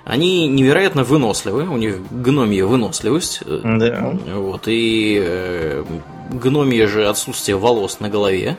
Они 0.05 0.49
невероятно 0.49 1.05
выносливы, 1.05 1.69
у 1.69 1.77
них 1.77 1.97
гномия 2.11 2.65
выносливость. 2.65 3.43
Да. 3.47 4.17
Вот, 4.35 4.63
и 4.67 5.21
э, 5.23 5.85
гномия 6.33 6.87
же 6.87 7.07
отсутствие 7.07 7.57
волос 7.57 8.01
на 8.01 8.09
голове. 8.09 8.57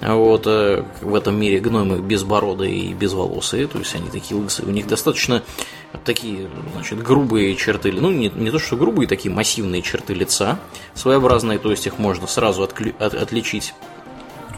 Вот, 0.00 0.48
э, 0.48 0.84
в 1.00 1.14
этом 1.14 1.38
мире 1.38 1.60
гномы 1.60 1.98
безбородые 2.00 2.76
и 2.76 2.94
безволосые, 2.94 3.68
то 3.68 3.78
есть 3.78 3.94
они 3.94 4.08
такие 4.10 4.38
лысые. 4.38 4.66
У 4.66 4.72
них 4.72 4.88
достаточно 4.88 5.42
такие, 6.04 6.50
значит, 6.74 7.00
грубые 7.00 7.54
черты, 7.54 7.92
ну, 7.92 8.10
не, 8.10 8.28
не 8.28 8.50
то 8.50 8.58
что 8.58 8.76
грубые, 8.76 9.06
такие 9.06 9.32
массивные 9.32 9.80
черты 9.80 10.14
лица, 10.14 10.58
своеобразные, 10.94 11.58
то 11.58 11.70
есть 11.70 11.86
их 11.86 11.98
можно 11.98 12.26
сразу 12.26 12.64
отклю, 12.64 12.94
от, 12.98 13.14
отличить 13.14 13.74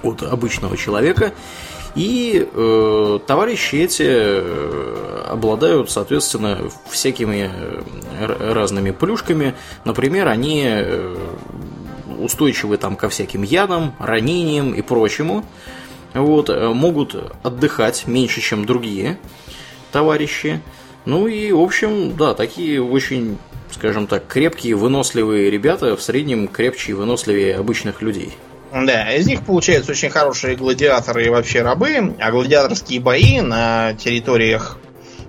от 0.02 0.22
обычного 0.22 0.78
человека. 0.78 1.34
И 1.94 2.48
э, 2.52 3.18
товарищи 3.26 3.76
эти 3.76 4.04
э, 4.06 5.26
обладают, 5.28 5.90
соответственно, 5.90 6.70
всякими 6.90 7.50
э, 7.50 8.52
разными 8.52 8.90
плюшками. 8.90 9.54
Например, 9.84 10.28
они 10.28 10.66
устойчивы 12.18 12.76
там 12.76 12.96
ко 12.96 13.08
всяким 13.08 13.42
ядам, 13.42 13.94
ранениям 13.98 14.72
и 14.72 14.82
прочему. 14.82 15.44
Вот, 16.14 16.48
э, 16.48 16.68
могут 16.68 17.16
отдыхать 17.42 18.06
меньше, 18.06 18.40
чем 18.40 18.64
другие 18.64 19.18
товарищи. 19.92 20.60
Ну 21.04 21.26
и, 21.26 21.52
в 21.52 21.60
общем, 21.60 22.16
да, 22.16 22.34
такие 22.34 22.82
очень, 22.82 23.36
скажем 23.70 24.06
так, 24.06 24.26
крепкие, 24.26 24.76
выносливые 24.76 25.50
ребята, 25.50 25.96
в 25.96 26.02
среднем 26.02 26.48
крепче 26.48 26.92
и 26.92 26.94
выносливее 26.94 27.56
обычных 27.56 28.00
людей. 28.00 28.32
Да, 28.74 29.12
из 29.14 29.26
них 29.26 29.44
получаются 29.44 29.92
очень 29.92 30.10
хорошие 30.10 30.56
гладиаторы 30.56 31.24
и 31.24 31.28
вообще 31.28 31.62
рабы, 31.62 32.16
а 32.18 32.30
гладиаторские 32.30 33.00
бои 33.00 33.40
на 33.40 33.94
территориях 33.94 34.78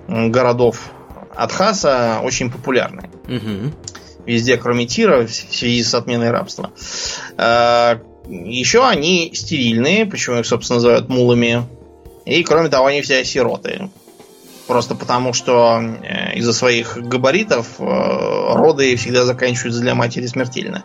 городов 0.08 0.90
Атхаса 1.34 2.20
очень 2.22 2.50
популярны. 2.50 3.08
Угу 3.28 3.72
везде, 4.26 4.56
кроме 4.56 4.86
Тира, 4.86 5.26
в 5.26 5.30
связи 5.30 5.82
с 5.82 5.94
отменой 5.94 6.30
рабства. 6.30 6.72
А, 7.38 8.00
Еще 8.28 8.86
они 8.86 9.32
стерильные, 9.34 10.04
почему 10.04 10.40
их, 10.40 10.46
собственно, 10.46 10.76
называют 10.76 11.08
мулами. 11.08 11.64
И, 12.24 12.42
кроме 12.42 12.68
того, 12.68 12.86
они 12.86 13.02
все 13.02 13.24
сироты. 13.24 13.88
Просто 14.66 14.96
потому, 14.96 15.32
что 15.32 15.80
э, 15.80 16.36
из-за 16.38 16.52
своих 16.52 16.98
габаритов 16.98 17.68
э, 17.78 17.84
роды 17.84 18.96
всегда 18.96 19.24
заканчиваются 19.24 19.80
для 19.80 19.94
матери 19.94 20.26
смертельно. 20.26 20.84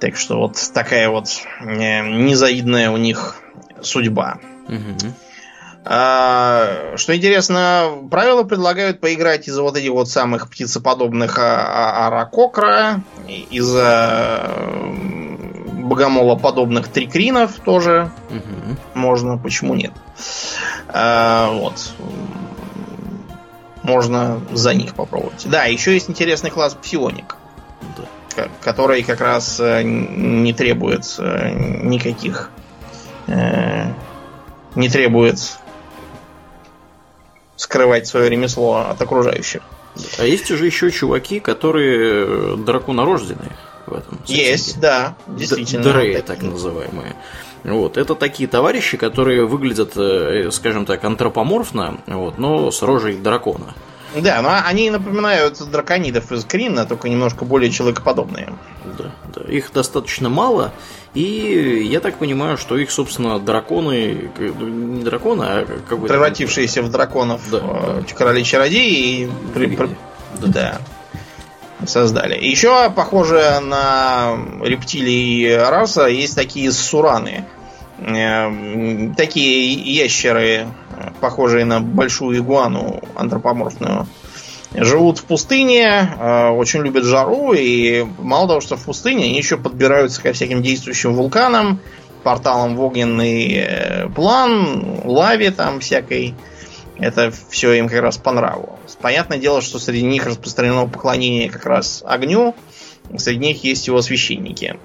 Так 0.00 0.16
что 0.16 0.38
вот 0.38 0.56
такая 0.72 1.10
вот 1.10 1.28
э, 1.60 2.00
незавидная 2.08 2.90
у 2.90 2.96
них 2.96 3.36
судьба. 3.82 4.38
Угу. 4.66 5.12
А, 5.84 6.94
что 6.96 7.16
интересно, 7.16 8.06
правила 8.10 8.42
предлагают 8.44 9.00
поиграть 9.00 9.48
из 9.48 9.58
вот 9.58 9.76
этих 9.76 9.90
вот 9.90 10.08
самых 10.08 10.48
птицеподобных 10.50 11.38
а, 11.38 11.42
а, 11.42 12.06
аракокра, 12.06 13.02
из 13.28 13.74
богомола 15.84 16.36
подобных 16.36 16.88
трикринов 16.88 17.52
тоже 17.64 18.10
угу. 18.30 18.76
можно, 18.94 19.36
почему 19.38 19.74
нет. 19.74 19.92
Вот. 20.92 21.92
Можно 23.82 24.40
за 24.52 24.74
них 24.74 24.94
попробовать. 24.94 25.46
Да, 25.46 25.64
еще 25.64 25.94
есть 25.94 26.10
интересный 26.10 26.50
класс 26.50 26.74
псионик, 26.74 27.36
да. 27.96 28.04
Который 28.60 29.02
как 29.02 29.20
раз 29.20 29.60
э, 29.60 29.82
не 29.82 30.52
требует 30.52 31.04
э, 31.18 31.50
никаких 31.82 32.50
э, 33.26 33.86
не 34.74 34.88
требует 34.88 35.38
скрывать 37.56 38.06
свое 38.06 38.30
ремесло 38.30 38.86
от 38.88 39.00
окружающих. 39.00 39.62
А 40.18 40.24
есть 40.24 40.50
уже 40.50 40.66
еще 40.66 40.90
чуваки, 40.90 41.40
которые 41.40 42.56
драконорожденные 42.56 43.56
в 43.86 43.94
этом. 43.94 44.18
Есть, 44.26 44.80
да, 44.80 45.16
действительно. 45.26 45.82
Дреи, 45.82 46.20
так 46.20 46.42
называемые. 46.42 47.16
Вот, 47.64 47.98
это 47.98 48.14
такие 48.14 48.48
товарищи, 48.48 48.96
которые 48.96 49.44
выглядят, 49.44 49.92
скажем 50.54 50.86
так, 50.86 51.04
антропоморфно, 51.04 51.98
вот, 52.06 52.38
но 52.38 52.70
с 52.70 52.80
рожей 52.82 53.16
дракона. 53.16 53.74
Да, 54.16 54.42
но 54.42 54.60
они 54.64 54.90
напоминают 54.90 55.58
драконидов 55.70 56.32
из 56.32 56.44
Крина, 56.44 56.84
только 56.84 57.08
немножко 57.08 57.44
более 57.44 57.70
человекоподобные. 57.70 58.52
Да, 58.98 59.12
да. 59.34 59.42
Их 59.52 59.72
достаточно 59.72 60.28
мало, 60.28 60.72
и 61.14 61.86
я 61.90 62.00
так 62.00 62.16
понимаю, 62.16 62.56
что 62.56 62.76
их, 62.76 62.90
собственно, 62.90 63.38
драконы, 63.38 64.30
не 64.38 65.04
драконы, 65.04 65.44
а 65.44 65.66
как 65.88 65.98
бы... 65.98 66.08
Превратившиеся 66.08 66.82
в 66.82 66.90
драконов 66.90 67.48
да, 67.50 67.58
э, 67.62 68.02
да. 68.08 68.14
короли-чародеи 68.14 69.24
и... 69.24 69.30
При, 69.54 69.66
при, 69.66 69.88
да. 70.40 70.46
да. 70.46 70.80
Создали. 71.86 72.34
Еще, 72.34 72.90
похоже 72.90 73.60
на 73.60 74.36
рептилии 74.62 75.50
раса, 75.52 76.06
есть 76.06 76.36
такие 76.36 76.72
сураны. 76.72 77.46
Э, 78.00 79.12
такие 79.16 79.72
ящеры 79.72 80.66
похожие 81.20 81.64
на 81.64 81.80
большую 81.80 82.38
игуану 82.38 83.02
антропоморфную. 83.14 84.06
Живут 84.72 85.18
в 85.18 85.24
пустыне, 85.24 86.14
э, 86.18 86.48
очень 86.50 86.80
любят 86.80 87.04
жару, 87.04 87.52
и 87.52 88.06
мало 88.18 88.46
того, 88.48 88.60
что 88.60 88.76
в 88.76 88.84
пустыне, 88.84 89.24
они 89.24 89.36
еще 89.36 89.56
подбираются 89.56 90.22
ко 90.22 90.32
всяким 90.32 90.62
действующим 90.62 91.14
вулканам, 91.14 91.80
порталам 92.22 92.76
в 92.76 92.82
огненный 92.82 93.52
э, 93.52 94.08
план, 94.08 95.00
лаве 95.04 95.50
там 95.50 95.80
всякой. 95.80 96.34
Это 96.98 97.32
все 97.48 97.72
им 97.72 97.88
как 97.88 98.00
раз 98.00 98.18
по 98.18 98.30
нраву. 98.30 98.78
Понятное 99.00 99.38
дело, 99.38 99.62
что 99.62 99.78
среди 99.78 100.02
них 100.02 100.26
распространено 100.26 100.86
поклонение 100.86 101.50
как 101.50 101.64
раз 101.64 102.04
огню. 102.06 102.54
Среди 103.16 103.46
них 103.46 103.64
есть 103.64 103.86
его 103.86 104.02
священники. 104.02 104.76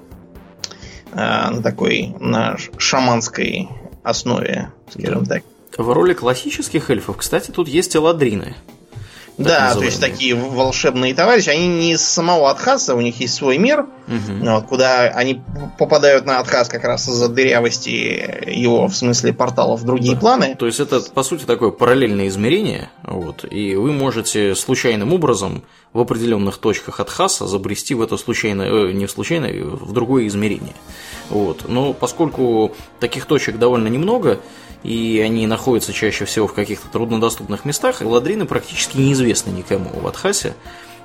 Э, 1.16 1.48
на 1.50 1.62
такой, 1.62 2.14
на 2.20 2.58
шаманской 2.76 3.70
основе, 4.02 4.70
скажем 4.90 5.24
так. 5.24 5.42
В 5.76 5.90
роли 5.90 6.12
классических 6.12 6.90
эльфов, 6.90 7.16
кстати, 7.16 7.50
тут 7.50 7.68
есть 7.68 7.96
эладрины. 7.96 8.54
Да, 9.38 9.74
то 9.74 9.82
есть 9.82 10.00
такие 10.00 10.34
волшебные 10.34 11.14
товарищи, 11.14 11.50
они 11.50 11.68
не 11.68 11.92
из 11.92 12.02
самого 12.02 12.50
Атхаса, 12.50 12.94
у 12.94 13.00
них 13.00 13.20
есть 13.20 13.34
свой 13.34 13.58
мир, 13.58 13.80
угу. 13.80 14.40
вот, 14.40 14.66
куда 14.66 15.02
они 15.02 15.42
попадают 15.78 16.24
на 16.24 16.38
Атхас 16.38 16.68
как 16.68 16.84
раз 16.84 17.08
из-за 17.08 17.28
дырявости 17.28 18.50
его, 18.50 18.88
в 18.88 18.96
смысле 18.96 19.32
порталов, 19.32 19.80
в 19.80 19.84
другие 19.84 20.14
да. 20.14 20.20
планы. 20.20 20.56
То 20.58 20.66
есть 20.66 20.80
это, 20.80 21.00
по 21.00 21.22
сути, 21.22 21.44
такое 21.44 21.70
параллельное 21.70 22.28
измерение, 22.28 22.90
вот, 23.02 23.44
и 23.50 23.74
вы 23.74 23.92
можете 23.92 24.54
случайным 24.54 25.12
образом 25.12 25.62
в 25.92 26.00
определенных 26.00 26.58
точках 26.58 27.00
Атхаса 27.00 27.46
забрести 27.46 27.94
в 27.94 28.02
это 28.02 28.16
случайное, 28.16 28.88
э, 28.88 28.92
не 28.92 29.06
в 29.06 29.10
случайное, 29.10 29.64
в 29.64 29.92
другое 29.92 30.26
измерение. 30.26 30.74
Вот. 31.30 31.68
Но 31.68 31.92
поскольку 31.92 32.72
таких 33.00 33.26
точек 33.26 33.58
довольно 33.58 33.88
немного, 33.88 34.38
и 34.86 35.18
они 35.18 35.48
находятся 35.48 35.92
чаще 35.92 36.24
всего 36.26 36.46
в 36.46 36.54
каких-то 36.54 36.88
труднодоступных 36.88 37.64
местах, 37.64 38.02
ладрины 38.02 38.46
практически 38.46 38.98
неизвестны 38.98 39.50
никому 39.50 39.90
в 39.90 40.06
Адхасе, 40.06 40.54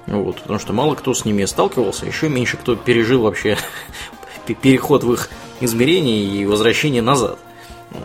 вот, 0.06 0.40
потому 0.40 0.60
что 0.60 0.72
мало 0.72 0.94
кто 0.94 1.16
с 1.16 1.26
ними 1.26 1.46
сталкивался, 1.46 2.06
еще 2.06 2.30
меньше 2.30 2.58
кто 2.58 2.76
пережил 2.76 3.24
вообще 3.24 3.58
переход 4.62 5.04
в 5.04 5.12
их 5.12 5.32
измерение 5.62 6.24
и 6.24 6.46
возвращение 6.46 7.02
назад. 7.02 7.40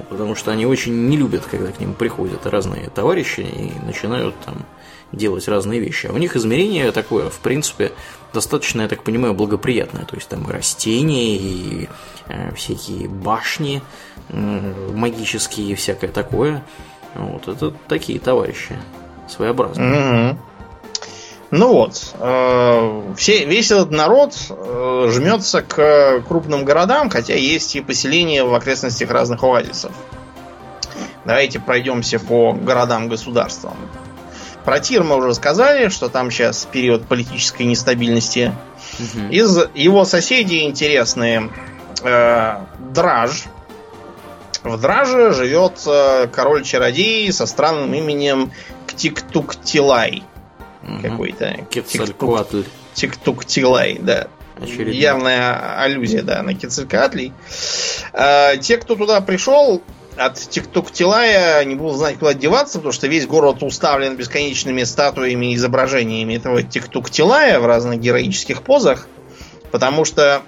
Потому 0.08 0.34
что 0.34 0.50
они 0.50 0.64
очень 0.64 1.08
не 1.08 1.16
любят, 1.16 1.44
когда 1.48 1.70
к 1.70 1.78
ним 1.78 1.92
приходят 1.92 2.46
разные 2.46 2.88
товарищи 2.88 3.40
и 3.40 3.72
начинают 3.84 4.34
там 4.44 4.64
делать 5.12 5.46
разные 5.46 5.78
вещи. 5.78 6.06
А 6.06 6.12
у 6.12 6.16
них 6.16 6.36
измерение 6.36 6.90
такое, 6.90 7.28
в 7.28 7.38
принципе, 7.38 7.92
достаточно, 8.32 8.82
я 8.82 8.88
так 8.88 9.04
понимаю, 9.04 9.34
благоприятное. 9.34 10.04
То 10.04 10.16
есть 10.16 10.28
там 10.28 10.48
и 10.48 10.52
растения, 10.52 11.36
и 11.36 11.88
всякие 12.54 13.08
башни, 13.08 13.82
магические 14.30 15.72
и 15.72 15.74
всякое 15.74 16.10
такое. 16.10 16.62
Вот 17.14 17.48
это 17.48 17.72
такие 17.88 18.18
товарищи 18.18 18.76
своеобразные. 19.28 19.90
Mm-hmm. 19.90 20.36
Ну 21.52 21.72
вот, 21.72 22.14
э, 22.18 23.02
все, 23.16 23.44
весь 23.44 23.70
этот 23.70 23.90
народ 23.92 24.34
э, 24.50 25.08
жмется 25.12 25.62
к 25.62 26.22
крупным 26.26 26.64
городам, 26.64 27.08
хотя 27.08 27.34
есть 27.34 27.76
и 27.76 27.80
поселения 27.80 28.42
в 28.42 28.52
окрестностях 28.52 29.10
разных 29.10 29.44
оазисов. 29.44 29.92
Давайте 31.24 31.60
пройдемся 31.60 32.18
по 32.18 32.52
городам-государствам. 32.52 33.76
Про 34.64 34.80
Тир 34.80 35.04
мы 35.04 35.16
уже 35.16 35.34
сказали, 35.34 35.88
что 35.88 36.08
там 36.08 36.32
сейчас 36.32 36.66
период 36.70 37.06
политической 37.06 37.62
нестабильности. 37.62 38.52
Угу. 38.98 39.28
Из 39.30 39.58
его 39.74 40.04
соседей 40.04 40.64
интересные 40.64 41.48
э, 42.02 42.54
Драж, 42.92 43.46
в 44.66 44.80
Драже 44.80 45.32
живет 45.32 45.80
э, 45.86 46.26
король-чародей 46.32 47.32
со 47.32 47.46
странным 47.46 47.94
именем 47.94 48.52
Ктиктуктилай. 48.86 50.24
Угу. 50.82 51.02
Какой-то. 51.02 51.66
Кецалькуатль. 51.70 52.62
Тиктуктилай, 52.94 53.98
да. 54.00 54.28
Очередно. 54.60 54.90
Явная 54.90 55.80
аллюзия, 55.80 56.22
да, 56.22 56.42
на 56.42 56.54
Кецалькуатлей. 56.54 57.32
Э, 58.12 58.56
те, 58.58 58.78
кто 58.78 58.96
туда 58.96 59.20
пришел, 59.20 59.82
от 60.16 60.34
Тиктуктилая 60.34 61.62
не 61.64 61.74
буду 61.74 61.94
знать, 61.94 62.18
куда 62.18 62.32
деваться, 62.32 62.78
потому 62.78 62.92
что 62.92 63.06
весь 63.06 63.26
город 63.26 63.62
уставлен 63.62 64.16
бесконечными 64.16 64.82
статуями 64.84 65.52
и 65.52 65.56
изображениями 65.56 66.34
этого 66.34 66.62
Тиктуктилая 66.62 67.60
в 67.60 67.66
разных 67.66 68.00
героических 68.00 68.62
позах. 68.62 69.06
Потому 69.70 70.04
что 70.04 70.42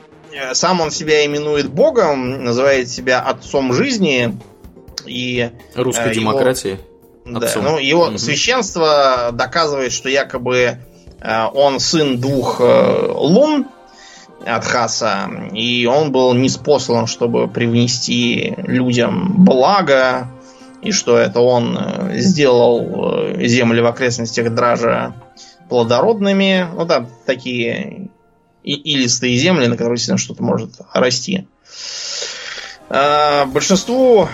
сам 0.53 0.81
он 0.81 0.91
себя 0.91 1.24
именует 1.24 1.70
богом, 1.70 2.45
называет 2.45 2.89
себя 2.89 3.20
отцом 3.20 3.72
жизни 3.72 4.39
и 5.07 5.51
русской 5.74 6.11
э, 6.11 6.14
демократии. 6.14 6.79
Да, 7.24 7.51
ну 7.57 7.79
его 7.79 8.07
угу. 8.07 8.18
священство 8.18 9.31
доказывает, 9.33 9.93
что 9.93 10.09
якобы 10.09 10.79
э, 11.20 11.45
он 11.53 11.81
сын 11.81 12.20
двух 12.20 12.61
э, 12.61 13.12
лун 13.12 13.66
от 14.47 14.64
Хаса, 14.64 15.29
и 15.53 15.87
он 15.87 16.12
был 16.12 16.33
неспослан, 16.35 17.07
чтобы 17.07 17.49
привнести 17.49 18.55
людям 18.59 19.45
благо, 19.45 20.29
и 20.83 20.93
что 20.93 21.18
это 21.18 21.41
он 21.41 21.76
э, 21.76 22.18
сделал 22.18 23.35
э, 23.35 23.47
земли 23.47 23.81
в 23.81 23.87
окрестностях 23.87 24.55
Дража 24.55 25.14
плодородными. 25.68 26.66
Ну 26.74 26.85
да, 26.87 27.07
такие 27.26 28.09
и 28.69 28.75
илистые 28.75 29.39
земли, 29.39 29.66
на 29.66 29.79
которых 29.79 29.97
действительно 29.97 30.19
что-то 30.19 30.43
может 30.43 30.73
расти. 30.93 31.47
А, 32.91 33.47
большинству 33.47 34.29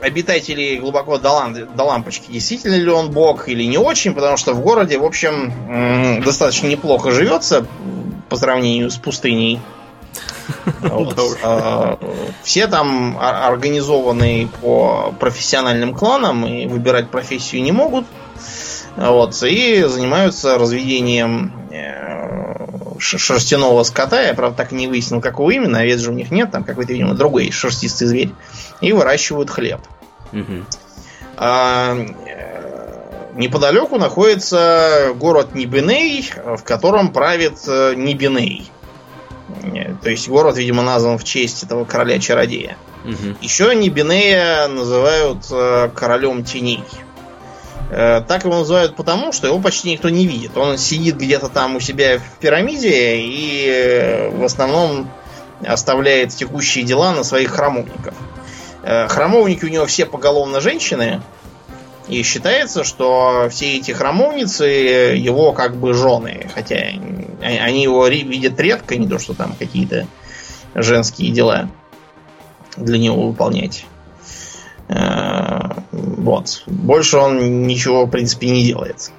обитателей 0.00 0.78
глубоко 0.78 1.18
до, 1.18 1.30
лам- 1.30 1.76
до 1.76 1.84
лампочки, 1.84 2.30
действительно 2.30 2.74
ли 2.74 2.88
он 2.88 3.10
бог 3.10 3.48
или 3.50 3.64
не 3.64 3.76
очень, 3.76 4.14
потому 4.14 4.38
что 4.38 4.54
в 4.54 4.60
городе, 4.60 4.96
в 4.96 5.04
общем, 5.04 6.22
достаточно 6.24 6.68
неплохо 6.68 7.10
живется 7.10 7.66
по 8.30 8.36
сравнению 8.36 8.90
с 8.90 8.96
пустыней. 8.96 9.60
А, 11.42 11.98
все 12.42 12.68
там 12.68 13.18
организованы 13.20 14.48
по 14.62 15.12
профессиональным 15.18 15.94
кланам 15.94 16.46
и 16.46 16.66
выбирать 16.66 17.10
профессию 17.10 17.62
не 17.62 17.72
могут. 17.72 18.06
Вот, 18.96 19.42
и 19.42 19.82
занимаются 19.82 20.56
разведением 20.56 21.52
э, 21.70 22.05
шерстяного 23.00 23.82
скота. 23.82 24.22
Я, 24.22 24.34
правда, 24.34 24.56
так 24.56 24.72
и 24.72 24.76
не 24.76 24.86
выяснил, 24.86 25.20
какого 25.20 25.50
именно. 25.50 25.80
Овец 25.80 26.00
же 26.00 26.10
у 26.10 26.14
них 26.14 26.30
нет, 26.30 26.50
там 26.50 26.64
какой-то, 26.64 26.92
видимо, 26.92 27.14
другой 27.14 27.50
шерстистый 27.50 28.08
зверь. 28.08 28.30
И 28.80 28.92
выращивают 28.92 29.50
хлеб. 29.50 29.80
Угу. 30.32 30.64
А, 31.36 31.94
э, 31.94 33.32
неподалеку 33.34 33.98
находится 33.98 35.12
город 35.14 35.54
Нибиней, 35.54 36.30
в 36.44 36.62
котором 36.62 37.12
правит 37.12 37.58
э, 37.66 37.94
Нибиней. 37.96 38.70
То 40.02 40.10
есть 40.10 40.28
город, 40.28 40.56
видимо, 40.56 40.82
назван 40.82 41.18
в 41.18 41.24
честь 41.24 41.62
этого 41.62 41.84
короля-чародея. 41.84 42.76
Угу. 43.04 43.36
Еще 43.40 43.74
Нибинея 43.74 44.66
называют 44.68 45.46
королем 45.94 46.44
теней. 46.44 46.82
Э, 47.90 48.22
так 48.26 48.44
его 48.44 48.56
называют 48.56 48.96
потому, 48.96 49.32
что 49.32 49.46
его 49.46 49.58
почти 49.60 49.90
никто 49.90 50.08
не 50.08 50.26
видит. 50.26 50.56
Он 50.56 50.76
сидит 50.78 51.16
где-то 51.16 51.48
там 51.48 51.76
у 51.76 51.80
себя 51.80 52.18
в 52.18 52.38
пирамиде 52.40 53.18
и 53.18 53.66
э, 53.68 54.30
в 54.30 54.44
основном 54.44 55.08
оставляет 55.64 56.30
текущие 56.30 56.84
дела 56.84 57.12
на 57.12 57.22
своих 57.22 57.50
храмовников. 57.50 58.14
Э, 58.82 59.06
храмовники 59.08 59.64
у 59.64 59.68
него 59.68 59.86
все 59.86 60.04
поголовно 60.06 60.60
женщины, 60.60 61.22
и 62.08 62.22
считается, 62.22 62.84
что 62.84 63.48
все 63.50 63.78
эти 63.78 63.90
храмовницы 63.90 64.64
его 64.64 65.52
как 65.52 65.76
бы 65.76 65.92
жены. 65.92 66.48
Хотя 66.54 66.76
они 67.40 67.82
его 67.82 68.06
видят 68.06 68.58
редко, 68.60 68.96
не 68.96 69.08
то 69.08 69.18
что 69.18 69.34
там 69.34 69.54
какие-то 69.58 70.06
женские 70.74 71.32
дела 71.32 71.68
для 72.76 72.98
него 72.98 73.26
выполнять. 73.28 73.86
Вот. 76.06 76.62
Больше 76.66 77.18
он 77.18 77.66
ничего, 77.66 78.06
в 78.06 78.10
принципе, 78.10 78.50
не 78.50 78.64
делает. 78.64 79.10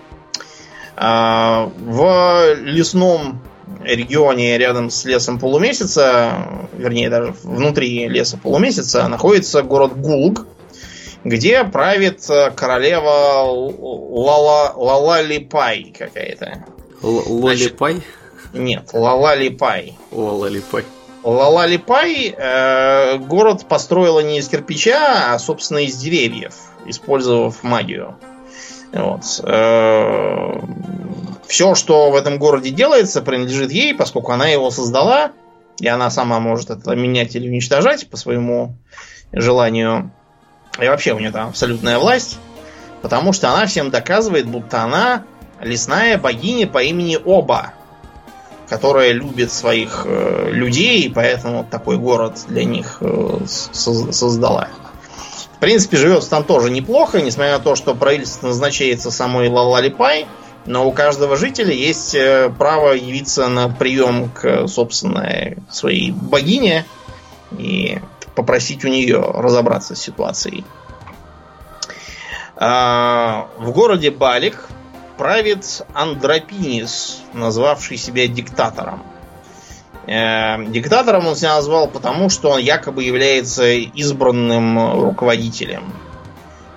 А, 0.96 1.70
в 1.78 2.56
лесном 2.56 3.42
регионе 3.84 4.58
рядом 4.58 4.90
с 4.90 5.06
лесом 5.06 5.40
полумесяца, 5.40 6.70
вернее, 6.74 7.10
даже 7.10 7.36
внутри 7.44 8.08
леса 8.08 8.38
полумесяца, 8.38 9.08
находится 9.08 9.62
город 9.62 10.00
Гулг, 10.00 10.48
где 11.24 11.64
правит 11.66 12.26
королева 12.56 13.44
Лала, 13.44 14.74
Лалалипай 14.76 15.94
какая-то. 15.98 16.66
Лалипай? 17.02 18.02
Нет, 18.54 18.90
Лалалипай. 18.94 19.98
Лалалипай. 20.12 20.86
Лалалипай 21.24 22.36
э, 22.38 23.18
город 23.18 23.66
построила 23.68 24.20
не 24.22 24.40
из 24.40 24.48
кирпича, 24.48 25.34
а, 25.34 25.40
собственно, 25.40 25.80
из 25.80 25.98
деревьев 25.98 26.54
использовав 26.86 27.64
магию. 27.64 28.18
Вот. 28.94 29.24
Э, 29.44 30.60
Все, 31.48 31.76
что 31.76 32.12
в 32.12 32.16
этом 32.16 32.40
городе 32.40 32.70
делается, 32.70 33.22
принадлежит 33.22 33.72
ей, 33.72 33.94
поскольку 33.94 34.32
она 34.32 34.48
его 34.48 34.72
создала, 34.72 35.32
и 35.80 35.88
она 35.88 36.10
сама 36.10 36.40
может 36.40 36.70
это 36.70 36.96
менять 36.96 37.36
или 37.36 37.48
уничтожать 37.48 38.10
по 38.10 38.18
своему 38.18 38.76
желанию. 39.32 40.12
И 40.80 40.88
вообще 40.88 41.14
у 41.14 41.20
нее 41.20 41.32
там 41.32 41.50
абсолютная 41.50 42.00
власть, 42.00 42.38
потому 43.02 43.34
что 43.34 43.50
она 43.52 43.66
всем 43.66 43.90
доказывает, 43.90 44.48
будто 44.48 44.84
она 44.84 45.24
лесная 45.62 46.18
богиня 46.18 46.68
по 46.68 46.84
имени 46.84 47.18
Оба, 47.24 47.74
которая 48.70 49.12
любит 49.12 49.52
своих 49.52 50.04
э, 50.06 50.50
людей, 50.52 51.04
и 51.04 51.10
поэтому 51.10 51.66
такой 51.70 51.98
город 51.98 52.40
для 52.48 52.66
них 52.66 52.98
э, 53.02 53.40
создала. 53.46 54.68
В 55.56 55.60
принципе, 55.60 55.98
живется 55.98 56.30
там 56.30 56.44
тоже 56.44 56.70
неплохо, 56.70 57.22
несмотря 57.22 57.58
на 57.58 57.64
то, 57.64 57.76
что 57.76 57.96
правительство 57.96 58.48
назначается 58.48 59.10
самой 59.10 59.50
Лалалипай, 59.50 60.28
но 60.66 60.86
у 60.86 60.92
каждого 60.92 61.38
жителя 61.38 61.74
есть 61.74 62.14
э, 62.14 62.52
право 62.58 62.92
явиться 62.92 63.48
на 63.48 63.70
прием 63.70 64.30
к 64.30 64.68
собственной 64.68 65.58
своей 65.72 66.12
богине 66.12 66.86
и 67.58 68.00
попросить 68.36 68.84
у 68.84 68.90
нее 68.90 69.32
разобраться 69.34 69.96
с 69.96 70.02
ситуацией. 70.02 70.66
А, 72.58 73.48
в 73.58 73.72
городе 73.72 74.12
Балик 74.12 74.68
правит 75.18 75.84
Андропинис, 75.94 77.22
назвавший 77.34 77.98
себя 77.98 78.28
диктатором. 78.28 79.04
Э, 80.06 80.64
диктатором 80.68 81.28
он 81.28 81.36
себя 81.36 81.56
назвал 81.56 81.88
потому, 81.88 82.30
что 82.30 82.52
он 82.52 82.60
якобы 82.60 83.04
является 83.04 83.70
избранным 83.72 85.02
руководителем. 85.02 85.92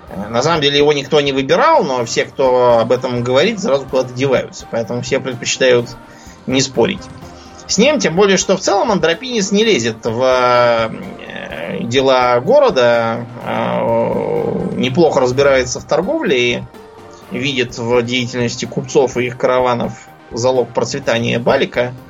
Э, 0.08 0.28
на 0.28 0.42
самом 0.42 0.62
деле 0.62 0.78
его 0.78 0.92
никто 0.92 1.20
не 1.20 1.32
выбирал, 1.32 1.84
но 1.84 2.04
все, 2.04 2.24
кто 2.24 2.78
об 2.80 2.90
этом 2.92 3.22
говорит, 3.22 3.60
сразу 3.60 3.86
куда-то 3.86 4.12
деваются. 4.14 4.66
Поэтому 4.70 5.02
все 5.02 5.20
предпочитают 5.20 5.88
не 6.46 6.60
спорить 6.60 7.02
с 7.70 7.78
ним, 7.78 8.00
тем 8.00 8.16
более, 8.16 8.36
что 8.36 8.56
в 8.56 8.60
целом 8.60 8.90
Андропинис 8.90 9.52
не 9.52 9.64
лезет 9.64 10.04
в 10.04 10.22
э, 10.24 11.84
дела 11.84 12.40
города, 12.40 13.26
неплохо 14.76 15.20
разбирается 15.20 15.78
в 15.78 15.84
торговле 15.84 16.38
и 16.38 16.62
видит 17.30 17.78
в 17.78 18.02
деятельности 18.02 18.64
купцов 18.64 19.16
и 19.16 19.26
их 19.26 19.38
караванов 19.38 20.08
залог 20.32 20.72
процветания 20.72 21.38
Балика– 21.38 21.94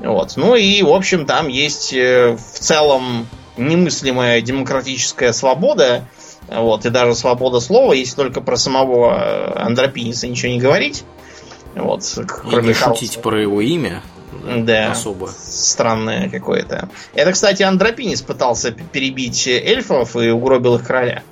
вот. 0.00 0.34
Ну 0.36 0.54
и, 0.54 0.82
в 0.82 0.90
общем, 0.90 1.26
там 1.26 1.48
есть 1.48 1.92
э, 1.92 2.36
в 2.36 2.58
целом 2.58 3.26
немыслимая 3.56 4.40
демократическая 4.40 5.32
свобода, 5.32 6.04
вот, 6.48 6.86
и 6.86 6.90
даже 6.90 7.14
свобода 7.14 7.60
слова, 7.60 7.92
если 7.92 8.16
только 8.16 8.40
про 8.40 8.56
самого 8.56 9.12
э, 9.12 9.52
Андропиниса 9.58 10.26
ничего 10.26 10.52
не 10.52 10.58
говорить. 10.58 11.04
Вот, 11.74 12.02
кроме 12.26 12.64
и 12.64 12.66
не 12.68 12.74
шутить 12.74 13.20
про 13.20 13.40
его 13.40 13.60
имя. 13.60 14.02
Да, 14.56 14.92
особо. 14.92 15.26
Странное 15.26 16.30
какое-то. 16.30 16.88
Это, 17.14 17.32
кстати, 17.32 17.62
Андропинис 17.62 18.22
пытался 18.22 18.70
перебить 18.70 19.46
эльфов 19.46 20.16
и 20.16 20.30
угробил 20.30 20.76
их 20.76 20.86
короля. 20.86 21.22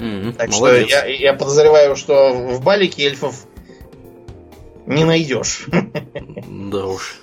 Mm-hmm, 0.00 0.32
так 0.32 0.48
молодец. 0.50 0.88
что 0.88 1.06
я, 1.06 1.14
я 1.14 1.34
подозреваю, 1.34 1.94
что 1.94 2.32
в 2.32 2.62
Балике 2.62 3.04
эльфов 3.04 3.44
не 4.86 5.04
найдешь. 5.04 5.66
Да 6.48 6.86
уж. 6.86 7.16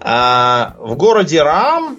А 0.00 0.76
в 0.78 0.96
городе 0.96 1.42
Рам 1.42 1.98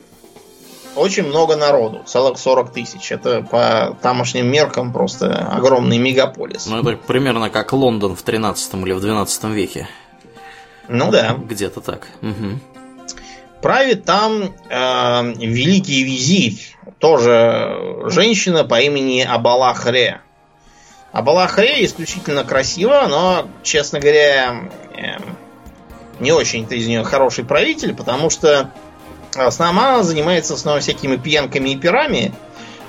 очень 0.96 1.24
много 1.24 1.56
народу, 1.56 2.02
целых 2.06 2.38
40 2.38 2.72
тысяч. 2.72 3.12
Это 3.12 3.42
по 3.42 3.98
тамошним 4.02 4.48
меркам 4.48 4.94
просто 4.94 5.48
огромный 5.52 5.98
мегаполис. 5.98 6.66
Ну, 6.68 6.80
это 6.80 6.98
примерно 6.98 7.50
как 7.50 7.74
Лондон 7.74 8.16
в 8.16 8.22
13 8.22 8.74
или 8.76 8.94
в 8.94 9.02
12 9.02 9.44
веке. 9.46 9.88
Ну 10.88 11.12
да. 11.12 11.36
Где-то 11.38 11.82
так. 11.82 12.08
Угу. 12.22 12.60
Правит 13.62 14.06
там 14.06 14.54
э, 14.70 15.34
великий 15.38 16.04
визирь, 16.04 16.76
тоже 17.00 18.04
женщина 18.06 18.64
по 18.64 18.80
имени 18.82 19.22
Абалахре. 19.22 20.22
Абалахре 21.12 21.86
исключительно 21.86 22.44
красиво, 22.44 23.06
но, 23.10 23.48
честно 23.64 24.00
говоря, 24.00 24.70
э, 24.96 25.18
не 26.20 26.32
очень-то 26.32 26.76
из 26.76 26.88
нее 26.88 27.04
хороший 27.04 27.44
правитель, 27.44 27.94
потому 27.94 28.30
что 28.30 28.72
сама 29.50 30.04
занимается 30.04 30.58
снова 30.58 30.80
всякими 30.80 31.18
пьянками 31.18 31.70
и 31.70 31.76
пирами, 31.76 32.34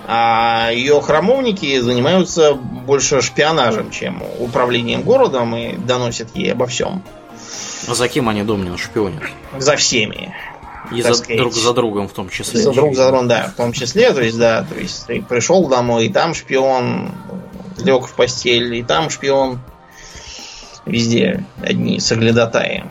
а 0.07 0.71
ее 0.73 1.01
храмовники 1.01 1.79
занимаются 1.81 2.55
больше 2.55 3.23
шпионажем, 3.23 3.91
чем 3.91 4.23
управлением 4.39 5.03
городом 5.03 5.55
и 5.57 5.77
доносят 5.77 6.35
ей 6.35 6.53
обо 6.53 6.67
всем. 6.67 7.03
А 7.89 7.95
за 7.95 8.09
кем 8.09 8.29
они 8.29 8.43
Домнин 8.43 8.77
шпионят? 8.79 9.23
За 9.59 9.77
всеми. 9.77 10.35
И 10.95 11.03
за, 11.03 11.15
сказать. 11.15 11.37
друг 11.37 11.53
за 11.53 11.73
другом 11.73 12.09
в 12.09 12.13
том 12.13 12.29
числе. 12.29 12.61
За 12.61 12.73
друг 12.73 12.95
за 12.95 13.09
другом, 13.09 13.29
да, 13.29 13.49
в 13.49 13.57
том 13.57 13.73
числе. 13.73 14.13
То 14.13 14.23
есть, 14.23 14.39
да, 14.39 14.65
то 14.69 14.79
есть 14.79 15.07
ты 15.07 15.23
пришел 15.23 15.69
домой, 15.69 16.07
и 16.07 16.09
там 16.09 16.35
шпион, 16.35 17.13
лег 17.79 18.07
в 18.07 18.15
постель, 18.15 18.75
и 18.75 18.83
там 18.83 19.11
шпион. 19.11 19.61
Везде 20.85 21.45
одни 21.63 22.01
соглядатаи. 22.01 22.85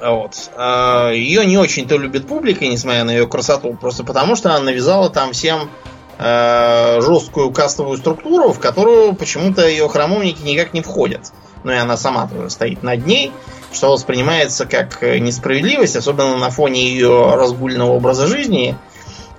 Вот. 0.00 0.50
А, 0.56 1.10
ее 1.10 1.44
не 1.46 1.58
очень-то 1.58 1.96
любит 1.96 2.26
публика, 2.26 2.66
несмотря 2.66 3.04
на 3.04 3.10
ее 3.10 3.26
красоту, 3.26 3.74
просто 3.74 4.04
потому 4.04 4.36
что 4.36 4.50
она 4.54 4.64
навязала 4.64 5.10
там 5.10 5.32
всем 5.32 5.70
э, 6.18 7.00
жесткую 7.00 7.50
кастовую 7.50 7.98
структуру, 7.98 8.52
в 8.52 8.60
которую 8.60 9.14
почему-то 9.14 9.66
ее 9.66 9.88
храмовники 9.88 10.42
никак 10.42 10.72
не 10.72 10.80
входят. 10.80 11.32
Ну 11.64 11.72
и 11.72 11.76
она 11.76 11.96
сама 11.96 12.26
тоже 12.28 12.50
стоит 12.50 12.82
над 12.82 13.06
ней, 13.06 13.32
что 13.72 13.92
воспринимается 13.92 14.66
как 14.66 15.02
несправедливость, 15.02 15.96
особенно 15.96 16.36
на 16.36 16.50
фоне 16.50 16.88
ее 16.88 17.34
разгульного 17.34 17.92
образа 17.92 18.26
жизни 18.26 18.76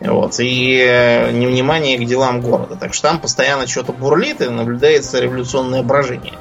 вот, 0.01 0.39
и 0.39 0.79
э, 0.79 1.31
невнимание 1.31 1.97
к 1.99 2.05
делам 2.05 2.41
города. 2.41 2.75
Так 2.75 2.93
что 2.93 3.09
там 3.09 3.19
постоянно 3.19 3.67
что-то 3.67 3.93
бурлит 3.93 4.41
и 4.41 4.49
наблюдается 4.49 5.19
революционное 5.19 5.83
брожение. 5.83 6.33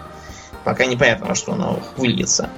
Пока 0.64 0.86
непонятно, 0.86 1.26
во 1.26 1.34
что 1.34 1.53
оно 1.53 1.78
выльется. 1.97 2.49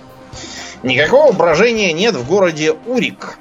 Никакого 0.83 1.33
брожения 1.33 1.93
нет 1.93 2.15
в 2.15 2.27
городе 2.27 2.73
Урик. 2.87 3.39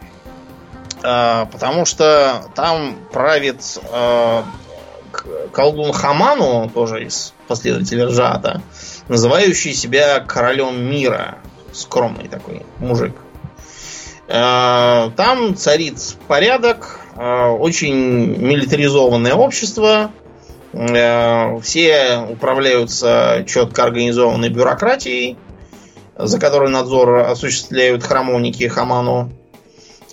Э, 1.03 1.45
потому 1.51 1.85
что 1.85 2.45
там 2.55 2.95
правит 3.11 3.79
э, 3.91 4.43
колдун 5.51 5.93
Хаману, 5.93 6.67
тоже 6.73 7.03
из 7.03 7.33
последователей 7.47 8.05
Ржата, 8.05 8.61
называющий 9.07 9.73
себя 9.73 10.19
королем 10.19 10.83
мира. 10.83 11.37
Скромный 11.73 12.27
такой 12.27 12.65
мужик. 12.79 13.15
Э, 14.27 15.09
там 15.15 15.55
царит 15.55 16.17
порядок, 16.27 16.99
очень 17.15 17.95
милитаризованное 18.37 19.33
общество, 19.33 20.11
все 20.73 22.25
управляются 22.29 23.43
четко 23.45 23.83
организованной 23.83 24.47
бюрократией 24.49 25.37
за 26.25 26.39
который 26.39 26.69
надзор 26.69 27.19
осуществляют 27.19 28.03
храмовники 28.03 28.67
Хаману. 28.67 29.31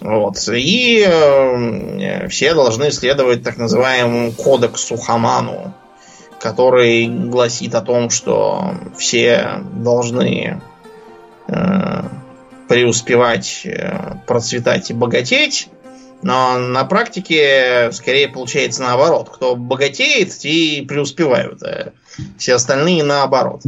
Вот. 0.01 0.37
И 0.49 1.05
э, 1.05 2.29
все 2.29 2.55
должны 2.55 2.93
следовать 2.93 3.43
так 3.43 3.57
называемому 3.57 4.33
кодексу 4.33 4.97
Хаману, 4.97 5.75
который 6.39 7.09
гласит 7.09 7.75
о 7.75 7.81
том, 7.81 8.09
что 8.09 8.75
все 8.97 9.61
должны 9.73 10.45
э, 10.45 10.61
преуспевать, 12.69 13.63
э, 13.65 14.17
процветать 14.27 14.91
и 14.91 14.95
богатеть. 14.95 15.69
Но 16.21 16.59
на 16.59 16.85
практике 16.85 17.91
скорее 17.93 18.29
получается 18.29 18.83
наоборот. 18.83 19.31
Кто 19.33 19.57
богатеет, 19.57 20.37
те 20.37 20.85
преуспевают, 20.87 21.63
а 21.63 21.93
все 22.37 22.55
остальные 22.55 23.05
наоборот. 23.05 23.63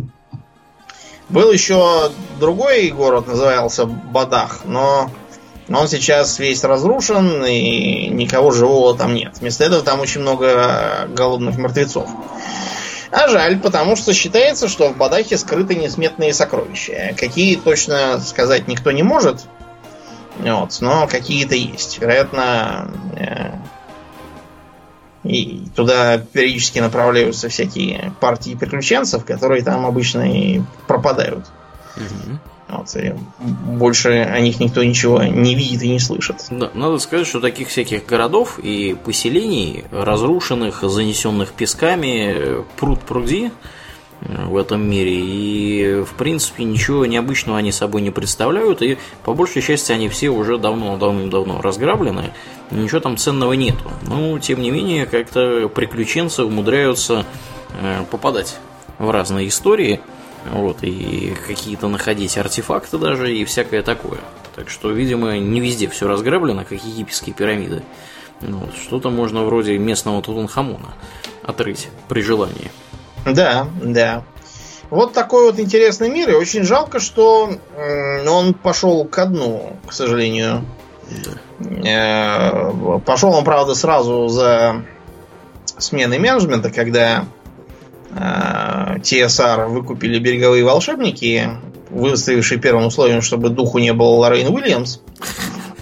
Был 1.28 1.52
еще 1.52 2.10
другой 2.40 2.88
город, 2.88 3.28
назывался 3.28 3.86
Бадах, 3.86 4.62
но 4.64 5.10
он 5.68 5.86
сейчас 5.86 6.40
весь 6.40 6.64
разрушен, 6.64 7.44
и 7.44 8.08
никого 8.08 8.50
живого 8.50 8.98
там 8.98 9.14
нет. 9.14 9.38
Вместо 9.38 9.62
этого 9.64 9.82
там 9.82 10.00
очень 10.00 10.22
много 10.22 11.06
голодных 11.14 11.56
мертвецов. 11.56 12.08
А 13.10 13.28
жаль, 13.28 13.58
потому 13.58 13.96
что 13.96 14.14
считается, 14.14 14.68
что 14.68 14.90
в 14.90 14.96
Бадахе 14.96 15.36
скрыты 15.36 15.74
несметные 15.74 16.32
сокровища. 16.32 17.14
Какие 17.18 17.56
точно 17.56 18.20
сказать 18.20 18.68
никто 18.68 18.92
не 18.92 19.02
может. 19.02 19.46
Вот, 20.38 20.78
но 20.80 21.06
какие-то 21.08 21.54
есть. 21.54 21.98
Вероятно, 21.98 22.90
э, 23.16 23.50
и 25.24 25.66
туда 25.74 26.18
периодически 26.18 26.78
направляются 26.78 27.48
всякие 27.48 28.12
партии 28.20 28.54
приключенцев, 28.54 29.24
которые 29.24 29.62
там 29.62 29.84
обычно 29.86 30.32
и 30.32 30.62
пропадают. 30.86 31.46
Угу. 31.96 32.38
Вот, 32.70 32.94
и 32.96 33.14
больше 33.40 34.10
о 34.10 34.38
них 34.40 34.60
никто 34.60 34.84
ничего 34.84 35.22
не 35.22 35.54
видит 35.54 35.82
и 35.82 35.88
не 35.88 35.98
слышит. 35.98 36.46
Да, 36.50 36.70
надо 36.74 36.98
сказать, 36.98 37.26
что 37.26 37.40
таких 37.40 37.68
всяких 37.68 38.06
городов 38.06 38.58
и 38.58 38.96
поселений, 39.04 39.84
разрушенных, 39.90 40.82
занесенных 40.82 41.52
песками, 41.52 42.64
пруд 42.78 43.00
пруди 43.00 43.50
в 44.20 44.56
этом 44.56 44.88
мире. 44.88 45.14
И, 45.14 46.02
в 46.02 46.14
принципе, 46.14 46.64
ничего 46.64 47.06
необычного 47.06 47.58
они 47.58 47.72
собой 47.72 48.02
не 48.02 48.10
представляют. 48.10 48.82
И, 48.82 48.98
по 49.24 49.34
большей 49.34 49.62
части, 49.62 49.92
они 49.92 50.08
все 50.08 50.28
уже 50.28 50.58
давно, 50.58 50.96
давным-давно 50.96 51.60
разграблены. 51.62 52.32
Ничего 52.70 53.00
там 53.00 53.16
ценного 53.16 53.54
нету. 53.54 53.90
Но, 54.06 54.38
тем 54.38 54.60
не 54.60 54.70
менее, 54.70 55.06
как-то 55.06 55.68
приключенцы 55.68 56.44
умудряются 56.44 57.24
э, 57.80 58.04
попадать 58.10 58.58
в 58.98 59.10
разные 59.10 59.48
истории. 59.48 60.00
Вот, 60.46 60.82
и 60.82 61.34
какие-то 61.46 61.88
находить 61.88 62.36
артефакты 62.38 62.98
даже, 62.98 63.34
и 63.34 63.44
всякое 63.44 63.82
такое. 63.82 64.20
Так 64.56 64.70
что, 64.70 64.90
видимо, 64.90 65.38
не 65.38 65.60
везде 65.60 65.88
все 65.88 66.08
разграблено, 66.08 66.64
как 66.64 66.82
египетские 66.82 67.34
пирамиды. 67.34 67.82
Ну, 68.40 68.58
вот, 68.58 68.74
что-то 68.74 69.10
можно 69.10 69.44
вроде 69.44 69.76
местного 69.78 70.22
Тутанхамона 70.22 70.94
отрыть 71.42 71.88
при 72.08 72.22
желании. 72.22 72.70
Да, 73.26 73.66
да. 73.82 74.24
Вот 74.88 75.12
такой 75.12 75.44
вот 75.44 75.60
интересный 75.60 76.08
мир, 76.08 76.30
и 76.30 76.34
очень 76.34 76.64
жалко, 76.64 76.98
что 76.98 77.50
он 78.28 78.54
пошел 78.54 79.04
ко 79.04 79.26
дну, 79.26 79.76
к 79.86 79.92
сожалению. 79.92 80.64
Да. 81.10 81.32
Э, 81.88 82.98
пошел 83.04 83.32
он, 83.32 83.44
правда, 83.44 83.74
сразу 83.74 84.28
за 84.28 84.82
сменой 85.78 86.18
менеджмента, 86.18 86.70
когда 86.70 87.24
TSR 88.14 89.68
выкупили 89.68 90.18
береговые 90.18 90.64
волшебники, 90.64 91.48
выставившие 91.90 92.60
первым 92.60 92.86
условием, 92.86 93.22
чтобы 93.22 93.50
духу 93.50 93.78
не 93.78 93.92
было 93.92 94.10
Лоррейн 94.16 94.48
Уильямс. 94.48 94.98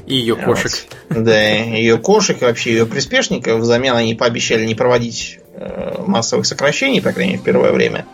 И 0.07 0.17
ее 0.17 0.37
кошек. 0.37 0.73
Вот. 1.11 1.25
Да, 1.25 1.41
ее 1.41 1.99
кошек 1.99 2.41
и 2.41 2.45
вообще 2.45 2.73
ее 2.73 2.87
приспешников. 2.87 3.61
Взамен 3.61 3.95
они 3.95 4.15
пообещали 4.15 4.65
не 4.65 4.75
проводить 4.75 5.39
э, 5.53 6.03
массовых 6.07 6.47
сокращений, 6.47 7.03
по 7.03 7.13
крайней 7.13 7.33
мере, 7.33 7.43
в 7.43 7.45
первое 7.45 7.73
время. 7.73 8.07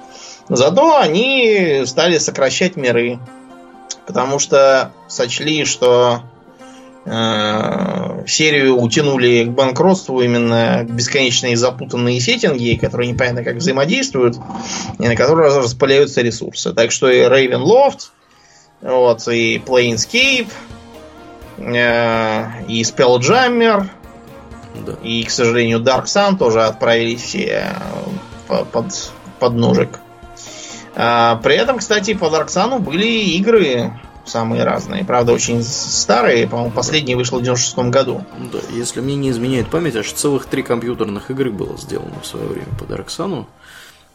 Зато 0.49 0.99
они 0.99 1.83
стали 1.87 2.19
сокращать 2.19 2.77
миры. 2.77 3.21
Потому 4.07 4.39
что 4.39 4.93
сочли, 5.09 5.65
что 5.65 6.23
серию 7.07 8.79
утянули 8.79 9.45
к 9.45 9.51
банкротству 9.51 10.23
именно 10.23 10.85
бесконечные 10.89 11.57
запутанные 11.57 12.21
сеттинги, 12.21 12.79
которые 12.81 13.13
непонятно 13.13 13.45
как 13.45 13.57
взаимодействуют, 13.57 14.37
и 14.99 15.07
на 15.07 15.15
которые 15.15 15.55
распыляются 15.59 16.23
ресурсы. 16.23 16.73
Так 16.73 16.91
что 16.91 17.11
и 17.11 17.21
Ravenloft, 17.21 18.09
вот, 18.81 19.29
и 19.29 19.59
Planescape, 19.59 20.49
э, 21.59 22.65
и 22.69 22.83
Spelljammer, 22.83 23.87
да. 24.87 24.93
и, 25.03 25.25
к 25.25 25.31
сожалению, 25.31 25.81
Dark 25.81 26.05
Sun 26.05 26.39
тоже 26.39 26.65
отправились 26.65 27.23
все 27.23 27.75
э, 28.49 28.65
под, 28.73 28.87
под 29.39 29.53
ножик. 29.55 30.01
А, 30.97 31.37
при 31.43 31.57
этом, 31.57 31.79
кстати, 31.79 32.15
по 32.15 32.27
Dark 32.27 32.47
Sun 32.47 32.79
были 32.79 33.07
игры 33.07 33.93
самые 34.25 34.65
разные. 34.65 35.05
Правда, 35.05 35.33
очень 35.33 35.63
старые. 35.63 36.47
По-моему, 36.47 36.73
последний 36.73 37.15
вышел 37.15 37.39
в 37.39 37.43
96 37.43 37.79
году. 37.91 38.25
Да, 38.53 38.59
если 38.73 39.01
мне 39.01 39.17
не 39.17 39.31
изменяет 39.31 39.71
память, 39.71 39.97
аж 39.97 40.11
целых 40.13 40.47
три 40.47 40.63
компьютерных 40.63 41.31
игры 41.31 41.51
было 41.51 41.77
сделано 41.77 42.21
в 42.23 42.27
свое 42.27 42.47
время 42.47 42.69
по 42.79 42.85
Дарксану. 42.85 43.47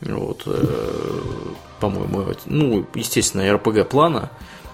Вот, 0.02 0.44
э, 0.46 0.66
по-моему, 1.80 2.26
ну, 2.46 2.86
естественно, 2.96 3.42
RPG 3.42 3.86
плана. 3.86 4.30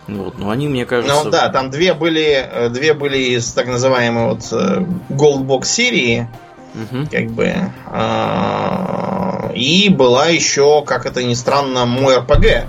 Вот, 0.07 0.37
но 0.37 0.51
они, 0.51 0.67
мне 0.67 0.85
кажется... 0.85 1.23
Ну 1.23 1.31
да, 1.31 1.49
там 1.49 1.71
две 1.71 1.95
были, 1.95 2.47
э, 2.47 2.69
две 2.69 2.93
были 2.93 3.17
из 3.17 3.51
так 3.53 3.67
называемой 3.67 4.35
вот 4.35 4.47
э, 4.51 4.85
Goldbox 5.09 5.65
серии. 5.65 6.27
Угу. 6.75 7.07
Как 7.11 7.31
бы. 7.31 7.53
А, 7.87 9.51
и 9.55 9.89
была 9.89 10.27
еще, 10.27 10.83
как 10.83 11.05
это 11.05 11.23
ни 11.23 11.33
странно, 11.33 11.85
мой 11.85 12.17
RPG. 12.17 12.65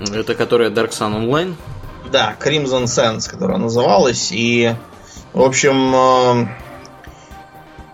Это 0.00 0.34
которая 0.34 0.70
Dark 0.70 0.90
Sun 0.90 1.14
Online? 1.14 1.54
Да, 2.10 2.34
Crimson 2.40 2.84
Sense, 2.84 3.30
которая 3.30 3.58
называлась. 3.58 4.30
И, 4.32 4.74
в 5.32 5.42
общем, 5.42 6.48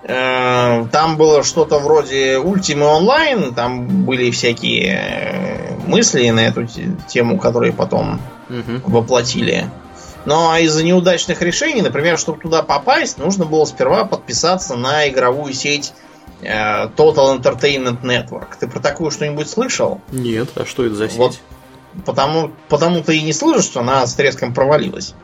э, 0.05 0.13
э, 0.13 0.87
там 0.91 1.17
было 1.17 1.43
что-то 1.43 1.79
вроде 1.79 2.37
Ultima 2.37 2.99
Online. 3.01 3.55
Там 3.55 4.05
были 4.05 4.31
всякие 4.31 4.95
э, 4.95 5.77
мысли 5.87 6.31
на 6.31 6.47
эту 6.47 6.67
тему, 7.09 7.39
которые 7.39 7.73
потом 7.73 8.21
угу. 8.49 8.91
воплотили. 8.91 9.69
Но 10.25 10.57
из-за 10.57 10.83
неудачных 10.83 11.43
решений, 11.43 11.83
например, 11.83 12.19
чтобы 12.19 12.41
туда 12.41 12.63
попасть, 12.63 13.19
нужно 13.19 13.45
было 13.45 13.65
сперва 13.65 14.05
подписаться 14.05 14.75
на 14.75 15.09
игровую 15.09 15.53
сеть 15.53 15.93
Total 16.43 17.41
Entertainment 17.41 18.03
Network. 18.03 18.49
Ты 18.59 18.67
про 18.67 18.81
такую 18.81 19.13
что-нибудь 19.13 19.49
слышал? 19.49 20.01
Нет, 20.11 20.49
а 20.57 20.65
что 20.65 20.85
это 20.85 20.97
за 20.97 21.09
сеть? 21.09 21.17
Вот, 21.17 21.39
потому, 22.05 22.53
потому 22.69 23.03
ты 23.03 23.19
и 23.19 23.23
не 23.23 23.33
слышишь, 23.33 23.65
что 23.65 23.81
она 23.81 24.07
с 24.07 24.15
треском 24.15 24.53
провалилась. 24.55 25.15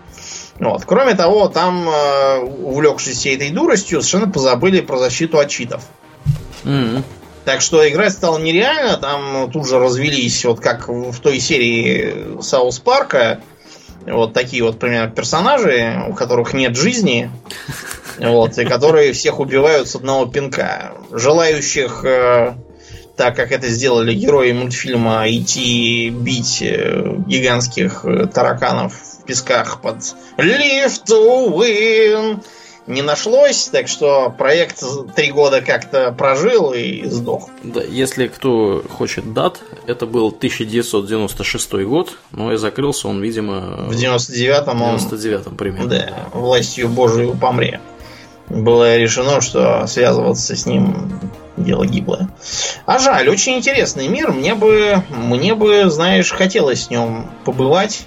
Вот. 0.59 0.85
Кроме 0.85 1.15
того, 1.15 1.49
там, 1.49 1.89
э, 1.89 2.39
увлекшись 2.41 3.19
всей 3.19 3.37
этой 3.37 3.51
дуростью, 3.51 4.01
совершенно 4.01 4.31
позабыли 4.31 4.81
про 4.81 4.99
защиту 4.99 5.39
от 5.39 5.49
читов. 5.49 5.83
Mm-hmm. 6.65 7.03
Так 7.45 7.61
что 7.61 7.89
играть 7.89 8.13
стало 8.13 8.39
нереально, 8.39 8.97
там 8.99 9.51
тут 9.51 9.67
же 9.67 9.79
развелись, 9.81 10.45
вот 10.45 10.61
как 10.61 10.89
в 10.89 11.19
той 11.19 11.41
серии 11.41 12.41
Саус 12.41 12.79
Парка, 12.79 13.41
вот 14.07 14.33
такие 14.33 14.63
вот, 14.63 14.75
например, 14.75 15.11
персонажи, 15.11 16.05
у 16.09 16.15
которых 16.15 16.55
нет 16.55 16.77
жизни, 16.77 17.31
вот, 18.19 18.59
и 18.59 18.65
которые 18.65 19.13
всех 19.13 19.41
убивают 19.41 19.89
с 19.89 19.97
одного 19.97 20.27
пинка. 20.27 20.93
Желающих, 21.11 22.05
э, 22.05 22.55
так 23.17 23.37
как 23.37 23.53
это 23.53 23.69
сделали 23.69 24.15
герои 24.15 24.53
мультфильма, 24.53 25.25
идти 25.29 26.11
бить 26.11 26.63
э, 26.63 27.17
гигантских 27.27 28.05
э, 28.05 28.27
тараканов 28.27 28.95
в 28.95 29.25
песках 29.25 29.81
под 29.81 29.97
Live 30.39 31.03
to 31.07 31.55
Win 31.55 32.43
не 32.87 33.03
нашлось, 33.03 33.69
так 33.69 33.87
что 33.87 34.35
проект 34.37 34.83
три 35.15 35.31
года 35.31 35.61
как-то 35.61 36.13
прожил 36.13 36.73
и 36.73 37.05
сдох. 37.09 37.49
Да, 37.63 37.81
если 37.81 38.27
кто 38.27 38.83
хочет 38.91 39.33
дат, 39.33 39.61
это 39.87 40.07
был 40.07 40.29
1996 40.29 41.73
год, 41.85 42.19
но 42.33 42.53
и 42.53 42.57
закрылся 42.57 43.09
он, 43.09 43.23
видимо... 43.23 43.87
В 43.87 43.93
99-м 43.93 44.83
он... 44.83 44.97
99-м 44.97 45.57
примерно. 45.57 45.89
Да, 45.89 46.29
властью 46.33 46.89
Божию 46.89 47.37
помре. 47.37 47.81
Было 48.49 48.97
решено, 48.97 49.41
что 49.41 49.87
связываться 49.87 50.57
с 50.57 50.67
ним 50.67 51.13
дело 51.63 51.87
гиблое. 51.87 52.29
А 52.87 52.99
жаль, 52.99 53.29
очень 53.29 53.57
интересный 53.57 54.09
мир. 54.09 54.31
Мне 54.31 54.55
бы, 54.55 55.03
мне 55.11 55.55
бы, 55.55 55.91
знаешь, 55.91 56.31
хотелось 56.31 56.85
с 56.85 56.91
нем 56.91 57.31
побывать. 57.45 58.07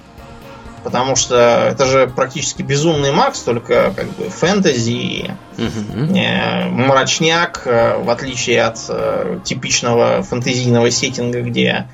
Потому 0.86 1.16
что 1.16 1.68
это 1.72 1.84
же 1.84 2.06
практически 2.06 2.62
безумный 2.62 3.10
Макс, 3.10 3.40
только 3.40 3.92
как 3.96 4.06
бы 4.10 4.30
фэнтези, 4.30 5.32
э, 5.58 6.68
мрачняк, 6.68 7.62
э, 7.64 7.98
в 7.98 8.08
отличие 8.08 8.62
от 8.62 8.78
э, 8.88 9.40
типичного 9.42 10.22
фэнтезийного 10.22 10.88
сеттинга, 10.92 11.42
где 11.42 11.88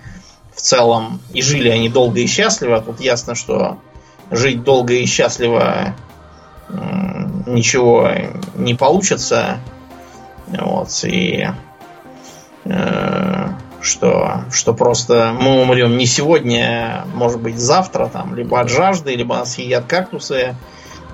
в 0.55 0.61
целом 0.61 1.23
и 1.33 1.41
жили 1.41 1.71
они 1.71 1.89
долго 1.89 2.21
и 2.21 2.27
счастливо. 2.27 2.83
Тут 2.83 3.01
ясно, 3.01 3.35
что 3.35 3.79
жить 4.31 4.63
долго 4.63 4.93
и 4.93 5.07
счастливо 5.07 5.95
э, 6.69 6.75
ничего 7.47 8.11
не 8.57 8.75
получится. 8.75 9.59
Вот, 10.49 10.89
и 11.05 11.49
э, 12.65 13.49
что, 13.81 14.45
что 14.51 14.75
просто 14.75 15.35
мы 15.39 15.63
умрем 15.63 15.97
не 15.97 16.07
сегодня, 16.07 17.05
а 17.05 17.07
может 17.15 17.41
быть 17.41 17.59
завтра, 17.59 18.07
там, 18.07 18.35
либо 18.35 18.61
от 18.61 18.69
жажды, 18.69 19.15
либо 19.15 19.37
нас 19.37 19.59
едят 19.59 19.85
кактусы, 19.87 20.55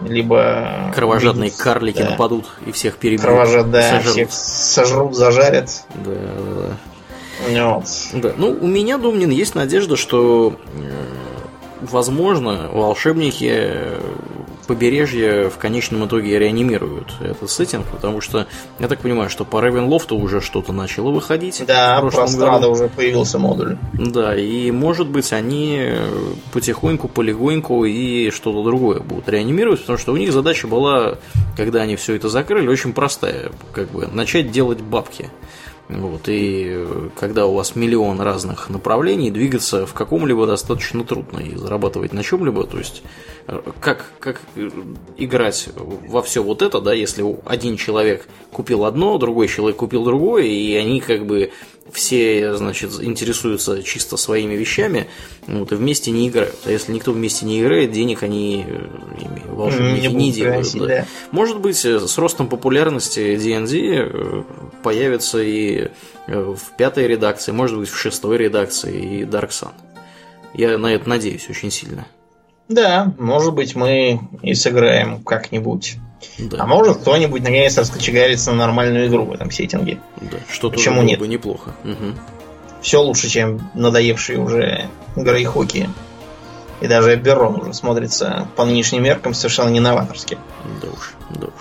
либо... 0.02 0.92
Кровожадные 0.94 1.50
видят, 1.50 1.60
карлики 1.60 2.02
да. 2.02 2.10
нападут 2.10 2.46
и 2.66 2.72
всех 2.72 2.96
перебьют. 2.96 3.22
Кровожад, 3.22 3.70
да, 3.70 3.90
сожрут. 3.90 4.12
всех 4.12 4.32
сожрут, 4.32 5.16
зажарят. 5.16 5.84
Да, 5.94 6.12
да, 6.12 6.76
да. 7.48 7.74
Вот. 7.74 7.84
да. 8.14 8.32
Ну, 8.36 8.56
у 8.60 8.66
меня, 8.66 8.98
Думнин, 8.98 9.30
есть 9.30 9.54
надежда, 9.54 9.96
что 9.96 10.56
э, 10.74 10.90
возможно, 11.80 12.68
волшебники 12.72 13.70
побережье 14.68 15.48
в 15.48 15.56
конечном 15.56 16.06
итоге 16.06 16.38
реанимируют 16.38 17.14
этот 17.20 17.50
сеттинг, 17.50 17.86
потому 17.86 18.20
что 18.20 18.46
я 18.78 18.86
так 18.86 19.00
понимаю, 19.00 19.30
что 19.30 19.44
по 19.44 19.60
Ревенлофту 19.64 20.16
уже 20.16 20.40
что-то 20.40 20.72
начало 20.72 21.10
выходить. 21.10 21.64
Да, 21.66 22.00
про 22.00 22.28
Страда 22.28 22.68
уже 22.68 22.88
появился 22.88 23.38
модуль. 23.38 23.78
Да, 23.94 24.36
и 24.36 24.70
может 24.70 25.08
быть 25.08 25.32
они 25.32 25.90
потихоньку, 26.52 27.08
полегоньку 27.08 27.86
и 27.86 28.30
что-то 28.30 28.62
другое 28.62 29.00
будут 29.00 29.28
реанимировать, 29.28 29.80
потому 29.80 29.98
что 29.98 30.12
у 30.12 30.16
них 30.18 30.32
задача 30.32 30.68
была, 30.68 31.16
когда 31.56 31.80
они 31.80 31.96
все 31.96 32.14
это 32.14 32.28
закрыли, 32.28 32.68
очень 32.68 32.92
простая, 32.92 33.50
как 33.72 33.90
бы 33.90 34.06
начать 34.06 34.52
делать 34.52 34.82
бабки. 34.82 35.30
Вот, 35.88 36.22
и 36.26 36.86
когда 37.18 37.46
у 37.46 37.54
вас 37.54 37.74
миллион 37.74 38.20
разных 38.20 38.68
направлений, 38.68 39.30
двигаться 39.30 39.86
в 39.86 39.94
каком-либо 39.94 40.46
достаточно 40.46 41.02
трудно 41.02 41.38
и 41.38 41.56
зарабатывать 41.56 42.12
на 42.12 42.22
чем-либо, 42.22 42.64
то 42.64 42.78
есть 42.78 43.02
как, 43.80 44.12
как 44.20 44.42
играть 45.16 45.70
во 45.76 46.20
все 46.20 46.42
вот 46.42 46.60
это, 46.60 46.82
да, 46.82 46.92
если 46.92 47.24
один 47.46 47.78
человек 47.78 48.28
купил 48.52 48.84
одно, 48.84 49.16
другой 49.16 49.48
человек 49.48 49.78
купил 49.78 50.04
другое, 50.04 50.44
и 50.44 50.74
они 50.74 51.00
как 51.00 51.24
бы 51.24 51.52
все, 51.92 52.54
значит, 52.54 52.92
интересуются 53.00 53.82
чисто 53.82 54.16
своими 54.16 54.54
вещами, 54.54 55.08
вот, 55.46 55.72
и 55.72 55.74
вместе 55.74 56.10
не 56.10 56.28
играют. 56.28 56.56
А 56.64 56.70
если 56.70 56.92
никто 56.92 57.12
вместе 57.12 57.46
не 57.46 57.60
играет, 57.60 57.92
денег 57.92 58.22
они 58.22 58.64
волшебники 59.46 60.06
не, 60.06 60.14
не 60.14 60.32
делают. 60.32 60.72
Да. 60.74 60.86
Да. 60.86 61.06
Может 61.30 61.60
быть, 61.60 61.76
с 61.84 62.18
ростом 62.18 62.48
популярности 62.48 63.36
D&D 63.36 63.78
э, 63.80 64.42
появится 64.82 65.42
и 65.42 65.88
э, 66.26 66.54
в 66.56 66.76
пятой 66.76 67.06
редакции, 67.06 67.52
может 67.52 67.78
быть, 67.78 67.88
в 67.88 67.96
шестой 67.96 68.38
редакции 68.38 69.20
и 69.20 69.22
Dark 69.22 69.50
Sun. 69.50 69.72
Я 70.54 70.78
на 70.78 70.88
это 70.88 71.08
надеюсь 71.08 71.48
очень 71.48 71.70
сильно. 71.70 72.06
Да, 72.68 73.12
может 73.18 73.54
быть, 73.54 73.74
мы 73.74 74.20
и 74.42 74.54
сыграем 74.54 75.22
как-нибудь. 75.22 75.96
Да. 76.38 76.58
А 76.60 76.66
может 76.66 76.98
кто-нибудь 76.98 77.42
наконец 77.42 77.76
раскочегарится 77.78 78.50
на 78.52 78.58
нормальную 78.58 79.06
игру 79.08 79.24
в 79.24 79.32
этом 79.32 79.50
сеттинге. 79.50 80.00
Да, 80.20 80.38
что 80.50 80.70
Почему 80.70 81.02
нет? 81.02 81.18
бы 81.20 81.28
неплохо. 81.28 81.74
Угу. 81.84 82.14
Все 82.82 83.00
лучше, 83.02 83.28
чем 83.28 83.70
надоевшие 83.74 84.38
уже 84.38 84.88
грейхоки. 85.16 85.88
И 86.80 86.86
даже 86.86 87.16
Берон 87.16 87.56
уже 87.60 87.74
смотрится 87.74 88.48
по 88.56 88.64
нынешним 88.64 89.02
меркам 89.02 89.34
совершенно 89.34 89.68
не 89.68 89.80
новаторски. 89.80 90.38
Да 90.80 90.88
уж, 90.88 91.14
да 91.30 91.46
уж. 91.48 91.52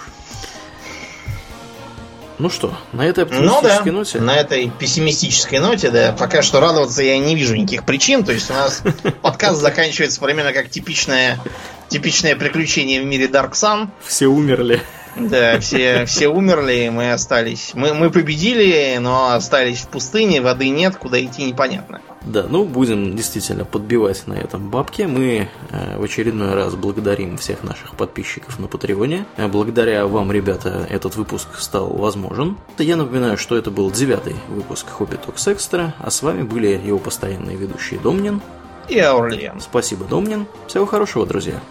Ну 2.39 2.51
что, 2.51 2.71
на 2.91 3.03
этой 3.03 3.25
Ну 3.25 3.61
да, 3.63 3.77
оптимистической 3.77 3.91
ноте? 3.91 4.19
на 4.19 4.35
этой 4.35 4.69
пессимистической 4.69 5.57
ноте, 5.59 5.89
да, 5.89 6.11
пока 6.17 6.43
что 6.43 6.59
радоваться 6.59 7.01
я 7.01 7.17
не 7.17 7.33
вижу 7.33 7.55
никаких 7.55 7.83
причин. 7.83 8.23
То 8.23 8.31
есть 8.31 8.51
у 8.51 8.53
нас 8.53 8.83
подкаст 9.23 9.59
заканчивается 9.59 10.21
примерно 10.21 10.53
как 10.53 10.69
типичное, 10.69 11.39
типичное 11.89 12.35
приключение 12.35 13.01
в 13.01 13.05
мире 13.05 13.27
Dark 13.27 13.51
Sun. 13.51 13.89
Все 14.05 14.27
умерли. 14.27 14.81
Да, 15.19 15.59
все, 15.59 16.05
все 16.05 16.27
умерли, 16.27 16.89
мы 16.89 17.11
остались. 17.11 17.71
Мы, 17.73 17.93
мы 17.93 18.11
победили, 18.11 18.97
но 18.99 19.33
остались 19.33 19.79
в 19.79 19.87
пустыне, 19.87 20.41
воды 20.41 20.69
нет, 20.69 20.95
куда 20.95 21.23
идти 21.23 21.43
непонятно. 21.45 22.01
Да, 22.21 22.45
ну 22.47 22.65
будем 22.65 23.15
действительно 23.15 23.65
подбивать 23.65 24.27
на 24.27 24.33
этом 24.33 24.69
бабки. 24.69 25.03
Мы 25.03 25.49
э, 25.71 25.97
в 25.97 26.03
очередной 26.03 26.53
раз 26.53 26.75
благодарим 26.75 27.37
всех 27.37 27.63
наших 27.63 27.95
подписчиков 27.95 28.59
на 28.59 28.67
Патреоне. 28.67 29.25
Э, 29.37 29.47
благодаря 29.47 30.05
вам, 30.05 30.31
ребята, 30.31 30.85
этот 30.89 31.15
выпуск 31.15 31.47
стал 31.57 31.87
возможен. 31.87 32.57
Я 32.77 32.95
напоминаю, 32.95 33.37
что 33.37 33.57
это 33.57 33.71
был 33.71 33.89
девятый 33.91 34.35
выпуск 34.49 34.89
Хобби 34.89 35.15
Токс 35.15 35.47
Экстра, 35.47 35.95
а 35.99 36.11
с 36.11 36.21
вами 36.21 36.43
были 36.43 36.67
его 36.67 36.99
постоянные 36.99 37.55
ведущие 37.55 37.99
Домнин 37.99 38.41
И 38.89 38.99
Аурлиен. 38.99 39.61
Спасибо, 39.61 40.05
Домнин. 40.05 40.47
Всего 40.67 40.85
хорошего, 40.85 41.25
друзья. 41.25 41.61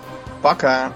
Пока! 0.46 0.92